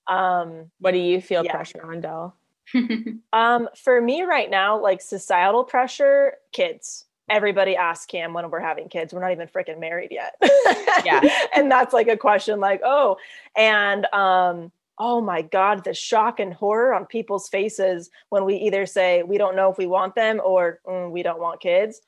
Um 0.06 0.70
What 0.80 0.92
do 0.92 0.98
you 0.98 1.20
feel 1.20 1.44
Yeah. 1.44 1.52
pressure 1.52 1.84
on, 1.84 2.00
Del? 2.00 2.36
um 3.32 3.68
for 3.76 4.00
me 4.00 4.22
right 4.22 4.50
now 4.50 4.80
like 4.80 5.00
societal 5.00 5.64
pressure, 5.64 6.34
kids. 6.52 7.04
Everybody 7.30 7.74
asks 7.74 8.04
Cam 8.04 8.34
when 8.34 8.50
we're 8.50 8.60
having 8.60 8.88
kids. 8.90 9.14
We're 9.14 9.20
not 9.22 9.32
even 9.32 9.48
freaking 9.48 9.80
married 9.80 10.10
yet. 10.12 10.34
Yeah. 11.06 11.22
and 11.54 11.70
that's 11.70 11.94
like 11.94 12.08
a 12.08 12.18
question 12.18 12.60
like, 12.60 12.80
oh, 12.84 13.16
and 13.56 14.04
um 14.12 14.70
oh 14.98 15.20
my 15.20 15.42
god 15.42 15.82
the 15.82 15.92
shock 15.92 16.38
and 16.38 16.54
horror 16.54 16.94
on 16.94 17.04
people's 17.04 17.48
faces 17.48 18.10
when 18.28 18.44
we 18.44 18.54
either 18.56 18.86
say 18.86 19.24
we 19.24 19.36
don't 19.38 19.56
know 19.56 19.68
if 19.68 19.76
we 19.76 19.86
want 19.86 20.14
them 20.14 20.40
or 20.44 20.78
"Mm, 20.86 21.10
we 21.10 21.20
don't 21.24 21.40
want 21.40 21.60
kids 21.60 22.00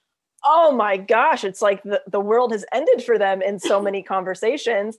oh 0.44 0.72
my 0.72 0.96
gosh 0.96 1.44
it's 1.44 1.62
like 1.62 1.82
the, 1.82 2.02
the 2.06 2.20
world 2.20 2.52
has 2.52 2.64
ended 2.72 3.02
for 3.02 3.18
them 3.18 3.42
in 3.42 3.58
so 3.58 3.80
many 3.80 4.02
conversations. 4.14 4.96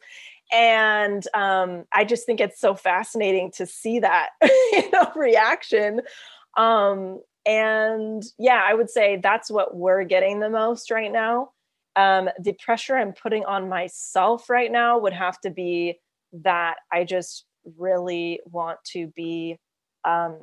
And 0.53 1.27
um, 1.33 1.85
i 1.93 2.05
just 2.05 2.25
think 2.25 2.39
it's 2.39 2.59
so 2.59 2.75
fascinating 2.75 3.51
to 3.51 3.65
see 3.65 3.99
that 3.99 4.29
you 4.41 4.91
know 4.91 5.11
reaction. 5.15 6.01
Um, 6.55 7.21
and 7.45 8.23
yeah 8.37 8.61
i 8.65 8.73
would 8.73 8.89
say 8.89 9.19
that's 9.23 9.49
what 9.49 9.75
we're 9.75 10.03
getting 10.03 10.39
the 10.39 10.49
most 10.49 10.91
right 10.91 11.11
now. 11.11 11.51
Um, 11.95 12.29
the 12.39 12.53
pressure 12.53 12.95
i'm 12.95 13.13
putting 13.13 13.45
on 13.45 13.69
myself 13.69 14.49
right 14.49 14.71
now 14.71 14.99
would 14.99 15.13
have 15.13 15.39
to 15.41 15.49
be 15.49 15.99
that 16.33 16.75
i 16.91 17.03
just 17.03 17.45
really 17.77 18.39
want 18.45 18.79
to 18.93 19.07
be 19.15 19.57
um, 20.05 20.37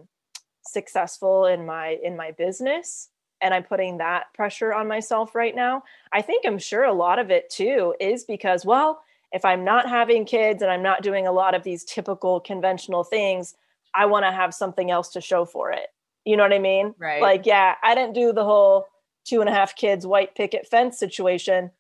successful 0.67 1.47
in 1.47 1.65
my 1.67 1.97
in 2.03 2.17
my 2.17 2.33
business 2.33 3.09
and 3.45 3.55
i'm 3.55 3.63
putting 3.63 3.99
that 3.99 4.25
pressure 4.35 4.75
on 4.75 4.89
myself 4.89 5.35
right 5.37 5.55
now 5.55 5.83
i 6.13 6.21
think 6.21 6.45
i'm 6.45 6.59
sure 6.59 6.83
a 6.83 6.93
lot 6.93 7.19
of 7.21 7.31
it 7.31 7.49
too 7.51 7.95
is 8.01 8.25
because 8.25 8.65
well 8.65 9.01
if 9.33 9.45
i'm 9.45 9.63
not 9.65 9.89
having 9.89 10.25
kids 10.25 10.63
and 10.63 10.71
i'm 10.73 10.83
not 10.83 11.03
doing 11.03 11.27
a 11.29 11.33
lot 11.33 11.55
of 11.55 11.63
these 11.63 11.85
typical 11.85 12.41
conventional 12.41 13.05
things 13.05 13.55
i 13.95 14.05
want 14.07 14.25
to 14.25 14.33
have 14.33 14.53
something 14.53 14.91
else 14.91 15.11
to 15.11 15.21
show 15.21 15.45
for 15.45 15.71
it 15.71 15.89
you 16.25 16.37
know 16.37 16.43
what 16.43 16.53
i 16.53 16.59
mean 16.59 16.95
Right. 16.99 17.23
like 17.23 17.47
yeah 17.47 17.75
i 17.83 17.95
didn't 17.95 18.15
do 18.15 18.33
the 18.33 18.45
whole 18.45 18.87
two 19.25 19.41
and 19.41 19.49
a 19.49 19.53
half 19.53 19.77
kids 19.77 20.07
white 20.07 20.35
picket 20.35 20.67
fence 20.67 20.99
situation 20.99 21.71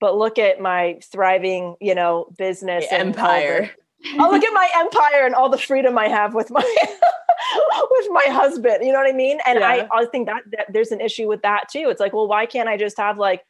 but 0.00 0.16
look 0.16 0.38
at 0.38 0.60
my 0.60 0.98
thriving 1.02 1.74
you 1.80 1.94
know 1.94 2.28
business 2.38 2.84
empire. 2.90 3.70
Oh 4.18 4.30
look 4.30 4.44
at 4.50 4.52
my 4.52 4.68
empire 4.76 5.24
and 5.26 5.34
all 5.34 5.48
the 5.48 5.58
freedom 5.58 5.98
i 5.98 6.08
have 6.08 6.34
with 6.34 6.50
my 6.50 6.60
with 7.90 8.06
my 8.10 8.26
husband 8.28 8.78
you 8.82 8.92
know 8.92 8.98
what 8.98 9.08
i 9.08 9.16
mean? 9.16 9.38
And 9.46 9.62
I, 9.62 9.76
Yeah. 9.76 9.88
I 9.92 10.06
think 10.06 10.26
that, 10.26 10.42
that 10.52 10.66
there's 10.72 10.92
an 10.92 11.00
issue 11.00 11.28
with 11.28 11.42
that 11.42 11.68
too. 11.70 11.88
It's 11.88 12.00
like 12.00 12.12
well 12.12 12.28
why 12.28 12.46
can't 12.46 12.68
i 12.68 12.76
just 12.76 12.98
have 12.98 13.18
like 13.18 13.44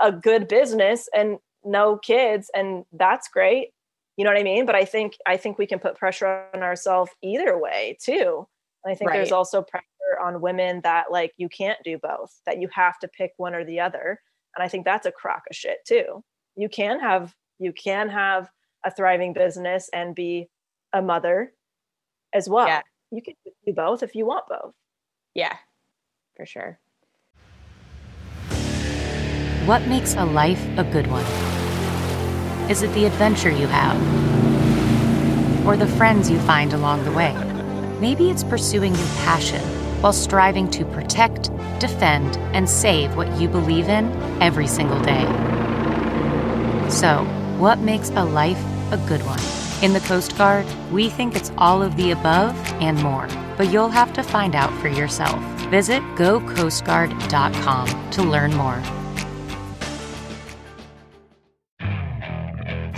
a 0.00 0.12
good 0.12 0.48
business 0.48 1.08
and 1.14 1.38
no 1.64 1.96
kids? 1.96 2.50
And 2.54 2.84
that's 2.92 3.28
great 3.28 3.70
you 4.16 4.24
know 4.24 4.30
what 4.30 4.40
i 4.40 4.44
mean? 4.44 4.66
But 4.66 4.74
i 4.74 4.84
think 4.84 5.16
i 5.26 5.36
think 5.36 5.58
we 5.58 5.66
can 5.66 5.78
put 5.78 5.96
pressure 5.96 6.44
on 6.54 6.62
ourselves 6.62 7.10
either 7.22 7.58
way 7.58 7.96
too. 8.02 8.46
And 8.84 8.92
i 8.92 8.96
think 8.96 9.10
there's 9.10 9.32
also 9.32 9.62
pressure 9.62 9.86
on 10.22 10.40
women 10.40 10.80
that 10.82 11.10
like 11.10 11.32
you 11.36 11.48
can't 11.48 11.78
do 11.84 11.98
both 11.98 12.30
that 12.46 12.60
you 12.60 12.68
have 12.72 12.98
to 13.00 13.08
pick 13.08 13.32
one 13.36 13.54
or 13.54 13.64
the 13.64 13.80
other. 13.80 14.20
And 14.56 14.64
i 14.64 14.68
think 14.68 14.84
that's 14.84 15.06
a 15.06 15.12
crock 15.12 15.42
of 15.50 15.56
shit 15.56 15.78
too. 15.86 16.22
You 16.56 16.68
can 16.68 17.00
have 17.00 17.34
you 17.58 17.72
can 17.72 18.08
have 18.08 18.50
a 18.84 18.90
thriving 18.90 19.32
business 19.32 19.88
and 19.92 20.14
be 20.14 20.48
a 20.92 21.02
mother 21.02 21.52
as 22.32 22.48
well 22.48 22.66
Yeah. 22.66 22.82
you 23.10 23.22
can 23.22 23.34
do 23.66 23.72
both 23.72 24.02
if 24.02 24.14
you 24.14 24.26
want 24.26 24.44
both 24.48 24.74
Yeah, 25.34 25.56
for 26.36 26.46
sure. 26.46 26.78
What 29.66 29.86
makes 29.86 30.14
a 30.16 30.24
life 30.24 30.62
a 30.76 30.82
good 30.84 31.06
one? 31.06 31.24
Is 32.68 32.82
it 32.82 32.92
the 32.94 33.04
adventure 33.04 33.50
you 33.50 33.68
have? 33.68 33.96
Or 35.64 35.76
the 35.76 35.86
friends 35.86 36.28
you 36.28 36.38
find 36.40 36.72
along 36.72 37.04
the 37.04 37.12
way? 37.12 37.32
Maybe 38.00 38.28
it's 38.30 38.42
pursuing 38.42 38.92
your 38.94 39.06
passion 39.24 39.60
while 40.02 40.12
striving 40.12 40.68
to 40.70 40.84
protect, 40.86 41.50
defend, 41.78 42.36
and 42.54 42.68
save 42.68 43.14
what 43.16 43.40
you 43.40 43.46
believe 43.46 43.88
in 43.88 44.10
every 44.42 44.66
single 44.66 45.00
day. 45.00 45.24
So, 46.90 47.24
what 47.58 47.78
makes 47.78 48.10
a 48.10 48.24
life 48.24 48.58
a 48.92 48.98
good 49.08 49.22
one? 49.22 49.40
In 49.82 49.92
the 49.92 50.00
Coast 50.00 50.36
Guard, 50.38 50.66
we 50.92 51.08
think 51.08 51.34
it's 51.34 51.50
all 51.58 51.82
of 51.82 51.96
the 51.96 52.12
above 52.12 52.54
and 52.80 53.02
more, 53.02 53.26
but 53.56 53.72
you'll 53.72 53.88
have 53.88 54.12
to 54.12 54.22
find 54.22 54.54
out 54.54 54.72
for 54.80 54.88
yourself. 54.88 55.42
Visit 55.70 56.02
gocoastguard.com 56.14 58.10
to 58.10 58.22
learn 58.22 58.54
more. 58.54 58.80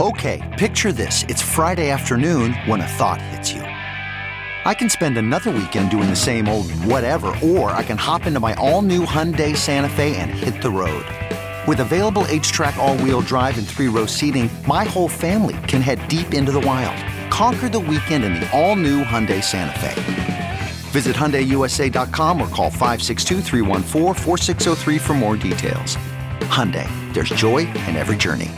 Okay, 0.00 0.42
picture 0.58 0.92
this. 0.92 1.22
It's 1.28 1.40
Friday 1.40 1.90
afternoon 1.90 2.52
when 2.66 2.80
a 2.80 2.86
thought 2.86 3.22
hits 3.22 3.52
you. 3.52 3.62
I 3.62 4.74
can 4.74 4.88
spend 4.88 5.18
another 5.18 5.50
weekend 5.50 5.90
doing 5.90 6.10
the 6.10 6.16
same 6.16 6.48
old 6.48 6.70
whatever, 6.84 7.28
or 7.42 7.70
I 7.70 7.82
can 7.84 7.96
hop 7.98 8.26
into 8.26 8.40
my 8.40 8.54
all 8.54 8.82
new 8.82 9.04
Hyundai 9.06 9.56
Santa 9.56 9.88
Fe 9.88 10.16
and 10.16 10.30
hit 10.30 10.62
the 10.62 10.70
road. 10.70 11.04
With 11.66 11.80
available 11.80 12.24
HTRAC, 12.24 12.76
all 12.76 12.98
wheel 12.98 13.22
drive, 13.22 13.56
and 13.56 13.66
three 13.66 13.88
row 13.88 14.04
seating, 14.04 14.50
my 14.68 14.84
whole 14.84 15.08
family 15.08 15.56
can 15.66 15.80
head 15.80 16.06
deep 16.08 16.34
into 16.34 16.52
the 16.52 16.60
wild. 16.60 17.02
Conquer 17.30 17.70
the 17.70 17.80
weekend 17.80 18.22
in 18.22 18.34
the 18.34 18.46
all 18.52 18.76
new 18.76 19.02
Hyundai 19.02 19.42
Santa 19.42 19.80
Fe. 19.80 19.94
Visit 20.90 21.16
HyundaiUSA.com 21.16 22.38
or 22.38 22.48
call 22.48 22.70
562-314-4603 22.70 25.00
for 25.00 25.14
more 25.14 25.38
details. 25.38 25.96
Hyundai, 26.50 26.86
there's 27.14 27.30
joy 27.30 27.60
in 27.88 27.96
every 27.96 28.16
journey. 28.16 28.50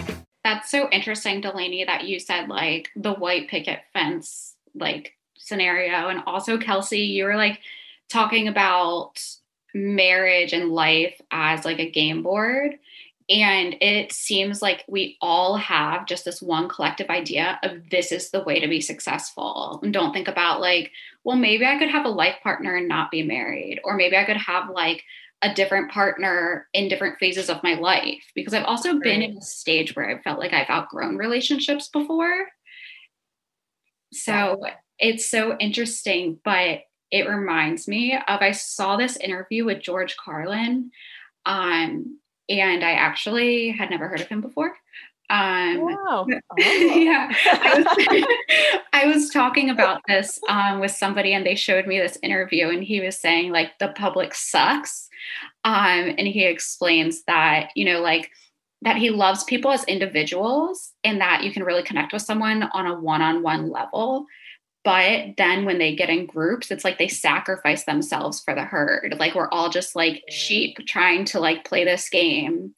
That's 0.42 0.68
so 0.68 0.88
interesting, 0.90 1.40
Delanie, 1.40 1.86
that 1.86 2.08
you 2.08 2.18
said 2.18 2.48
like 2.48 2.90
the 2.96 3.14
white 3.14 3.46
picket 3.48 3.82
fence 3.92 4.56
like 4.74 5.12
scenario. 5.38 6.08
And 6.08 6.24
also, 6.26 6.58
Kelsey, 6.58 7.02
you 7.02 7.22
were 7.24 7.36
like 7.36 7.60
talking 8.08 8.48
about 8.48 9.24
marriage 9.72 10.52
and 10.52 10.72
life 10.72 11.20
as 11.30 11.64
like 11.64 11.78
a 11.78 11.88
game 11.88 12.24
board. 12.24 12.80
And 13.28 13.76
it 13.80 14.12
seems 14.12 14.62
like 14.62 14.84
we 14.86 15.16
all 15.20 15.56
have 15.56 16.06
just 16.06 16.24
this 16.24 16.40
one 16.40 16.68
collective 16.68 17.10
idea 17.10 17.58
of 17.64 17.90
this 17.90 18.12
is 18.12 18.30
the 18.30 18.44
way 18.44 18.60
to 18.60 18.68
be 18.68 18.80
successful. 18.80 19.80
And 19.82 19.92
don't 19.92 20.12
think 20.12 20.28
about 20.28 20.60
like, 20.60 20.92
well, 21.24 21.36
maybe 21.36 21.66
I 21.66 21.76
could 21.76 21.90
have 21.90 22.06
a 22.06 22.10
life 22.10 22.36
partner 22.42 22.76
and 22.76 22.86
not 22.86 23.10
be 23.10 23.24
married, 23.24 23.80
or 23.82 23.96
maybe 23.96 24.16
I 24.16 24.24
could 24.24 24.36
have 24.36 24.70
like 24.70 25.02
a 25.42 25.52
different 25.52 25.90
partner 25.90 26.68
in 26.72 26.88
different 26.88 27.18
phases 27.18 27.50
of 27.50 27.62
my 27.62 27.74
life 27.74 28.22
because 28.34 28.54
I've 28.54 28.64
also 28.64 28.98
been 29.00 29.22
in 29.22 29.36
a 29.36 29.42
stage 29.42 29.94
where 29.94 30.08
I 30.08 30.22
felt 30.22 30.38
like 30.38 30.52
I've 30.52 30.70
outgrown 30.70 31.16
relationships 31.16 31.88
before. 31.88 32.46
So 34.12 34.62
it's 34.98 35.28
so 35.28 35.56
interesting, 35.58 36.38
but 36.44 36.80
it 37.10 37.28
reminds 37.28 37.86
me 37.86 38.14
of 38.14 38.40
I 38.40 38.52
saw 38.52 38.96
this 38.96 39.16
interview 39.16 39.64
with 39.64 39.82
George 39.82 40.16
Carlin. 40.16 40.90
Um, 41.44 42.18
and 42.48 42.84
I 42.84 42.92
actually 42.92 43.70
had 43.70 43.90
never 43.90 44.08
heard 44.08 44.20
of 44.20 44.28
him 44.28 44.40
before. 44.40 44.76
Um, 45.28 45.80
Wow. 45.80 46.26
yeah, 46.58 47.32
I 47.44 47.74
was, 47.78 48.80
I 48.92 49.06
was 49.06 49.30
talking 49.30 49.70
about 49.70 50.00
this 50.06 50.38
um, 50.48 50.80
with 50.80 50.92
somebody, 50.92 51.34
and 51.34 51.44
they 51.44 51.56
showed 51.56 51.86
me 51.86 51.98
this 51.98 52.18
interview, 52.22 52.68
and 52.68 52.84
he 52.84 53.00
was 53.00 53.18
saying 53.18 53.50
like 53.50 53.78
the 53.78 53.88
public 53.88 54.34
sucks, 54.34 55.08
um, 55.64 56.14
and 56.16 56.26
he 56.28 56.44
explains 56.44 57.24
that 57.24 57.70
you 57.74 57.84
know 57.84 58.00
like 58.00 58.30
that 58.82 58.96
he 58.96 59.10
loves 59.10 59.42
people 59.44 59.72
as 59.72 59.84
individuals, 59.84 60.92
and 61.02 61.20
that 61.20 61.42
you 61.42 61.50
can 61.50 61.64
really 61.64 61.82
connect 61.82 62.12
with 62.12 62.22
someone 62.22 62.62
on 62.72 62.86
a 62.86 62.98
one-on-one 62.98 63.70
level. 63.70 64.26
But 64.86 65.36
then 65.36 65.64
when 65.66 65.78
they 65.78 65.96
get 65.96 66.08
in 66.10 66.26
groups, 66.26 66.70
it's 66.70 66.84
like 66.84 66.96
they 66.96 67.08
sacrifice 67.08 67.84
themselves 67.84 68.40
for 68.40 68.54
the 68.54 68.62
herd. 68.64 69.16
Like 69.18 69.34
we're 69.34 69.48
all 69.50 69.68
just 69.68 69.96
like 69.96 70.22
sheep 70.30 70.78
trying 70.86 71.24
to 71.26 71.40
like 71.40 71.64
play 71.64 71.84
this 71.84 72.08
game 72.08 72.74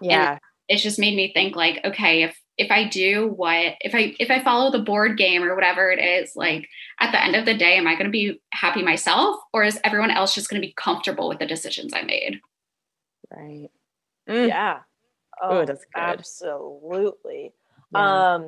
Yeah. 0.00 0.38
it's 0.68 0.82
just 0.82 0.98
made 0.98 1.14
me 1.14 1.30
think 1.34 1.54
like 1.54 1.80
okay 1.84 2.22
if 2.22 2.38
if 2.56 2.70
i 2.70 2.88
do 2.88 3.28
what 3.28 3.74
if 3.80 3.94
i 3.94 4.14
if 4.18 4.30
i 4.30 4.42
follow 4.42 4.70
the 4.70 4.78
board 4.78 5.16
game 5.18 5.42
or 5.42 5.54
whatever 5.54 5.90
it 5.90 5.98
is 5.98 6.32
like 6.36 6.68
at 7.00 7.10
the 7.12 7.22
end 7.22 7.34
of 7.36 7.44
the 7.44 7.56
day 7.56 7.76
am 7.76 7.86
i 7.86 7.94
going 7.94 8.04
to 8.06 8.10
be 8.10 8.40
happy 8.52 8.82
myself 8.82 9.36
or 9.52 9.64
is 9.64 9.78
everyone 9.84 10.10
else 10.10 10.34
just 10.34 10.48
going 10.48 10.60
to 10.60 10.66
be 10.66 10.72
comfortable 10.74 11.28
with 11.28 11.38
the 11.38 11.46
decisions 11.46 11.92
i 11.94 12.02
made 12.02 12.40
Right. 13.30 13.70
Mm. 14.28 14.48
Yeah. 14.48 14.78
Ooh, 15.44 15.64
that's 15.66 15.84
good. 15.94 16.00
Absolutely. 16.00 17.52
Yeah. 17.92 18.34
Um, 18.34 18.42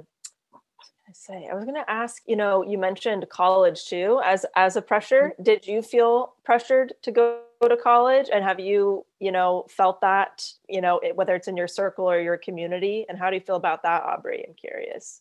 what 0.51 0.63
was 0.79 0.91
I 0.91 1.04
gonna 1.04 1.04
say? 1.15 1.49
I 1.51 1.55
was 1.55 1.65
going 1.65 1.77
to 1.77 1.91
ask. 1.91 2.23
You 2.27 2.37
know, 2.37 2.62
you 2.65 2.79
mentioned 2.79 3.27
college 3.29 3.87
too 3.87 4.21
as 4.25 4.45
as 4.57 4.77
a 4.77 4.83
pressure. 4.83 5.33
Mm-hmm. 5.35 5.43
Did 5.43 5.67
you 5.67 5.83
feel 5.83 6.35
pressured 6.45 6.95
to 7.03 7.12
go 7.12 7.41
to 7.62 7.77
college, 7.77 8.29
and 8.33 8.45
have 8.45 8.61
you, 8.61 9.07
you 9.21 9.33
know, 9.33 9.67
felt 9.69 10.01
that? 10.01 10.47
You 10.69 10.81
know, 10.81 10.99
it, 10.99 11.17
whether 11.17 11.35
it's 11.35 11.49
in 11.49 11.57
your 11.57 11.69
circle 11.69 12.11
or 12.11 12.21
your 12.21 12.37
community, 12.37 13.07
and 13.09 13.19
how 13.19 13.31
do 13.31 13.37
you 13.37 13.43
feel 13.43 13.57
about 13.57 13.83
that, 13.83 14.03
Aubrie? 14.03 14.45
I'm 14.47 14.55
curious. 14.55 15.21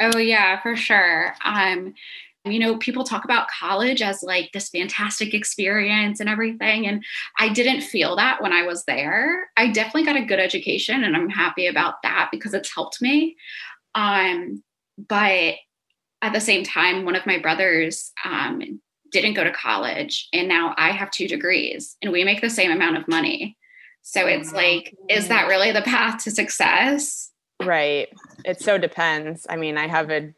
oh 0.00 0.18
yeah 0.18 0.60
for 0.62 0.74
sure 0.74 1.34
um 1.44 1.94
you 2.44 2.58
know 2.58 2.76
people 2.78 3.04
talk 3.04 3.24
about 3.24 3.46
college 3.48 4.02
as 4.02 4.22
like 4.22 4.50
this 4.52 4.68
fantastic 4.68 5.32
experience 5.34 6.18
and 6.18 6.28
everything 6.28 6.86
and 6.86 7.04
i 7.38 7.48
didn't 7.48 7.82
feel 7.82 8.16
that 8.16 8.42
when 8.42 8.52
i 8.52 8.66
was 8.66 8.84
there 8.84 9.48
i 9.56 9.68
definitely 9.70 10.04
got 10.04 10.16
a 10.16 10.24
good 10.24 10.40
education 10.40 11.04
and 11.04 11.14
i'm 11.14 11.28
happy 11.28 11.66
about 11.66 12.02
that 12.02 12.28
because 12.32 12.54
it's 12.54 12.74
helped 12.74 13.00
me 13.00 13.36
um 13.94 14.62
but 15.08 15.54
at 16.20 16.32
the 16.32 16.40
same 16.40 16.64
time 16.64 17.04
one 17.04 17.16
of 17.16 17.26
my 17.26 17.38
brothers 17.38 18.12
um 18.24 18.80
didn't 19.10 19.34
go 19.34 19.44
to 19.44 19.52
college 19.52 20.28
and 20.32 20.48
now 20.48 20.74
i 20.78 20.90
have 20.90 21.10
two 21.10 21.28
degrees 21.28 21.96
and 22.02 22.12
we 22.12 22.24
make 22.24 22.40
the 22.40 22.50
same 22.50 22.70
amount 22.70 22.96
of 22.96 23.06
money 23.08 23.56
so 24.02 24.26
it's 24.26 24.52
like 24.52 24.94
is 25.08 25.28
that 25.28 25.48
really 25.48 25.70
the 25.70 25.82
path 25.82 26.24
to 26.24 26.30
success 26.30 27.32
Right. 27.66 28.08
It 28.44 28.60
so 28.60 28.78
depends. 28.78 29.46
I 29.48 29.56
mean, 29.56 29.78
I 29.78 29.86
have 29.86 30.10
a 30.10 30.32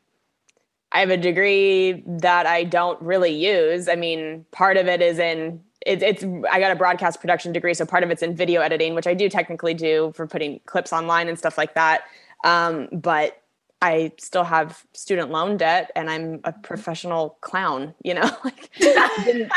I 0.93 1.01
have 1.01 1.11
a 1.11 1.17
degree 1.17 2.05
that 2.07 2.47
I 2.47 2.65
don't 2.65 3.01
really 3.03 3.35
use. 3.35 3.89
I 3.89 3.97
mean, 3.97 4.47
part 4.53 4.77
of 4.77 4.87
it 4.87 5.03
is 5.03 5.19
in 5.19 5.61
it, 5.85 6.03
it's 6.03 6.25
I 6.51 6.61
got 6.61 6.71
a 6.71 6.77
broadcast 6.77 7.21
production 7.21 7.53
degree, 7.53 7.75
so 7.75 7.85
part 7.85 8.05
of 8.05 8.11
it's 8.11 8.23
in 8.23 8.37
video 8.37 8.61
editing, 8.61 8.95
which 8.95 9.07
I 9.07 9.15
do 9.15 9.29
technically 9.29 9.75
do 9.75 10.13
for 10.15 10.27
putting 10.27 10.61
clips 10.67 10.93
online 10.93 11.29
and 11.29 11.39
stuff 11.39 11.59
like 11.59 11.75
that. 11.75 12.05
Um, 12.45 12.89
but 12.93 13.41
I 13.85 14.13
still 14.17 14.45
have 14.45 14.83
student 14.95 15.31
loan 15.31 15.59
debt, 15.59 15.93
and 15.95 16.09
I'm 16.09 16.41
a 16.45 16.53
professional 16.53 17.37
clown. 17.43 17.95
You 18.03 18.15
know, 18.15 18.31
like 18.45 18.71
didn't 18.79 19.53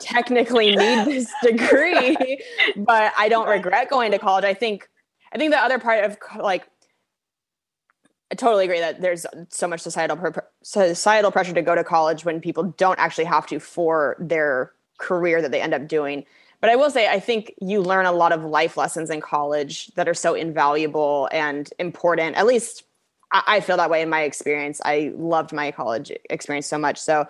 technically 0.00 0.76
need 0.76 1.06
this 1.06 1.32
degree, 1.42 2.42
but 2.76 3.14
I 3.16 3.30
don't 3.30 3.48
regret 3.48 3.88
going 3.88 4.10
to 4.12 4.18
college. 4.18 4.44
I 4.44 4.52
think 4.52 4.86
I 5.32 5.38
think 5.38 5.52
the 5.52 5.58
other 5.58 5.78
part 5.78 6.04
of 6.04 6.18
like 6.38 6.68
I 8.30 8.34
totally 8.34 8.66
agree 8.66 8.80
that 8.80 9.00
there's 9.00 9.24
so 9.48 9.66
much 9.66 9.80
societal 9.80 10.18
societal 10.62 11.30
pressure 11.30 11.54
to 11.54 11.62
go 11.62 11.74
to 11.74 11.82
college 11.82 12.26
when 12.26 12.38
people 12.42 12.64
don't 12.76 12.98
actually 12.98 13.24
have 13.24 13.46
to 13.46 13.58
for 13.58 14.14
their 14.20 14.72
career 14.98 15.40
that 15.40 15.52
they 15.52 15.62
end 15.62 15.72
up 15.72 15.88
doing. 15.88 16.26
But 16.60 16.68
I 16.68 16.76
will 16.76 16.90
say, 16.90 17.08
I 17.08 17.18
think 17.18 17.54
you 17.62 17.80
learn 17.80 18.04
a 18.04 18.12
lot 18.12 18.32
of 18.32 18.44
life 18.44 18.76
lessons 18.76 19.08
in 19.08 19.22
college 19.22 19.86
that 19.94 20.06
are 20.06 20.14
so 20.14 20.34
invaluable 20.34 21.30
and 21.32 21.72
important. 21.78 22.36
At 22.36 22.44
least 22.44 22.84
I, 23.32 23.42
I 23.46 23.60
feel 23.60 23.76
that 23.76 23.90
way 23.90 24.02
in 24.02 24.08
my 24.08 24.22
experience. 24.22 24.80
I 24.84 25.12
loved 25.16 25.52
my 25.52 25.70
college 25.70 26.12
experience 26.28 26.66
so 26.66 26.78
much. 26.78 26.98
So 26.98 27.26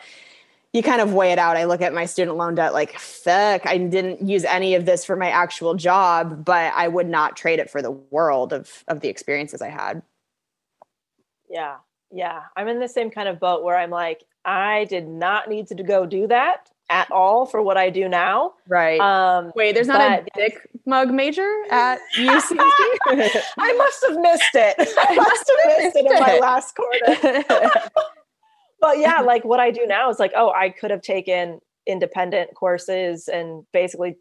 you 0.73 0.83
kind 0.83 1.01
of 1.01 1.13
weigh 1.13 1.33
it 1.33 1.39
out. 1.39 1.57
I 1.57 1.65
look 1.65 1.81
at 1.81 1.93
my 1.93 2.07
student 2.07 2.37
loan 2.37 2.55
debt 2.55 2.73
like, 2.73 2.97
fuck, 2.99 3.67
I 3.67 3.77
didn't 3.77 4.27
use 4.29 4.45
any 4.45 4.75
of 4.77 4.87
this 4.87 5.05
for 5.05 5.17
my 5.17 5.31
actual 5.31 5.75
job, 5.75 6.45
but 6.45 6.73
I 6.77 6.87
would 6.87 7.09
not 7.09 7.37
trade 7.37 7.59
it 7.59 7.71
for 7.71 7.83
the 7.83 7.91
world 7.91 8.53
of 8.53 8.85
of 8.87 9.01
the 9.01 9.09
experiences 9.09 9.63
I 9.63 9.69
had. 9.69 10.03
Yeah. 11.49 11.77
Yeah. 12.13 12.43
I'm 12.57 12.69
in 12.69 12.79
the 12.79 12.89
same 12.89 13.11
kind 13.11 13.29
of 13.29 13.41
boat 13.41 13.65
where 13.65 13.77
I'm 13.77 13.91
like, 13.91 14.25
I 14.45 14.85
did 14.85 15.09
not 15.09 15.49
need 15.49 15.67
to 15.69 15.83
go 15.83 16.07
do 16.07 16.29
that 16.29 16.71
at 16.91 17.11
all 17.11 17.47
for 17.47 17.62
what 17.62 17.76
I 17.76 17.88
do 17.88 18.09
now. 18.09 18.53
Right. 18.68 19.01
Um, 19.01 19.53
Wait, 19.55 19.74
there's 19.74 19.86
not 19.86 20.01
a 20.01 20.24
dick 20.34 20.68
mug 20.84 21.11
major 21.11 21.49
at 21.70 22.01
UCC? 22.18 22.57
I 22.59 23.72
must 23.72 24.05
have 24.09 24.18
missed 24.18 24.55
it. 24.55 24.74
I 24.99 25.14
must 25.14 25.51
have 25.51 25.78
missed 25.78 25.97
it 25.97 26.07
in 26.07 26.20
my 26.20 26.38
last 26.38 26.74
quarter. 26.74 27.45
but 28.80 28.99
yeah, 28.99 29.20
like 29.20 29.45
what 29.45 29.61
I 29.61 29.70
do 29.70 29.86
now 29.86 30.11
is 30.11 30.18
like, 30.18 30.32
oh, 30.36 30.51
I 30.51 30.70
could 30.70 30.91
have 30.91 31.03
taken 31.03 31.61
independent 31.86 32.55
courses 32.55 33.28
and 33.28 33.64
basically 33.72 34.16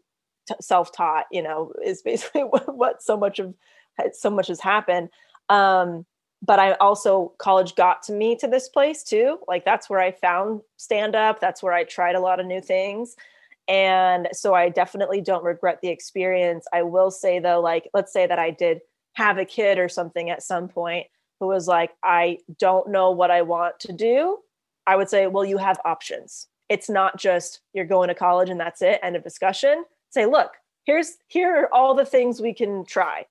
t- 0.48 0.54
self-taught. 0.60 1.26
You 1.32 1.42
know, 1.42 1.72
is 1.84 2.02
basically 2.02 2.42
what, 2.44 2.74
what 2.74 3.02
so 3.02 3.16
much 3.16 3.40
of 3.40 3.54
so 4.12 4.30
much 4.30 4.46
has 4.46 4.60
happened. 4.60 5.10
Um, 5.48 6.06
but 6.42 6.58
I 6.58 6.72
also 6.74 7.32
college 7.38 7.74
got 7.74 8.02
to 8.04 8.12
me 8.12 8.36
to 8.36 8.48
this 8.48 8.68
place 8.68 9.02
too. 9.02 9.38
Like 9.46 9.64
that's 9.64 9.90
where 9.90 10.00
I 10.00 10.12
found 10.12 10.62
stand 10.76 11.14
up. 11.14 11.40
That's 11.40 11.62
where 11.62 11.72
I 11.72 11.84
tried 11.84 12.14
a 12.14 12.20
lot 12.20 12.40
of 12.40 12.46
new 12.46 12.60
things. 12.60 13.16
And 13.68 14.28
so 14.32 14.54
I 14.54 14.68
definitely 14.68 15.20
don't 15.20 15.44
regret 15.44 15.80
the 15.80 15.88
experience. 15.88 16.66
I 16.72 16.82
will 16.82 17.10
say 17.10 17.38
though, 17.38 17.60
like, 17.60 17.88
let's 17.94 18.12
say 18.12 18.26
that 18.26 18.38
I 18.38 18.50
did 18.50 18.80
have 19.14 19.38
a 19.38 19.44
kid 19.44 19.78
or 19.78 19.88
something 19.88 20.30
at 20.30 20.42
some 20.42 20.68
point 20.68 21.06
who 21.38 21.46
was 21.46 21.68
like, 21.68 21.92
I 22.02 22.38
don't 22.58 22.88
know 22.88 23.10
what 23.10 23.30
I 23.30 23.42
want 23.42 23.78
to 23.80 23.92
do. 23.92 24.38
I 24.86 24.96
would 24.96 25.08
say, 25.08 25.26
well, 25.26 25.44
you 25.44 25.58
have 25.58 25.78
options. 25.84 26.48
It's 26.68 26.88
not 26.88 27.18
just 27.18 27.60
you're 27.72 27.84
going 27.84 28.08
to 28.08 28.14
college 28.14 28.50
and 28.50 28.58
that's 28.58 28.82
it, 28.82 29.00
end 29.02 29.16
of 29.16 29.22
discussion. 29.22 29.84
Say, 30.10 30.26
look, 30.26 30.52
here's 30.84 31.18
here 31.28 31.54
are 31.54 31.68
all 31.72 31.94
the 31.94 32.04
things 32.04 32.40
we 32.40 32.54
can 32.54 32.84
try 32.84 33.26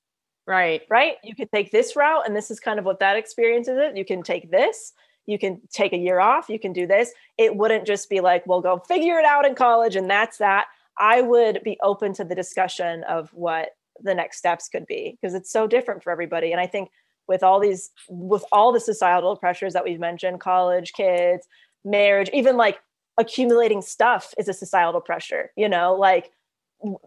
right. 0.49 0.81
right? 0.89 1.15
You 1.23 1.35
can 1.35 1.47
take 1.53 1.71
this 1.71 1.95
route, 1.95 2.25
and 2.25 2.35
this 2.35 2.51
is 2.51 2.59
kind 2.59 2.79
of 2.79 2.85
what 2.85 2.99
that 2.99 3.15
experience 3.15 3.67
is. 3.67 3.77
It. 3.77 3.95
You 3.95 4.03
can 4.03 4.23
take 4.23 4.51
this. 4.51 4.93
You 5.25 5.37
can 5.37 5.61
take 5.71 5.93
a 5.93 5.97
year 5.97 6.19
off. 6.19 6.49
You 6.49 6.59
can 6.59 6.73
do 6.73 6.87
this. 6.87 7.13
It 7.37 7.55
wouldn't 7.55 7.85
just 7.85 8.09
be 8.09 8.19
like, 8.19 8.45
well, 8.47 8.61
go 8.61 8.79
figure 8.87 9.19
it 9.19 9.25
out 9.25 9.45
in 9.45 9.55
college, 9.55 9.95
and 9.95 10.09
that's 10.09 10.37
that. 10.37 10.65
I 10.97 11.21
would 11.21 11.61
be 11.63 11.77
open 11.81 12.13
to 12.15 12.25
the 12.25 12.35
discussion 12.35 13.03
of 13.03 13.29
what 13.33 13.69
the 14.01 14.13
next 14.13 14.37
steps 14.37 14.67
could 14.69 14.85
be 14.85 15.17
because 15.21 15.33
it's 15.33 15.51
so 15.51 15.67
different 15.67 16.03
for 16.03 16.11
everybody. 16.11 16.51
And 16.51 16.59
I 16.59 16.67
think 16.67 16.89
with 17.27 17.43
all 17.43 17.59
these, 17.59 17.91
with 18.09 18.43
all 18.51 18.71
the 18.71 18.79
societal 18.79 19.35
pressures 19.37 19.73
that 19.73 19.83
we've 19.83 19.99
mentioned, 19.99 20.39
college, 20.39 20.93
kids, 20.93 21.47
marriage, 21.85 22.29
even 22.33 22.57
like 22.57 22.79
accumulating 23.17 23.81
stuff 23.81 24.33
is 24.37 24.47
a 24.47 24.53
societal 24.53 25.01
pressure. 25.01 25.51
You 25.55 25.69
know, 25.69 25.93
like 25.93 26.31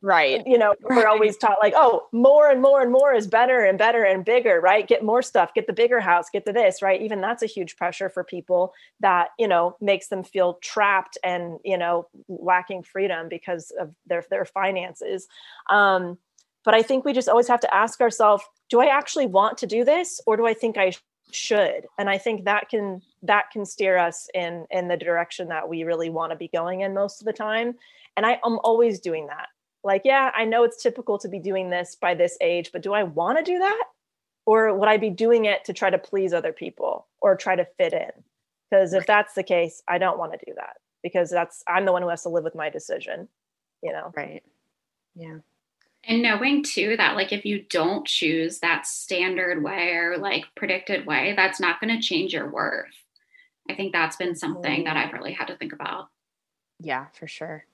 Right. 0.03 0.43
you 0.47 0.59
know 0.59 0.75
we're 0.83 1.09
always 1.09 1.37
taught 1.39 1.57
like 1.63 1.73
oh 1.75 2.07
more 2.13 2.51
and 2.51 2.61
more 2.61 2.83
and 2.83 2.93
more 2.93 3.15
is 3.15 3.27
better 3.27 3.65
and 3.65 3.79
better 3.79 4.05
and 4.05 4.25
bigger 4.25 4.61
right? 4.61 4.87
Get 4.87 5.03
more 5.03 5.23
stuff 5.23 5.55
get 5.55 5.67
the 5.67 5.73
bigger 5.73 6.01
house 6.01 6.29
get 6.31 6.45
the 6.45 6.53
this 6.53 6.83
right? 6.83 7.01
Even 7.01 7.21
that's 7.21 7.43
a 7.43 7.47
huge 7.47 7.77
pressure 7.77 8.11
for 8.11 8.23
people 8.23 8.75
that 9.01 9.29
you 9.39 9.49
know 9.49 9.77
makes 9.81 10.09
them 10.09 10.23
feel 10.25 10.55
trapped 10.63 11.17
and 11.25 11.59
you 11.65 11.79
know 11.79 12.07
lacking 12.29 12.83
freedom 12.83 13.29
because 13.29 13.73
of 13.81 13.95
their 14.07 14.25
their 14.31 14.45
finances. 14.45 15.27
Um 15.71 16.19
but 16.65 16.75
i 16.75 16.83
think 16.83 17.05
we 17.05 17.13
just 17.13 17.29
always 17.29 17.49
have 17.49 17.61
to 17.61 17.75
ask 17.75 18.01
ourselves 18.01 18.45
do 18.71 18.81
i 18.81 18.87
actually 18.87 19.27
want 19.27 19.59
to 19.59 19.67
do 19.67 19.85
this 19.85 20.21
or 20.27 20.37
do 20.37 20.47
i 20.47 20.55
think 20.55 20.77
i 20.77 20.93
should? 21.33 21.87
And 21.99 22.09
i 22.11 22.19
think 22.19 22.45
that 22.45 22.69
can 22.69 23.01
that 23.23 23.51
can 23.51 23.65
steer 23.65 23.97
us 23.99 24.29
in 24.35 24.67
in 24.71 24.89
the 24.89 24.97
direction 24.97 25.49
that 25.49 25.69
we 25.69 25.85
really 25.85 26.11
want 26.11 26.31
to 26.31 26.37
be 26.37 26.49
going 26.49 26.83
in 26.83 26.95
most 26.95 27.21
of 27.21 27.25
the 27.25 27.33
time. 27.33 27.75
And 28.17 28.27
I, 28.27 28.39
i'm 28.45 28.59
always 28.63 29.01
doing 29.01 29.27
that 29.29 29.49
like 29.85 30.03
yeah 30.05 30.31
i 30.35 30.45
know 30.45 30.65
it's 30.65 30.83
typical 30.83 31.19
to 31.19 31.29
be 31.29 31.39
doing 31.39 31.71
this 31.71 31.97
by 31.97 32.15
this 32.15 32.37
age 32.41 32.71
but 32.73 32.83
do 32.83 32.93
i 32.93 33.03
want 33.03 33.39
to 33.39 33.45
do 33.45 33.59
that 33.59 33.85
or 34.47 34.77
would 34.77 34.89
i 34.89 34.97
be 34.97 35.11
doing 35.11 35.45
it 35.45 35.65
to 35.65 35.73
try 35.73 35.91
to 35.91 35.99
please 35.99 36.33
other 36.33 36.53
people 36.53 37.07
or 37.21 37.37
try 37.37 37.57
to 37.57 37.67
fit 37.77 37.93
in 37.93 38.11
because 38.71 38.93
if 38.93 39.07
that's 39.07 39.35
the 39.35 39.43
case 39.43 39.83
i 39.89 39.99
don't 39.99 40.19
want 40.19 40.33
to 40.33 40.45
do 40.47 40.53
that 40.57 40.77
because 41.03 41.31
that's 41.31 41.63
i'm 41.69 41.85
the 41.85 41.93
one 41.93 42.03
who 42.03 42.09
has 42.09 42.23
to 42.23 42.29
live 42.29 42.45
with 42.45 42.55
my 42.55 42.71
decision 42.71 43.29
you 43.83 43.93
know 43.93 44.13
Right. 44.17 44.43
Yeah. 45.15 45.39
And 46.05 46.23
knowing 46.23 46.65
too 46.65 46.97
that 46.97 47.15
like 47.15 47.33
if 47.33 47.45
you 47.45 47.63
don't 47.63 48.07
choose 48.07 48.59
that 48.59 48.87
standard 48.87 49.63
way 49.63 49.93
or 49.93 50.19
like 50.19 50.45
predicted 50.57 51.07
way, 51.07 51.35
that's 51.37 51.61
not 51.61 51.81
going 51.81 51.95
to 51.95 52.03
change 52.03 52.33
your 52.33 52.51
worth. 52.51 52.91
I 53.71 53.75
think 53.75 53.93
that's 53.93 54.17
been 54.17 54.35
something 54.35 54.85
that 54.85 54.97
I've 54.97 55.13
really 55.13 55.33
had 55.33 55.47
to 55.47 55.57
think 55.57 55.73
about. 55.73 56.09
Yeah, 56.81 57.07
for 57.13 57.29
sure. 57.29 57.65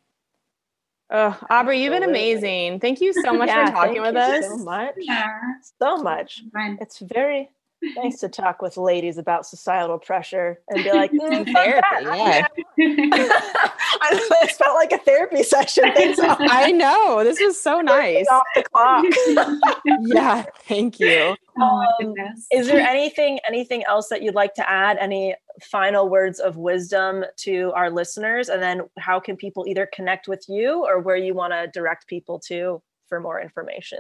Oh, 1.11 1.39
Aubrie, 1.51 1.81
you've 1.81 1.93
been 1.93 2.03
amazing. 2.03 2.81
Thank 2.81 3.01
you 3.01 3.13
so 3.13 3.33
much 3.35 3.49
Yeah, 3.49 3.67
for 3.67 3.73
talking 3.73 4.03
thank 4.03 4.15
with 4.15 4.15
you 4.15 4.21
us. 4.39 4.47
So 4.47 4.57
much. 4.59 4.95
Yeah. 4.99 5.27
So 5.81 5.97
much. 6.03 6.43
It's 6.81 6.99
very 6.99 7.49
nice 7.97 8.19
to 8.21 8.29
talk 8.29 8.61
with 8.63 8.77
ladies 8.77 9.19
about 9.19 9.47
societal 9.47 9.99
pressure 9.99 10.61
and 10.69 10.83
be 10.83 10.93
like, 10.93 11.13
mm, 11.13 11.53
Therapy, 11.53 12.05
that. 12.05 12.51
yeah. 12.77 12.79
I 14.01 14.11
know, 14.15 14.37
it 14.43 14.51
felt 14.53 14.75
like 14.77 14.93
a 14.93 14.99
therapy 14.99 15.43
session. 15.43 15.85
Thanks. 15.95 16.19
I 16.23 16.71
know. 16.73 17.23
This 17.25 17.41
was 17.41 17.61
so 17.61 17.81
nice. 17.81 18.27
Off 18.31 18.43
the 18.55 18.63
clock. 18.65 19.05
yeah, 20.03 20.45
thank 20.67 20.99
you. 21.01 21.37
Oh 21.59 21.63
Um, 21.63 21.87
goodness. 22.15 22.47
Is 22.53 22.67
there 22.69 22.81
anything 22.87 23.39
anything 23.49 23.85
else 23.85 24.09
that 24.09 24.23
you'd 24.23 24.35
like 24.35 24.55
to 24.55 24.69
add? 24.69 24.97
Any 24.99 25.35
final 25.63 26.09
words 26.09 26.39
of 26.41 26.57
wisdom 26.57 27.25
to 27.39 27.73
our 27.75 27.91
listeners? 27.91 28.49
And 28.49 28.63
then 28.63 28.83
how 28.99 29.19
can 29.21 29.37
people 29.37 29.67
either 29.67 29.89
connect 29.93 30.29
with 30.29 30.45
you 30.49 30.85
or 30.87 31.01
where 31.01 31.17
you 31.17 31.35
want 31.35 31.53
to 31.53 31.69
direct 31.73 32.07
people 32.07 32.39
to 32.47 32.81
for 33.09 33.21
more 33.21 33.41
information? 33.41 33.99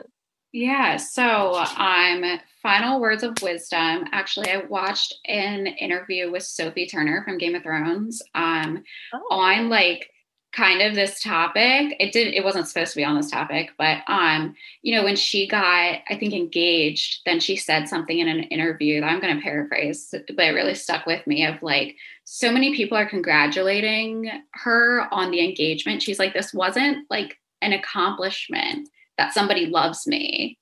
Yeah, 0.52 0.96
so 0.96 1.54
um 1.76 2.40
final 2.62 3.00
words 3.00 3.22
of 3.22 3.40
wisdom. 3.42 4.04
Actually, 4.12 4.50
I 4.50 4.64
watched 4.68 5.14
an 5.26 5.66
interview 5.66 6.30
with 6.30 6.42
Sophie 6.42 6.86
Turner 6.86 7.22
from 7.24 7.38
Game 7.38 7.54
of 7.54 7.62
Thrones 7.62 8.22
um 8.34 8.82
Oh, 9.12 9.26
on 9.30 9.68
like 9.68 10.10
kind 10.54 10.80
of 10.80 10.94
this 10.94 11.22
topic. 11.22 11.94
It 12.00 12.12
did 12.12 12.32
it 12.32 12.42
wasn't 12.42 12.66
supposed 12.66 12.92
to 12.92 12.96
be 12.96 13.04
on 13.04 13.14
this 13.16 13.30
topic, 13.30 13.72
but 13.76 13.98
um 14.08 14.54
you 14.80 14.94
know 14.94 15.04
when 15.04 15.16
she 15.16 15.46
got 15.46 15.98
I 16.08 16.16
think 16.18 16.32
engaged, 16.32 17.20
then 17.26 17.40
she 17.40 17.54
said 17.56 17.86
something 17.86 18.18
in 18.18 18.28
an 18.28 18.44
interview 18.44 19.00
that 19.02 19.06
I'm 19.06 19.20
going 19.20 19.36
to 19.36 19.42
paraphrase, 19.42 20.08
but 20.34 20.44
it 20.46 20.54
really 20.54 20.74
stuck 20.74 21.04
with 21.04 21.26
me 21.26 21.44
of 21.44 21.62
like 21.62 21.94
so 22.24 22.50
many 22.50 22.74
people 22.74 22.96
are 22.96 23.08
congratulating 23.08 24.30
her 24.54 25.06
on 25.12 25.30
the 25.30 25.44
engagement. 25.44 26.02
She's 26.02 26.18
like 26.18 26.32
this 26.32 26.54
wasn't 26.54 27.06
like 27.10 27.36
an 27.60 27.74
accomplishment 27.74 28.88
that 29.18 29.34
somebody 29.34 29.66
loves 29.66 30.06
me. 30.06 30.58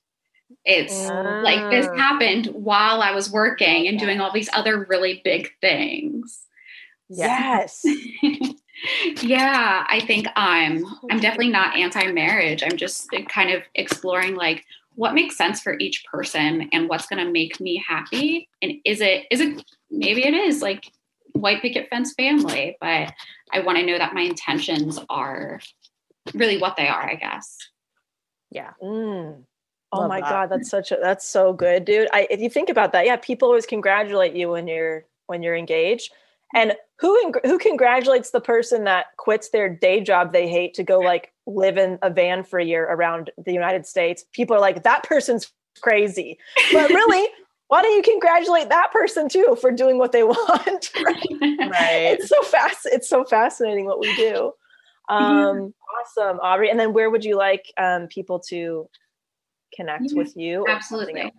It's 0.65 1.09
like 1.09 1.71
this 1.71 1.87
Ah. 1.87 1.97
happened 1.97 2.47
while 2.47 3.03
I 3.03 3.13
was 3.13 3.31
working 3.31 3.87
and 3.89 3.99
doing 3.99 4.21
all 4.21 4.33
these 4.33 4.51
other 4.53 4.85
really 4.89 5.21
big 5.25 5.51
things. 5.61 6.43
yes. 7.09 7.85
yeah, 9.23 9.85
I 9.89 10.01
think 10.01 10.27
I'm 10.37 10.85
I'm 11.11 11.21
definitely 11.21 11.51
not 11.51 11.77
anti-marriage. 11.77 12.63
I'm 12.63 12.77
just 12.77 13.09
kind 13.29 13.51
of 13.51 13.63
exploring 13.75 14.35
like 14.35 14.65
what 14.95 15.15
makes 15.15 15.37
sense 15.37 15.61
for 15.61 15.77
each 15.79 16.05
person 16.11 16.69
and 16.73 16.89
what's 16.89 17.07
going 17.07 17.25
to 17.25 17.31
make 17.31 17.61
me 17.61 17.83
happy 17.87 18.49
and 18.63 18.73
is 18.85 19.01
it 19.01 19.27
is 19.31 19.41
it 19.41 19.63
maybe 19.91 20.27
it 20.27 20.35
is 20.35 20.63
like 20.63 20.91
white 21.33 21.61
picket 21.61 21.89
fence 21.91 22.15
family, 22.15 22.77
but 22.81 23.13
I 23.53 23.61
want 23.61 23.79
to 23.79 23.85
know 23.87 23.99
that 23.99 24.15
my 24.15 24.23
intentions 24.23 24.99
are 25.11 25.61
really 26.35 26.59
what 26.59 26.77
they 26.77 26.89
are, 26.89 27.09
I 27.09 27.15
guess. 27.15 27.57
Yeah. 28.51 28.73
Mm. 28.83 29.43
Oh 29.93 30.01
Love 30.01 30.09
my 30.09 30.21
that. 30.21 30.31
god, 30.31 30.51
that's 30.51 30.69
such 30.69 30.93
a 30.93 30.99
that's 31.01 31.27
so 31.27 31.53
good, 31.53 31.85
dude. 31.85 32.09
I 32.13 32.27
if 32.31 32.41
you 32.41 32.51
think 32.51 32.69
about 32.69 32.93
that, 32.93 33.07
yeah, 33.07 33.17
people 33.17 33.49
always 33.49 33.67
congratulate 33.67 34.35
you 34.35 34.51
when 34.51 34.67
you're 34.67 35.05
when 35.27 35.43
you're 35.43 35.57
engaged. 35.57 36.13
And 36.55 36.75
who 36.99 37.19
ing- 37.21 37.35
who 37.45 37.59
congratulates 37.59 38.31
the 38.31 38.41
person 38.41 38.85
that 38.85 39.07
quits 39.17 39.51
their 39.51 39.69
day 39.69 40.01
job 40.01 40.33
they 40.33 40.49
hate 40.49 40.75
to 40.75 40.83
go 40.83 40.99
like 40.99 41.33
live 41.47 41.77
in 41.77 41.99
a 42.03 42.11
van 42.11 42.45
for 42.45 42.59
a 42.59 42.65
year 42.65 42.85
around 42.85 43.31
the 43.45 43.53
United 43.53 43.87
States? 43.87 44.25
People 44.33 44.57
are 44.57 44.61
like 44.61 44.83
that 44.85 45.03
person's 45.03 45.53
crazy. 45.81 46.39
But 46.73 46.91
really, 46.91 47.29
why 47.69 47.83
don't 47.83 47.97
you 47.97 48.03
congratulate 48.03 48.69
that 48.69 48.93
person 48.93 49.29
too 49.29 49.57
for 49.61 49.71
doing 49.71 49.99
what 49.99 50.13
they 50.13 50.23
want? 50.25 50.93
right? 51.05 51.27
Right. 51.61 52.17
It's 52.19 52.29
so 52.29 52.43
fast. 52.43 52.87
It's 52.87 53.09
so 53.09 53.25
fascinating 53.25 53.87
what 53.87 54.01
we 54.01 54.15
do. 54.17 54.53
Um, 55.09 55.75
awesome, 56.01 56.39
Aubrie. 56.39 56.71
And 56.71 56.79
then 56.79 56.93
where 56.93 57.11
would 57.11 57.25
you 57.25 57.37
like 57.37 57.65
um, 57.79 58.07
people 58.09 58.41
to 58.49 58.89
connect 59.75 60.05
Yeah, 60.11 60.17
with 60.19 60.37
you? 60.37 60.67
Absolutely. 60.69 61.33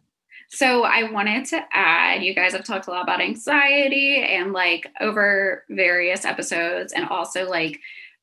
So 0.49 0.83
I 0.83 1.11
wanted 1.11 1.45
to 1.45 1.61
add, 1.73 2.23
you 2.23 2.33
guys 2.33 2.53
have 2.53 2.63
talked 2.63 2.87
a 2.87 2.91
lot 2.91 3.03
about 3.03 3.21
anxiety 3.21 4.23
and 4.23 4.53
like 4.53 4.87
over 5.01 5.65
various 5.69 6.23
episodes 6.23 6.93
and 6.93 7.07
also 7.09 7.47
like 7.49 7.79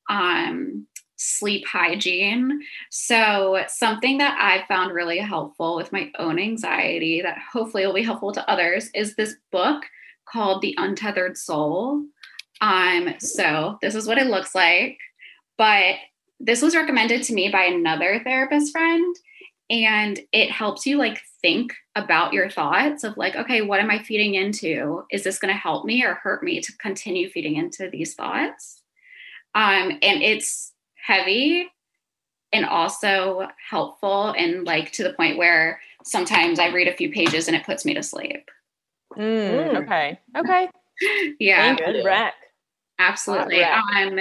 um 0.09 0.87
sleep 1.17 1.67
hygiene. 1.67 2.61
So 2.91 3.63
something 3.69 4.19
that 4.19 4.37
I 4.41 4.67
found 4.67 4.93
really 4.95 5.19
helpful 5.19 5.77
with 5.77 5.93
my 5.93 6.11
own 6.19 6.39
anxiety 6.39 7.23
that 7.23 7.39
hopefully 7.53 7.87
will 7.87 7.95
be 7.95 8.03
helpful 8.03 8.33
to 8.33 8.51
others 8.51 8.91
is 8.95 9.15
this 9.15 9.37
book 9.53 9.85
called 10.27 10.63
The 10.63 10.75
Untethered 10.79 11.37
Soul. 11.37 12.05
Um 12.61 13.15
so 13.19 13.79
this 13.83 13.95
is 13.95 14.07
what 14.07 14.19
it 14.19 14.29
looks 14.29 14.55
like, 14.55 14.99
but 15.59 15.97
this 16.45 16.63
was 16.63 16.77
recommended 16.77 17.23
to 17.23 17.35
me 17.35 17.49
by 17.49 17.65
another 17.65 18.21
therapist 18.23 18.73
friend 18.73 19.17
and 19.71 20.21
it 20.31 20.51
helps 20.51 20.85
you 20.85 20.99
like 20.99 21.21
think 21.41 21.73
about 21.97 22.33
your 22.35 22.51
thoughts 22.51 23.03
of 23.03 23.17
like 23.17 23.35
okay 23.35 23.63
what 23.63 23.81
am 23.81 23.91
i 23.91 23.99
feeding 24.03 24.35
into 24.35 25.05
is 25.11 25.25
this 25.25 25.39
going 25.39 25.53
to 25.53 25.59
help 25.59 25.85
me 25.85 26.05
or 26.05 26.15
hurt 26.15 26.43
me 26.43 26.61
to 26.61 26.77
continue 26.79 27.29
feeding 27.31 27.57
into 27.57 27.89
these 27.91 28.15
thoughts 28.15 28.83
um 29.55 29.91
and 30.03 30.23
it's 30.23 30.73
heavy 30.97 31.69
and 32.53 32.67
also 32.67 33.49
helpful 33.71 34.35
and 34.37 34.65
like 34.65 34.93
to 34.93 35.03
the 35.03 35.15
point 35.15 35.39
where 35.39 35.81
sometimes 36.05 36.59
i 36.59 36.69
read 36.69 36.89
a 36.89 36.97
few 36.97 37.11
pages 37.11 37.49
and 37.49 37.57
it 37.57 37.65
puts 37.65 37.85
me 37.85 37.95
to 37.95 38.03
sleep 38.03 38.51
Mm, 39.17 39.77
Mm. 39.77 39.83
Okay. 39.85 40.19
Okay. 40.37 40.69
yeah 41.39 41.77
Good 41.77 42.05
rec. 42.05 42.35
Absolutely. 42.99 43.61
Right. 43.61 44.07
Um, 44.07 44.19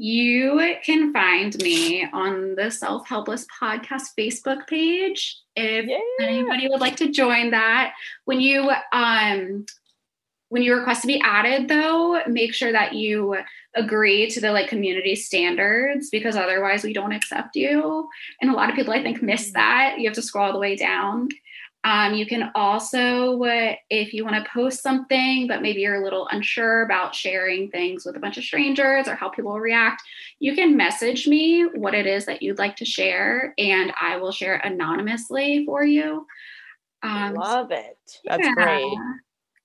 you 0.00 0.76
can 0.82 1.12
find 1.12 1.54
me 1.62 2.06
on 2.10 2.54
the 2.54 2.70
Self 2.70 3.06
Helpless 3.06 3.46
Podcast 3.60 4.14
Facebook 4.18 4.66
page 4.66 5.38
if 5.56 5.84
Yeah. 5.86 5.98
anybody 6.26 6.68
would 6.68 6.80
like 6.80 6.96
to 6.96 7.10
join 7.10 7.50
that. 7.50 7.92
When 8.24 8.40
you 8.40 8.70
um 8.94 9.66
when 10.48 10.62
you 10.62 10.74
request 10.74 11.02
to 11.02 11.06
be 11.06 11.20
added 11.20 11.68
though, 11.68 12.22
make 12.26 12.54
sure 12.54 12.72
that 12.72 12.94
you 12.94 13.36
agree 13.76 14.28
to 14.30 14.40
the 14.40 14.52
like 14.52 14.68
community 14.68 15.14
standards 15.14 16.08
because 16.08 16.34
otherwise 16.34 16.82
we 16.82 16.94
don't 16.94 17.12
accept 17.12 17.54
you. 17.54 18.08
And 18.40 18.50
a 18.50 18.54
lot 18.54 18.70
of 18.70 18.76
people 18.76 18.94
I 18.94 19.02
think 19.02 19.22
miss 19.22 19.52
that. 19.52 19.96
You 19.98 20.08
have 20.08 20.14
to 20.16 20.22
scroll 20.22 20.46
all 20.46 20.52
the 20.54 20.58
way 20.58 20.76
down. 20.76 21.28
Um, 21.82 22.12
you 22.14 22.26
can 22.26 22.50
also, 22.54 23.42
uh, 23.42 23.74
if 23.88 24.12
you 24.12 24.22
want 24.24 24.44
to 24.44 24.50
post 24.52 24.82
something, 24.82 25.46
but 25.46 25.62
maybe 25.62 25.80
you're 25.80 26.00
a 26.00 26.04
little 26.04 26.28
unsure 26.30 26.82
about 26.82 27.14
sharing 27.14 27.70
things 27.70 28.04
with 28.04 28.16
a 28.16 28.20
bunch 28.20 28.36
of 28.36 28.44
strangers 28.44 29.08
or 29.08 29.14
how 29.14 29.30
people 29.30 29.58
react, 29.58 30.02
you 30.40 30.54
can 30.54 30.76
message 30.76 31.26
me 31.26 31.62
what 31.62 31.94
it 31.94 32.06
is 32.06 32.26
that 32.26 32.42
you'd 32.42 32.58
like 32.58 32.76
to 32.76 32.84
share, 32.84 33.54
and 33.56 33.92
I 33.98 34.18
will 34.18 34.32
share 34.32 34.56
it 34.56 34.64
anonymously 34.64 35.64
for 35.64 35.82
you. 35.82 36.26
Um, 37.02 37.34
Love 37.34 37.70
it. 37.70 37.98
That's 38.26 38.44
yeah. 38.44 38.52
great. 38.54 38.98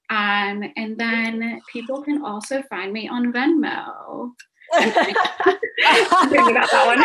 Um, 0.10 0.72
and 0.78 0.98
then 0.98 1.62
people 1.72 2.02
can 2.02 2.24
also 2.24 2.62
find 2.64 2.94
me 2.94 3.10
on 3.10 3.34
Venmo. 3.34 4.32
I'm 4.74 4.90
about 6.50 6.72
that 6.72 6.86
one. 6.86 7.02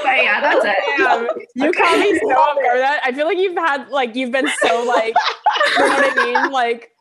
but 0.03 0.17
yeah, 0.17 0.41
that's 0.41 0.65
it. 0.65 0.75
Damn, 0.97 1.27
you 1.55 1.71
caught 1.71 1.99
me 1.99 2.19
so 2.19 2.27
off 2.31 2.55
guard. 2.61 2.79
That 2.79 3.01
I 3.03 3.11
feel 3.11 3.25
like 3.25 3.37
you've 3.37 3.57
had 3.57 3.89
like 3.89 4.15
you've 4.15 4.31
been 4.31 4.47
so 4.61 4.83
like 4.83 5.13
you 5.77 5.79
know 5.79 5.87
what 5.87 6.19
I 6.19 6.25
mean? 6.25 6.51
Like 6.51 6.91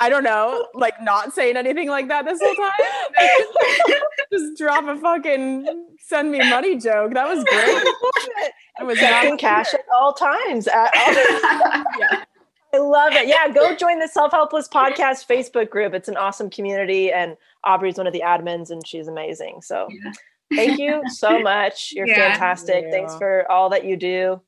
I 0.00 0.08
don't 0.08 0.24
know, 0.24 0.66
like 0.74 1.00
not 1.02 1.32
saying 1.32 1.56
anything 1.56 1.88
like 1.88 2.08
that 2.08 2.24
this 2.24 2.40
whole 2.42 2.54
time. 2.54 3.94
Just 4.32 4.58
drop 4.58 4.84
a 4.84 4.96
fucking 4.96 5.86
send 6.00 6.30
me 6.32 6.38
money 6.50 6.76
joke. 6.76 7.14
That 7.14 7.28
was 7.28 7.44
great. 7.44 8.50
I 8.78 8.84
was 8.84 8.98
Checking 8.98 9.30
not 9.30 9.38
cash 9.38 9.74
at 9.74 9.80
all 9.94 10.12
times. 10.12 10.66
At 10.68 10.90
all- 10.94 11.84
yeah. 11.98 12.24
I 12.72 12.78
love 12.78 13.12
it. 13.14 13.26
Yeah, 13.28 13.48
go 13.52 13.74
join 13.74 13.98
the 13.98 14.06
Self 14.08 14.30
Helpless 14.32 14.68
Podcast 14.68 15.26
Facebook 15.26 15.70
group. 15.70 15.92
It's 15.92 16.08
an 16.08 16.16
awesome 16.16 16.50
community, 16.50 17.10
and 17.12 17.36
Aubrie's 17.64 17.96
one 17.98 18.06
of 18.06 18.12
the 18.12 18.22
admins, 18.24 18.70
and 18.70 18.86
she's 18.86 19.08
amazing. 19.08 19.60
So, 19.62 19.88
Yeah. 19.90 20.12
Thank 20.54 20.78
you 20.78 21.02
so 21.08 21.38
much. 21.42 21.92
You're 21.92 22.06
Yeah. 22.08 22.32
fantastic. 22.32 22.86
Thanks 22.90 23.16
for 23.16 23.50
all 23.50 23.70
that 23.70 23.84
you 23.84 23.96
do, 23.96 24.40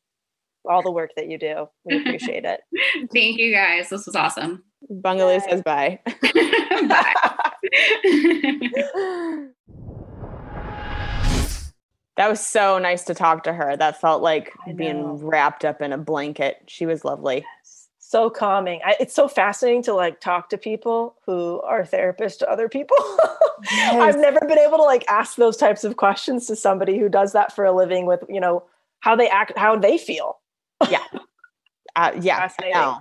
all 0.68 0.82
the 0.82 0.90
work 0.90 1.10
that 1.16 1.28
you 1.28 1.38
do. 1.38 1.68
We 1.84 1.98
appreciate 2.00 2.44
it. 2.44 2.60
Thank 3.12 3.38
you 3.38 3.52
guys. 3.52 3.88
This 3.88 4.06
was 4.06 4.14
awesome. 4.16 4.64
Bungaloo 4.90 5.40
says 5.40 5.62
bye. 5.62 6.00
Bye. 6.82 7.14
That 12.16 12.28
was 12.28 12.44
so 12.44 12.78
nice 12.78 13.04
to 13.04 13.14
talk 13.14 13.44
to 13.44 13.52
her. 13.54 13.74
That 13.76 13.98
felt 14.00 14.22
like 14.22 14.52
being 14.76 15.24
wrapped 15.24 15.64
up 15.64 15.80
in 15.80 15.92
a 15.94 15.98
blanket. 15.98 16.56
She 16.66 16.84
was 16.84 17.04
lovely. 17.06 17.44
So 18.12 18.28
calming. 18.28 18.82
I, 18.84 18.94
it's 19.00 19.14
so 19.14 19.26
fascinating 19.26 19.82
to 19.84 19.94
like 19.94 20.20
talk 20.20 20.50
to 20.50 20.58
people 20.58 21.16
who 21.24 21.62
are 21.62 21.82
therapists 21.82 22.36
to 22.40 22.50
other 22.50 22.68
people. 22.68 22.94
I've 23.72 24.18
never 24.18 24.38
been 24.40 24.58
able 24.58 24.76
to 24.76 24.82
like 24.82 25.02
ask 25.08 25.36
those 25.36 25.56
types 25.56 25.82
of 25.82 25.96
questions 25.96 26.46
to 26.48 26.54
somebody 26.54 26.98
who 26.98 27.08
does 27.08 27.32
that 27.32 27.56
for 27.56 27.64
a 27.64 27.72
living 27.72 28.04
with, 28.04 28.22
you 28.28 28.38
know, 28.38 28.64
how 29.00 29.16
they 29.16 29.30
act, 29.30 29.56
how 29.56 29.76
they 29.76 29.96
feel. 29.96 30.36
Yeah. 30.90 31.02
Uh, 31.96 32.12
yeah, 32.20 32.40
Fascinating. 32.40 32.96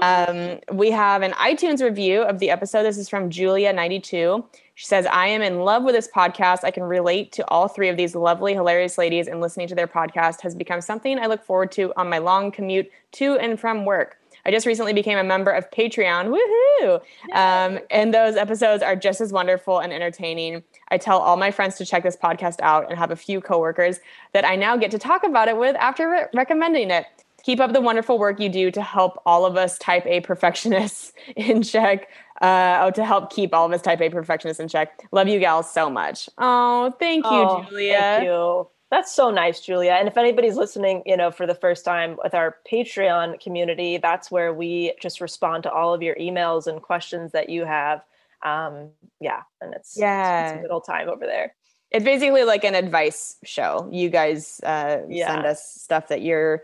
Um, 0.00 0.58
we 0.72 0.90
have 0.90 1.22
an 1.22 1.32
iTunes 1.32 1.82
review 1.82 2.22
of 2.22 2.38
the 2.38 2.50
episode. 2.50 2.84
This 2.84 2.98
is 2.98 3.08
from 3.08 3.30
Julia92. 3.30 4.44
She 4.74 4.86
says, 4.86 5.06
I 5.06 5.26
am 5.26 5.42
in 5.42 5.60
love 5.60 5.84
with 5.84 5.94
this 5.94 6.08
podcast. 6.08 6.64
I 6.64 6.70
can 6.70 6.82
relate 6.82 7.32
to 7.32 7.48
all 7.48 7.68
three 7.68 7.88
of 7.88 7.96
these 7.96 8.14
lovely, 8.14 8.54
hilarious 8.54 8.96
ladies, 8.96 9.28
and 9.28 9.40
listening 9.40 9.68
to 9.68 9.74
their 9.74 9.86
podcast 9.86 10.40
has 10.40 10.54
become 10.54 10.80
something 10.80 11.18
I 11.18 11.26
look 11.26 11.44
forward 11.44 11.70
to 11.72 11.92
on 11.96 12.08
my 12.08 12.18
long 12.18 12.50
commute 12.50 12.90
to 13.12 13.36
and 13.36 13.60
from 13.60 13.84
work. 13.84 14.18
I 14.44 14.50
just 14.50 14.66
recently 14.66 14.92
became 14.92 15.18
a 15.18 15.24
member 15.24 15.50
of 15.50 15.70
Patreon. 15.70 16.34
Woohoo! 16.34 17.00
Um, 17.32 17.78
and 17.90 18.12
those 18.12 18.36
episodes 18.36 18.82
are 18.82 18.96
just 18.96 19.20
as 19.20 19.32
wonderful 19.32 19.78
and 19.78 19.92
entertaining. 19.92 20.64
I 20.88 20.98
tell 20.98 21.18
all 21.18 21.36
my 21.36 21.50
friends 21.50 21.76
to 21.76 21.86
check 21.86 22.02
this 22.02 22.16
podcast 22.16 22.56
out 22.60 22.88
and 22.88 22.98
have 22.98 23.10
a 23.10 23.16
few 23.16 23.40
coworkers 23.40 24.00
that 24.32 24.44
I 24.44 24.56
now 24.56 24.76
get 24.76 24.90
to 24.92 24.98
talk 24.98 25.22
about 25.22 25.48
it 25.48 25.56
with 25.56 25.76
after 25.76 26.10
re- 26.10 26.24
recommending 26.34 26.90
it. 26.90 27.06
Keep 27.42 27.60
up 27.60 27.72
the 27.72 27.80
wonderful 27.80 28.18
work 28.18 28.38
you 28.40 28.48
do 28.48 28.70
to 28.70 28.82
help 28.82 29.20
all 29.26 29.44
of 29.46 29.56
us 29.56 29.78
type 29.78 30.06
A 30.06 30.20
perfectionists 30.20 31.12
in 31.36 31.62
check. 31.62 32.08
Uh, 32.40 32.78
oh, 32.82 32.90
to 32.90 33.04
help 33.04 33.30
keep 33.32 33.54
all 33.54 33.66
of 33.66 33.72
us 33.72 33.82
type 33.82 34.00
A 34.00 34.10
perfectionists 34.10 34.60
in 34.60 34.68
check. 34.68 35.02
Love 35.12 35.28
you 35.28 35.38
gals 35.38 35.70
so 35.72 35.88
much. 35.88 36.28
Oh, 36.38 36.92
thank 36.98 37.24
you, 37.24 37.30
Oh, 37.30 37.64
Julia. 37.68 37.98
Thank 37.98 38.24
you. 38.24 38.68
That's 38.90 39.14
so 39.14 39.30
nice, 39.30 39.60
Julia. 39.60 39.92
And 39.92 40.06
if 40.06 40.18
anybody's 40.18 40.56
listening, 40.56 41.02
you 41.06 41.16
know, 41.16 41.30
for 41.30 41.46
the 41.46 41.54
first 41.54 41.84
time 41.84 42.18
with 42.22 42.34
our 42.34 42.56
Patreon 42.70 43.40
community, 43.40 43.96
that's 43.96 44.30
where 44.30 44.52
we 44.52 44.92
just 45.00 45.20
respond 45.20 45.62
to 45.62 45.70
all 45.72 45.94
of 45.94 46.02
your 46.02 46.14
emails 46.16 46.66
and 46.66 46.82
questions 46.82 47.32
that 47.32 47.48
you 47.48 47.64
have. 47.64 48.02
Um, 48.42 48.90
yeah, 49.20 49.42
and 49.60 49.72
it's 49.72 49.96
Yeah. 49.98 50.50
it's 50.50 50.58
a 50.58 50.62
good 50.62 50.70
old 50.70 50.84
time 50.84 51.08
over 51.08 51.24
there. 51.24 51.54
It's 51.90 52.04
basically 52.04 52.44
like 52.44 52.64
an 52.64 52.74
advice 52.74 53.36
show. 53.44 53.88
You 53.90 54.10
guys 54.10 54.60
uh, 54.62 54.98
send 55.08 55.46
us 55.46 55.64
stuff 55.64 56.08
that 56.08 56.22
you're 56.22 56.62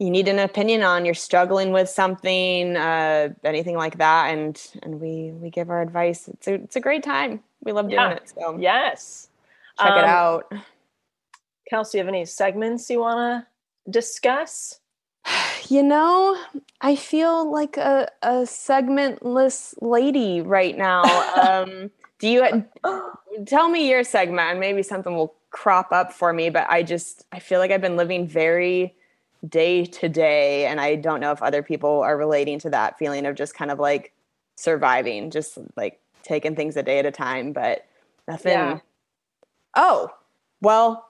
you 0.00 0.10
need 0.10 0.28
an 0.28 0.38
opinion 0.38 0.82
on. 0.82 1.04
You're 1.04 1.14
struggling 1.14 1.72
with 1.72 1.88
something, 1.88 2.74
uh, 2.76 3.28
anything 3.44 3.76
like 3.76 3.98
that, 3.98 4.30
and 4.34 4.60
and 4.82 4.98
we 5.00 5.30
we 5.32 5.50
give 5.50 5.68
our 5.68 5.82
advice. 5.82 6.26
It's 6.26 6.48
a 6.48 6.54
it's 6.54 6.76
a 6.76 6.80
great 6.80 7.02
time. 7.04 7.42
We 7.62 7.72
love 7.72 7.90
doing 7.90 8.10
Yeah. 8.10 8.12
it. 8.12 8.32
So 8.34 8.56
Yes. 8.58 9.28
check 9.78 9.96
it 9.96 10.04
Um, 10.04 10.08
out. 10.08 10.52
Kelsey, 11.68 11.98
you 11.98 12.04
have 12.04 12.08
any 12.08 12.24
segments 12.24 12.88
you 12.90 13.00
want 13.00 13.46
to 13.86 13.90
discuss? 13.90 14.80
You 15.68 15.84
know, 15.84 16.36
I 16.80 16.96
feel 16.96 17.48
like 17.48 17.76
a 17.76 18.08
a 18.22 18.42
segmentless 18.44 19.74
lady 19.80 20.40
right 20.40 20.76
now. 20.76 21.04
Um, 21.62 21.92
do 22.18 22.28
you 22.28 22.64
tell 23.46 23.68
me 23.68 23.88
your 23.88 24.02
segment 24.02 24.50
and 24.50 24.58
maybe 24.60 24.82
something 24.82 25.14
will 25.14 25.34
crop 25.50 25.92
up 25.92 26.12
for 26.12 26.32
me? 26.32 26.50
But 26.50 26.68
I 26.68 26.82
just 26.82 27.24
I 27.30 27.38
feel 27.38 27.60
like 27.60 27.70
I've 27.70 27.80
been 27.80 27.96
living 27.96 28.26
very 28.26 28.96
day 29.48 29.84
to 29.86 30.08
day, 30.08 30.66
and 30.66 30.80
I 30.80 30.96
don't 30.96 31.20
know 31.20 31.32
if 31.32 31.42
other 31.42 31.62
people 31.62 32.00
are 32.00 32.16
relating 32.16 32.58
to 32.60 32.70
that 32.70 32.98
feeling 32.98 33.26
of 33.26 33.34
just 33.36 33.54
kind 33.54 33.70
of 33.70 33.78
like 33.78 34.12
surviving, 34.56 35.30
just 35.30 35.58
like 35.76 36.00
taking 36.22 36.54
things 36.54 36.76
a 36.76 36.82
day 36.82 36.98
at 36.98 37.06
a 37.06 37.10
time. 37.10 37.52
But 37.52 37.86
nothing. 38.28 38.52
Yeah. 38.52 38.78
Oh, 39.76 40.10
well, 40.60 41.08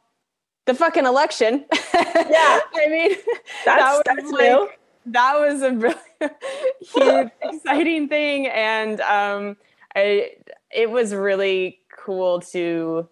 the 0.66 0.74
fucking 0.74 1.06
election. 1.06 1.64
Yeah. 2.30 2.60
I 2.74 2.86
mean, 2.88 3.10
That's- 3.10 3.24
that 3.64 3.92
was 3.92 4.02
that's 4.06 4.30
like, 4.30 4.40
new. 4.42 4.68
that 5.06 5.34
was 5.40 5.62
a 5.62 5.72
really 5.72 5.96
huge, 6.80 7.30
exciting 7.42 8.08
thing, 8.08 8.46
and 8.46 9.00
um, 9.00 9.56
I 9.96 10.32
it 10.70 10.90
was 10.90 11.12
really 11.12 11.80
cool 12.04 12.40
to 12.52 13.08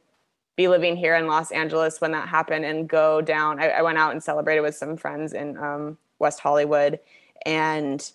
be 0.59 0.69
living 0.69 0.97
here 0.97 1.15
in 1.15 1.29
Los 1.29 1.53
Angeles 1.53 2.01
when 2.01 2.11
that 2.11 2.29
happened 2.29 2.65
and 2.65 2.89
go 2.89 3.21
down. 3.23 3.61
I, 3.61 3.69
I 3.69 3.83
went 3.83 3.97
out 3.97 4.11
and 4.11 4.23
celebrated 4.23 4.61
with 4.61 4.75
some 4.77 4.97
friends 4.97 5.33
in 5.33 5.57
um, 5.57 5.97
West 6.19 6.41
Hollywood, 6.41 6.99
and 7.47 8.11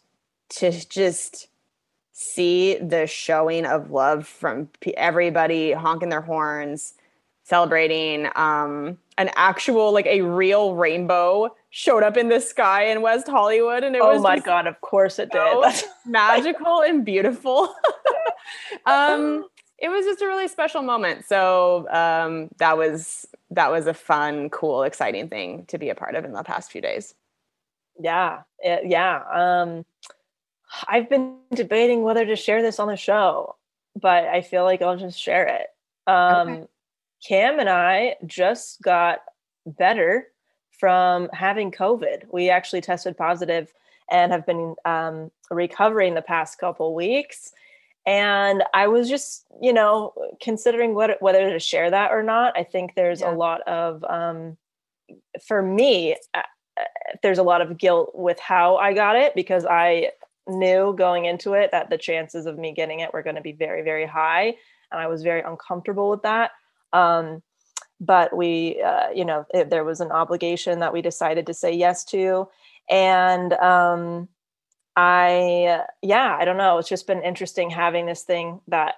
to 0.50 0.72
just 0.90 1.48
see 2.12 2.76
the 2.76 3.08
showing 3.08 3.66
of 3.66 3.92
love 3.92 4.28
from 4.28 4.70
everybody 4.98 5.72
honking 5.72 6.10
their 6.10 6.22
horns 6.22 6.94
celebrating 7.46 8.30
um 8.36 8.98
an 9.18 9.30
actual 9.36 9.92
like 9.92 10.06
a 10.06 10.22
real 10.22 10.76
rainbow 10.76 11.54
showed 11.72 12.04
up 12.04 12.16
in 12.16 12.30
the 12.30 12.40
sky 12.40 12.86
in 12.86 13.02
west 13.02 13.28
hollywood 13.28 13.84
and 13.84 13.96
it 13.96 14.02
oh 14.02 14.14
was 14.14 14.22
my 14.22 14.40
god, 14.40 14.66
of 14.68 14.80
course 14.80 15.20
it 15.20 15.30
did. 15.32 15.42
so 15.42 15.62
That's- 15.62 15.84
magical 16.06 16.82
and 16.84 17.04
beautiful 17.04 17.74
um 18.86 19.46
it 19.84 19.90
was 19.90 20.06
just 20.06 20.22
a 20.22 20.26
really 20.26 20.48
special 20.48 20.82
moment. 20.82 21.26
So 21.26 21.88
um 21.92 22.50
that 22.58 22.78
was 22.78 23.28
that 23.52 23.70
was 23.70 23.86
a 23.86 23.94
fun 23.94 24.50
cool 24.50 24.84
exciting 24.84 25.28
thing 25.28 25.66
to 25.68 25.78
be 25.78 25.90
a 25.90 25.96
part 25.96 26.16
of 26.16 26.24
in 26.26 26.32
the 26.32 26.42
past 26.44 26.72
few 26.72 26.82
days. 26.82 27.14
Yeah 28.00 28.42
it- 28.60 28.86
yeah 28.88 29.22
um 29.32 29.86
i've 30.88 31.08
been 31.10 31.36
debating 31.54 32.02
whether 32.02 32.26
to 32.26 32.36
share 32.36 32.64
this 32.64 32.80
on 32.80 32.88
the 32.88 32.96
show 32.96 33.56
but 34.02 34.24
i 34.24 34.42
feel 34.42 34.64
like 34.64 34.82
i'll 34.82 34.98
just 34.98 35.20
share 35.20 35.48
it. 35.48 35.68
Um 36.08 36.68
cam 37.28 37.60
and 37.60 37.70
i 37.70 38.16
just 38.26 38.82
got 38.82 39.20
better 39.66 40.28
from 40.80 41.30
having 41.34 41.72
covid. 41.72 42.24
We 42.32 42.50
actually 42.50 42.82
tested 42.82 43.16
positive 43.18 43.72
and 44.12 44.32
have 44.32 44.46
been 44.46 44.76
um, 44.86 45.32
recovering 45.52 46.14
the 46.14 46.22
past 46.22 46.58
couple 46.58 46.94
weeks 46.96 47.54
and 48.06 48.64
i 48.74 48.88
was 48.88 49.08
just 49.10 49.46
you 49.62 49.74
know 49.74 50.14
considering 50.42 50.94
what, 50.96 51.22
whether 51.22 51.50
to 51.50 51.60
share 51.60 51.90
that 51.90 52.12
or 52.12 52.24
not 52.24 52.58
i 52.58 52.64
think 52.64 52.96
there's 52.96 53.22
Yeah. 53.22 53.34
a 53.34 53.36
lot 53.36 53.62
of 53.62 54.04
um, 54.04 54.58
for 55.48 55.62
me 55.62 56.16
uh, 56.34 56.42
there's 57.22 57.38
a 57.38 57.44
lot 57.44 57.62
of 57.62 57.78
guilt 57.78 58.12
with 58.14 58.40
how 58.40 58.78
I 58.78 58.94
got 58.94 59.16
it 59.16 59.36
because 59.36 59.66
I 59.66 60.12
knew 60.48 60.94
going 60.98 61.26
into 61.26 61.54
it 61.54 61.72
that 61.72 61.90
the 61.90 61.98
chances 61.98 62.46
of 62.46 62.58
me 62.58 62.74
getting 62.74 63.00
it 63.00 63.14
were 63.14 63.24
going 63.24 63.36
to 63.36 63.42
be 63.42 63.52
very, 63.52 63.82
very 63.82 64.06
high. 64.06 64.56
And 64.92 65.00
I 65.00 65.08
was 65.08 65.24
very 65.24 65.42
uncomfortable 65.42 66.10
with 66.10 66.24
that. 66.24 66.52
Um, 66.92 67.42
but 68.00 68.36
we, 68.36 68.82
uh, 68.82 69.10
you 69.14 69.24
know, 69.24 69.46
it, 69.54 69.70
there 69.70 69.84
was 69.84 70.02
an 70.02 70.12
obligation 70.12 70.80
that 70.80 70.94
we 70.94 71.02
decided 71.02 71.46
to 71.48 71.54
say 71.54 71.72
yes 71.72 72.04
to. 72.06 72.48
And 72.90 73.54
um, 73.54 74.28
I, 74.96 75.84
yeah, 76.02 76.38
I 76.40 76.46
don't 76.46 76.58
know. 76.58 76.78
It's 76.78 76.90
just 76.90 77.08
been 77.08 77.24
interesting 77.24 77.70
having 77.70 78.06
this 78.06 78.24
thing 78.24 78.62
that 78.68 78.96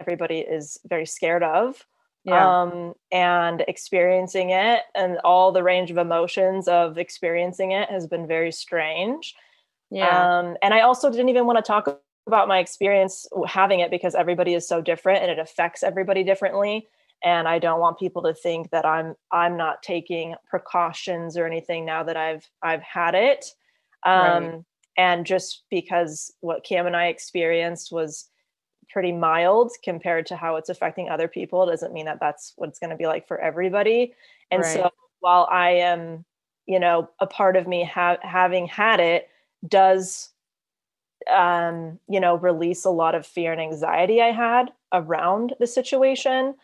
everybody 0.00 0.38
is 0.38 0.78
very 0.86 1.06
scared 1.06 1.42
of 1.42 1.84
um 2.30 2.94
and 3.10 3.64
experiencing 3.66 4.50
it 4.50 4.82
and 4.94 5.18
all 5.24 5.50
the 5.50 5.62
range 5.62 5.90
of 5.90 5.96
emotions 5.96 6.68
of 6.68 6.96
experiencing 6.96 7.72
it 7.72 7.90
has 7.90 8.06
been 8.06 8.28
very 8.28 8.52
strange 8.52 9.34
yeah 9.90 10.22
um 10.22 10.56
and 10.62 10.72
i 10.72 10.80
also 10.80 11.10
didn't 11.10 11.28
even 11.28 11.46
want 11.46 11.56
to 11.56 11.62
talk 11.62 12.00
about 12.28 12.46
my 12.46 12.58
experience 12.58 13.26
having 13.48 13.80
it 13.80 13.90
because 13.90 14.14
everybody 14.14 14.54
is 14.54 14.68
so 14.68 14.80
different 14.80 15.20
and 15.20 15.32
it 15.32 15.40
affects 15.40 15.82
everybody 15.82 16.22
differently 16.22 16.86
and 17.24 17.48
i 17.48 17.58
don't 17.58 17.80
want 17.80 17.98
people 17.98 18.22
to 18.22 18.32
think 18.32 18.70
that 18.70 18.86
i'm 18.86 19.16
i'm 19.32 19.56
not 19.56 19.82
taking 19.82 20.36
precautions 20.48 21.36
or 21.36 21.44
anything 21.44 21.84
now 21.84 22.04
that 22.04 22.16
i've 22.16 22.48
i've 22.62 22.82
had 22.82 23.16
it 23.16 23.46
um 24.06 24.22
Right. 24.22 24.62
And 24.96 25.26
just 25.26 25.62
because 25.70 26.32
what 26.40 26.64
cam 26.64 26.86
and 26.86 26.96
i 26.96 27.06
experienced 27.06 27.92
was 27.92 28.28
pretty 28.90 29.12
mild 29.12 29.72
compared 29.82 30.26
to 30.26 30.36
how 30.36 30.56
it's 30.56 30.68
affecting 30.68 31.08
other 31.08 31.28
people 31.28 31.64
doesn't 31.64 31.94
mean 31.94 32.04
that 32.04 32.20
that's 32.20 32.52
what 32.56 32.68
it's 32.68 32.78
going 32.78 32.90
to 32.90 32.96
be 32.96 33.06
like 33.06 33.26
for 33.26 33.38
everybody. 33.38 34.12
And 34.50 34.62
so 34.64 34.90
while 35.22 35.48
i 35.50 35.70
am 35.70 36.24
you 36.66 36.78
know 36.78 37.08
a 37.20 37.26
part 37.26 37.56
of 37.56 37.66
me 37.66 37.84
ha- 37.84 38.18
having 38.22 38.66
had 38.66 39.00
it 39.00 39.28
does 39.66 40.30
um 41.32 41.98
you 42.08 42.20
know 42.20 42.36
release 42.36 42.84
a 42.84 42.90
lot 42.90 43.14
of 43.14 43.24
fear 43.24 43.52
and 43.52 43.60
anxiety 43.60 44.20
i 44.20 44.32
had 44.32 44.72
around 44.92 45.54
the 45.58 45.66
situation. 45.66 46.54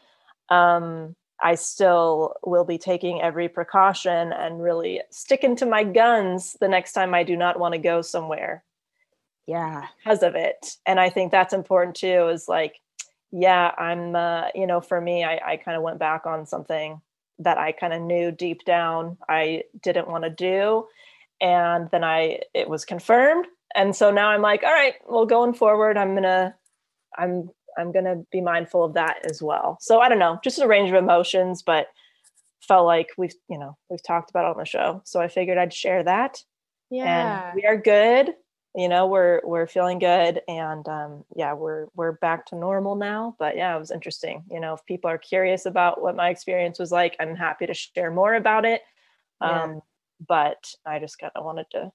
Um 0.50 1.14
i 1.42 1.54
still 1.54 2.34
will 2.44 2.64
be 2.64 2.78
taking 2.78 3.20
every 3.20 3.48
precaution 3.48 4.32
and 4.32 4.62
really 4.62 5.00
sticking 5.10 5.56
to 5.56 5.66
my 5.66 5.84
guns 5.84 6.56
the 6.60 6.68
next 6.68 6.92
time 6.92 7.14
i 7.14 7.22
do 7.22 7.36
not 7.36 7.58
want 7.58 7.72
to 7.72 7.78
go 7.78 8.02
somewhere 8.02 8.64
yeah. 9.46 9.86
because 9.98 10.22
of 10.22 10.34
it. 10.34 10.76
And 10.86 11.00
i 11.00 11.08
think 11.08 11.32
that's 11.32 11.54
important 11.54 11.96
too 11.96 12.28
is 12.28 12.48
like 12.48 12.80
yeah 13.32 13.72
i'm 13.78 14.14
uh, 14.14 14.48
you 14.54 14.66
know 14.66 14.80
for 14.80 15.00
me 15.00 15.24
i, 15.24 15.40
I 15.44 15.56
kind 15.56 15.76
of 15.76 15.82
went 15.82 15.98
back 15.98 16.26
on 16.26 16.46
something 16.46 17.00
that 17.40 17.58
i 17.58 17.72
kind 17.72 17.92
of 17.92 18.02
knew 18.02 18.30
deep 18.30 18.64
down 18.64 19.16
i 19.28 19.62
didn't 19.82 20.08
want 20.08 20.24
to 20.24 20.30
do 20.30 20.86
and 21.40 21.88
then 21.90 22.04
i 22.04 22.40
it 22.54 22.68
was 22.68 22.84
confirmed. 22.84 23.46
And 23.74 23.94
so 23.94 24.10
now 24.10 24.30
i'm 24.30 24.42
like 24.42 24.62
all 24.62 24.72
right 24.72 24.94
well 25.06 25.26
going 25.26 25.54
forward 25.54 25.96
i'm 25.98 26.14
gonna 26.14 26.54
i'm 27.16 27.50
i'm 27.78 27.92
gonna 27.92 28.16
be 28.30 28.40
mindful 28.40 28.84
of 28.84 28.94
that 28.94 29.18
as 29.30 29.40
well. 29.42 29.78
So 29.80 30.00
i 30.00 30.08
don't 30.08 30.18
know 30.18 30.38
just 30.44 30.58
a 30.58 30.66
range 30.66 30.90
of 30.90 30.96
emotions 30.96 31.62
but 31.62 31.86
felt 32.60 32.84
like 32.86 33.08
we've 33.16 33.34
you 33.48 33.58
know 33.58 33.76
we've 33.88 34.02
talked 34.02 34.30
about 34.30 34.44
it 34.44 34.50
on 34.50 34.58
the 34.58 34.64
show. 34.66 35.00
So 35.04 35.20
i 35.20 35.28
figured 35.28 35.56
i'd 35.58 35.72
share 35.72 36.02
that. 36.02 36.42
Yeah. 36.90 37.46
and 37.48 37.54
we 37.56 37.64
are 37.66 37.76
good. 37.76 38.34
You 38.74 38.88
know 38.88 39.06
we're 39.06 39.40
we're 39.44 39.66
feeling 39.66 39.98
good. 39.98 40.42
And 40.48 40.86
um 40.88 41.24
yeah 41.36 41.54
we're 41.54 41.86
we're 41.94 42.12
back 42.12 42.46
to 42.46 42.56
normal 42.56 42.96
now. 42.96 43.36
But 43.38 43.56
yeah 43.56 43.74
it 43.74 43.78
was 43.78 43.90
interesting. 43.90 44.44
You 44.50 44.60
know 44.60 44.74
if 44.74 44.84
people 44.84 45.10
are 45.10 45.18
curious 45.18 45.64
about 45.66 46.02
what 46.02 46.16
my 46.16 46.28
experience 46.30 46.78
was 46.78 46.92
like 46.92 47.16
i'm 47.20 47.34
happy 47.36 47.66
to 47.66 47.74
share 47.74 48.10
more 48.10 48.34
about 48.34 48.64
it. 48.64 48.82
Yeah. 49.40 49.62
um 49.62 49.80
but 50.26 50.74
i 50.84 50.98
just 50.98 51.18
kind 51.18 51.32
of 51.36 51.44
wanted 51.44 51.66
to 51.70 51.92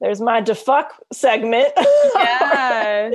There's 0.00 0.20
my 0.20 0.42
defuck 0.42 0.88
segment. 1.12 1.72
Yeah. 2.16 3.10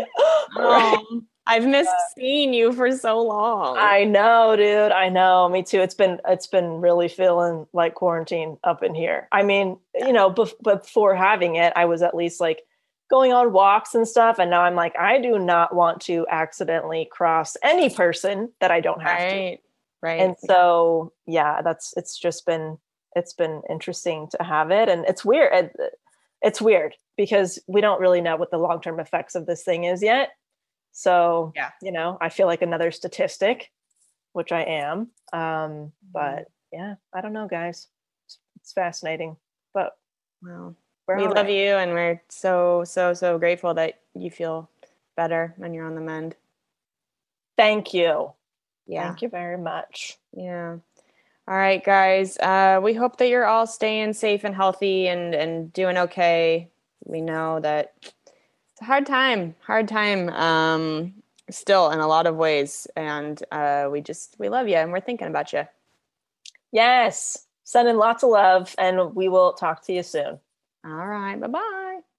Right. 0.57 1.03
I've 1.45 1.65
missed 1.65 1.91
seeing 2.15 2.53
you 2.53 2.71
for 2.71 2.91
so 2.95 3.21
long. 3.21 3.75
I 3.77 4.05
know, 4.05 4.55
dude. 4.55 4.91
I 4.91 5.09
know. 5.09 5.49
Me 5.49 5.63
too. 5.63 5.81
It's 5.81 5.95
been 5.95 6.19
it's 6.27 6.47
been 6.47 6.79
really 6.79 7.09
feeling 7.09 7.67
like 7.73 7.95
quarantine 7.95 8.57
up 8.63 8.81
in 8.81 8.95
here. 8.95 9.27
I 9.31 9.43
mean, 9.43 9.77
you 9.93 10.13
know, 10.13 10.31
bef- 10.31 10.61
before 10.63 11.15
having 11.15 11.55
it, 11.55 11.73
I 11.75 11.85
was 11.85 12.01
at 12.01 12.15
least 12.15 12.39
like 12.39 12.61
going 13.09 13.33
on 13.33 13.51
walks 13.51 13.93
and 13.93 14.07
stuff, 14.07 14.39
and 14.39 14.49
now 14.49 14.61
I'm 14.61 14.75
like, 14.75 14.97
I 14.97 15.19
do 15.19 15.37
not 15.37 15.75
want 15.75 16.01
to 16.03 16.25
accidentally 16.31 17.09
cross 17.11 17.57
any 17.61 17.89
person 17.89 18.51
that 18.61 18.71
I 18.71 18.79
don't 18.79 19.01
have 19.01 19.19
to. 19.19 19.25
right. 19.25 19.59
Right. 20.01 20.19
And 20.19 20.35
so, 20.37 21.13
yeah, 21.25 21.61
that's 21.61 21.93
it's 21.95 22.19
just 22.19 22.45
been 22.45 22.77
it's 23.15 23.33
been 23.33 23.61
interesting 23.69 24.27
to 24.31 24.43
have 24.43 24.71
it, 24.71 24.89
and 24.89 25.05
it's 25.05 25.23
weird. 25.23 25.53
It, 25.53 25.75
uh, 25.79 25.85
it's 26.41 26.61
weird 26.61 26.95
because 27.15 27.57
we 27.67 27.79
don't 27.79 28.01
really 28.01 28.19
know 28.19 28.35
what 28.35 28.51
the 28.51 28.57
long 28.57 28.81
term 28.81 28.99
effects 28.99 29.33
of 29.33 29.45
this 29.45 29.63
thing 29.63 29.85
is 29.85 30.03
yet. 30.03 30.29
So, 30.93 31.51
Yeah. 31.55 31.71
you 31.81 31.91
know, 31.91 32.17
I 32.21 32.29
feel 32.29 32.47
like 32.47 32.61
another 32.61 32.91
statistic, 32.91 33.71
which 34.31 34.51
I 34.51 34.61
am. 34.61 35.09
Um, 35.33 35.91
but 36.13 36.47
yeah, 36.71 36.95
I 37.13 37.21
don't 37.21 37.33
know, 37.33 37.47
guys. 37.47 37.87
It's, 38.25 38.37
it's 38.55 38.71
fascinating, 38.73 39.35
but 39.73 39.97
Wow. 40.41 40.75
we're 41.07 41.17
we 41.17 41.23
love 41.23 41.47
right. 41.47 41.49
you 41.49 41.75
and 41.75 41.91
we're 41.91 42.21
so, 42.29 42.83
so, 42.85 43.13
so 43.13 43.37
grateful 43.37 43.73
that 43.73 43.99
you 44.13 44.29
feel 44.31 44.69
better 45.17 45.55
and 45.61 45.75
you're 45.75 45.85
on 45.85 45.95
the 45.95 46.01
mend. 46.01 46.35
Thank 47.57 47.93
you. 47.93 48.33
Yeah. 48.85 49.07
Thank 49.07 49.21
you 49.21 49.29
very 49.29 49.57
much. 49.57 50.17
Yeah. 50.35 50.77
All 51.47 51.55
right, 51.57 51.83
guys. 51.83 52.37
Uh, 52.37 52.79
we 52.81 52.93
hope 52.93 53.17
that 53.17 53.27
you're 53.27 53.45
all 53.45 53.67
staying 53.67 54.13
safe 54.13 54.43
and 54.43 54.55
healthy 54.55 55.07
and 55.07 55.35
and 55.35 55.73
doing 55.73 55.97
okay. 55.97 56.69
We 57.03 57.19
know 57.19 57.59
that 57.59 57.93
hard 58.83 59.05
time, 59.05 59.55
hard 59.65 59.87
time, 59.87 60.29
um, 60.29 61.13
still 61.49 61.91
in 61.91 61.99
a 61.99 62.07
lot 62.07 62.27
of 62.27 62.35
ways, 62.35 62.87
and 62.95 63.41
uh, 63.51 63.87
we 63.91 64.01
just 64.01 64.35
we 64.39 64.49
love 64.49 64.67
you 64.67 64.75
and 64.75 64.91
we're 64.91 64.99
thinking 65.01 65.27
about 65.27 65.53
you. 65.53 65.63
Yes. 66.71 67.47
Sending 67.63 67.95
lots 67.95 68.23
of 68.23 68.29
love, 68.29 68.75
and 68.77 69.15
we 69.15 69.29
will 69.29 69.53
talk 69.53 69.83
to 69.85 69.93
you 69.93 70.03
soon. 70.03 70.39
All 70.85 71.07
right. 71.07 71.39
Bye 71.39 71.47
bye. 71.47 72.12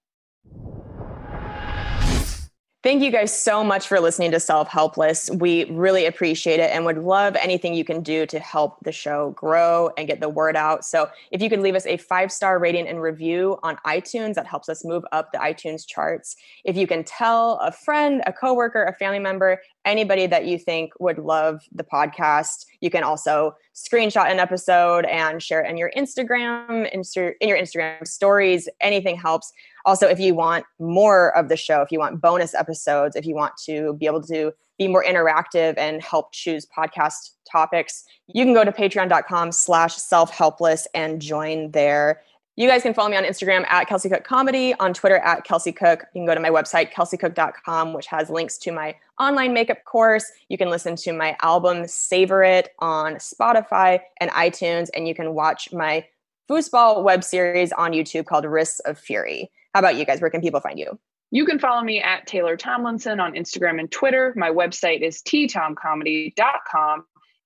Thank 2.85 3.01
you 3.01 3.09
guys 3.09 3.35
so 3.35 3.63
much 3.63 3.87
for 3.87 3.99
listening 3.99 4.29
to 4.29 4.39
Self 4.39 4.67
Helpless. 4.67 5.31
We 5.31 5.65
really 5.71 6.05
appreciate 6.05 6.59
it 6.59 6.69
and 6.69 6.85
would 6.85 6.99
love 6.99 7.35
anything 7.35 7.73
you 7.73 7.83
can 7.83 8.03
do 8.03 8.27
to 8.27 8.37
help 8.37 8.77
the 8.83 8.91
show 8.91 9.31
grow 9.31 9.89
and 9.97 10.07
get 10.07 10.19
the 10.19 10.29
word 10.29 10.55
out. 10.55 10.85
So, 10.85 11.09
if 11.31 11.41
you 11.41 11.49
could 11.49 11.61
leave 11.61 11.73
us 11.73 11.87
a 11.87 11.97
five 11.97 12.31
star 12.31 12.59
rating 12.59 12.87
and 12.87 13.01
review 13.01 13.57
on 13.63 13.77
iTunes, 13.87 14.35
that 14.35 14.45
helps 14.45 14.69
us 14.69 14.85
move 14.85 15.03
up 15.11 15.31
the 15.31 15.39
iTunes 15.39 15.83
charts. 15.87 16.35
If 16.63 16.77
you 16.77 16.85
can 16.85 17.03
tell 17.03 17.53
a 17.53 17.71
friend, 17.71 18.21
a 18.27 18.31
coworker, 18.31 18.83
a 18.83 18.93
family 18.93 19.17
member, 19.17 19.59
anybody 19.85 20.27
that 20.27 20.45
you 20.45 20.57
think 20.57 20.91
would 20.99 21.19
love 21.19 21.61
the 21.71 21.83
podcast, 21.83 22.65
you 22.81 22.89
can 22.89 23.03
also 23.03 23.55
screenshot 23.73 24.29
an 24.29 24.39
episode 24.39 25.05
and 25.05 25.41
share 25.41 25.61
it 25.61 25.69
in 25.69 25.77
your 25.77 25.91
Instagram, 25.95 26.89
in 26.91 27.03
your 27.47 27.57
Instagram 27.57 28.05
stories. 28.07 28.67
Anything 28.81 29.15
helps. 29.15 29.51
Also, 29.85 30.07
if 30.07 30.19
you 30.19 30.33
want 30.33 30.65
more 30.79 31.35
of 31.37 31.49
the 31.49 31.57
show, 31.57 31.81
if 31.81 31.91
you 31.91 31.99
want 31.99 32.19
bonus 32.19 32.53
episodes, 32.53 33.15
if 33.15 33.25
you 33.25 33.35
want 33.35 33.53
to 33.65 33.93
be 33.93 34.05
able 34.05 34.23
to 34.23 34.51
be 34.77 34.87
more 34.87 35.03
interactive 35.03 35.77
and 35.77 36.01
help 36.01 36.33
choose 36.33 36.65
podcast 36.65 37.31
topics, 37.49 38.03
you 38.27 38.43
can 38.43 38.53
go 38.53 38.63
to 38.65 38.71
patreon.com 38.71 39.51
slash 39.51 39.95
self-helpless 39.95 40.87
and 40.93 41.21
join 41.21 41.71
there. 41.71 42.21
You 42.57 42.69
guys 42.69 42.83
can 42.83 42.93
follow 42.93 43.09
me 43.09 43.17
on 43.17 43.25
Instagram 43.25 43.65
at 43.67 43.89
Kelsey 43.89 44.07
Cook 44.07 44.23
Comedy, 44.23 44.73
on 44.79 44.93
Twitter 44.93 45.17
at 45.17 45.43
Kelsey 45.43 45.73
Cook. 45.73 46.05
You 46.13 46.19
can 46.19 46.25
go 46.25 46.33
to 46.33 46.39
my 46.39 46.49
website, 46.49 46.93
kelseycook.com, 46.93 47.93
which 47.93 48.07
has 48.07 48.29
links 48.29 48.57
to 48.59 48.71
my 48.71 48.95
online 49.19 49.53
makeup 49.53 49.83
course. 49.83 50.31
You 50.47 50.57
can 50.57 50.69
listen 50.69 50.95
to 50.97 51.11
my 51.11 51.35
album, 51.41 51.85
Savor 51.85 52.43
It, 52.43 52.69
on 52.79 53.15
Spotify 53.15 53.99
and 54.21 54.31
iTunes. 54.31 54.87
And 54.95 55.05
you 55.05 55.13
can 55.13 55.33
watch 55.33 55.73
my 55.73 56.05
foosball 56.49 57.03
web 57.03 57.25
series 57.25 57.73
on 57.73 57.91
YouTube 57.91 58.25
called 58.25 58.45
Risks 58.45 58.79
of 58.81 58.97
Fury. 58.97 59.51
How 59.73 59.79
about 59.79 59.97
you 59.97 60.05
guys? 60.05 60.21
Where 60.21 60.29
can 60.29 60.39
people 60.39 60.61
find 60.61 60.79
you? 60.79 60.97
You 61.31 61.45
can 61.45 61.59
follow 61.59 61.83
me 61.83 62.01
at 62.01 62.25
Taylor 62.25 62.55
Tomlinson 62.55 63.19
on 63.19 63.33
Instagram 63.33 63.81
and 63.81 63.91
Twitter. 63.91 64.33
My 64.37 64.49
website 64.49 65.01
is 65.01 65.21
ttomcomedy.com. 65.23 67.05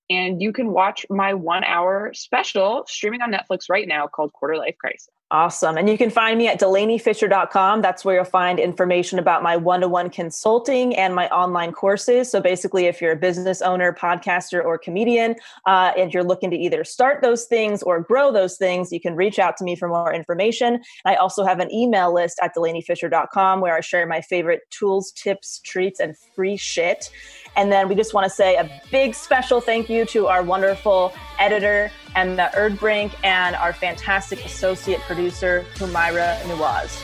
And 0.10 0.42
you 0.42 0.52
can 0.52 0.72
watch 0.72 1.06
my 1.10 1.34
one 1.34 1.64
hour 1.64 2.12
special 2.14 2.84
streaming 2.88 3.22
on 3.22 3.32
Netflix 3.32 3.70
right 3.70 3.88
now 3.88 4.08
called 4.08 4.34
Quarter 4.34 4.58
Life 4.58 4.76
Crisis. 4.80 5.10
Awesome. 5.32 5.78
And 5.78 5.88
you 5.88 5.96
can 5.96 6.10
find 6.10 6.40
me 6.40 6.48
at 6.48 6.60
delaniefischer.com. 6.60 7.84
That's 7.84 8.04
where 8.04 8.16
you'll 8.16 8.26
find 8.26 8.60
information 8.60 9.20
about 9.20 9.44
my 9.44 9.58
one 9.58 9.82
to 9.82 9.88
one 9.88 10.10
consulting 10.10 10.96
and 10.96 11.14
my 11.14 11.30
online 11.30 11.72
courses. 11.72 12.32
So 12.32 12.42
basically, 12.42 12.88
if 12.88 13.00
you're 13.00 13.12
a 13.12 13.16
business 13.16 13.62
owner, 13.62 13.94
podcaster, 13.94 14.66
or 14.66 14.80
comedian, 14.80 15.36
uh, 15.68 15.92
and 15.96 16.12
you're 16.12 16.24
looking 16.24 16.50
to 16.50 16.58
either 16.58 16.84
start 16.84 17.22
those 17.22 17.46
things 17.46 17.84
or 17.84 18.00
grow 18.00 18.32
those 18.32 18.58
things, 18.58 18.92
you 18.92 19.00
can 19.00 19.16
reach 19.16 19.38
out 19.38 19.56
to 19.58 19.64
me 19.64 19.76
for 19.76 19.88
more 19.88 20.12
information. 20.12 20.82
I 21.06 21.14
also 21.14 21.46
have 21.46 21.60
an 21.60 21.72
email 21.72 22.12
list 22.12 22.40
at 22.42 22.56
delaniefischer.com 22.56 23.62
where 23.62 23.76
I 23.76 23.82
share 23.82 24.08
my 24.08 24.22
favorite 24.22 24.62
tools, 24.72 25.12
tips, 25.12 25.60
treats, 25.64 26.00
and 26.00 26.18
free 26.18 26.58
shit. 26.58 27.12
And 27.56 27.72
then 27.72 27.90
we 27.90 27.96
just 27.96 28.14
want 28.14 28.26
to 28.26 28.30
say 28.30 28.56
a 28.56 28.70
big 28.92 29.14
special 29.14 29.60
thank 29.62 29.90
you 29.90 30.06
to 30.06 30.28
our 30.28 30.44
wonderful 30.44 31.14
editor, 31.40 31.92
Emma 32.16 32.50
Erdbrink, 32.56 33.14
and 33.24 33.56
our 33.56 33.74
fantastic 33.74 34.44
associate 34.46 35.02
producer, 35.02 35.66
Humaira 35.76 36.42
Nuaz. 36.48 37.02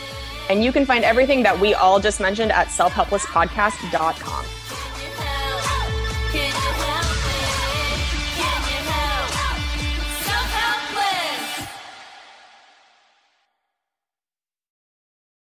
And 0.49 0.63
you 0.63 0.71
can 0.71 0.85
find 0.85 1.03
everything 1.03 1.43
that 1.43 1.59
we 1.59 1.73
all 1.73 1.99
just 1.99 2.19
mentioned 2.19 2.51
at 2.51 2.67
selfhelplesspodcast.com. 2.67 4.45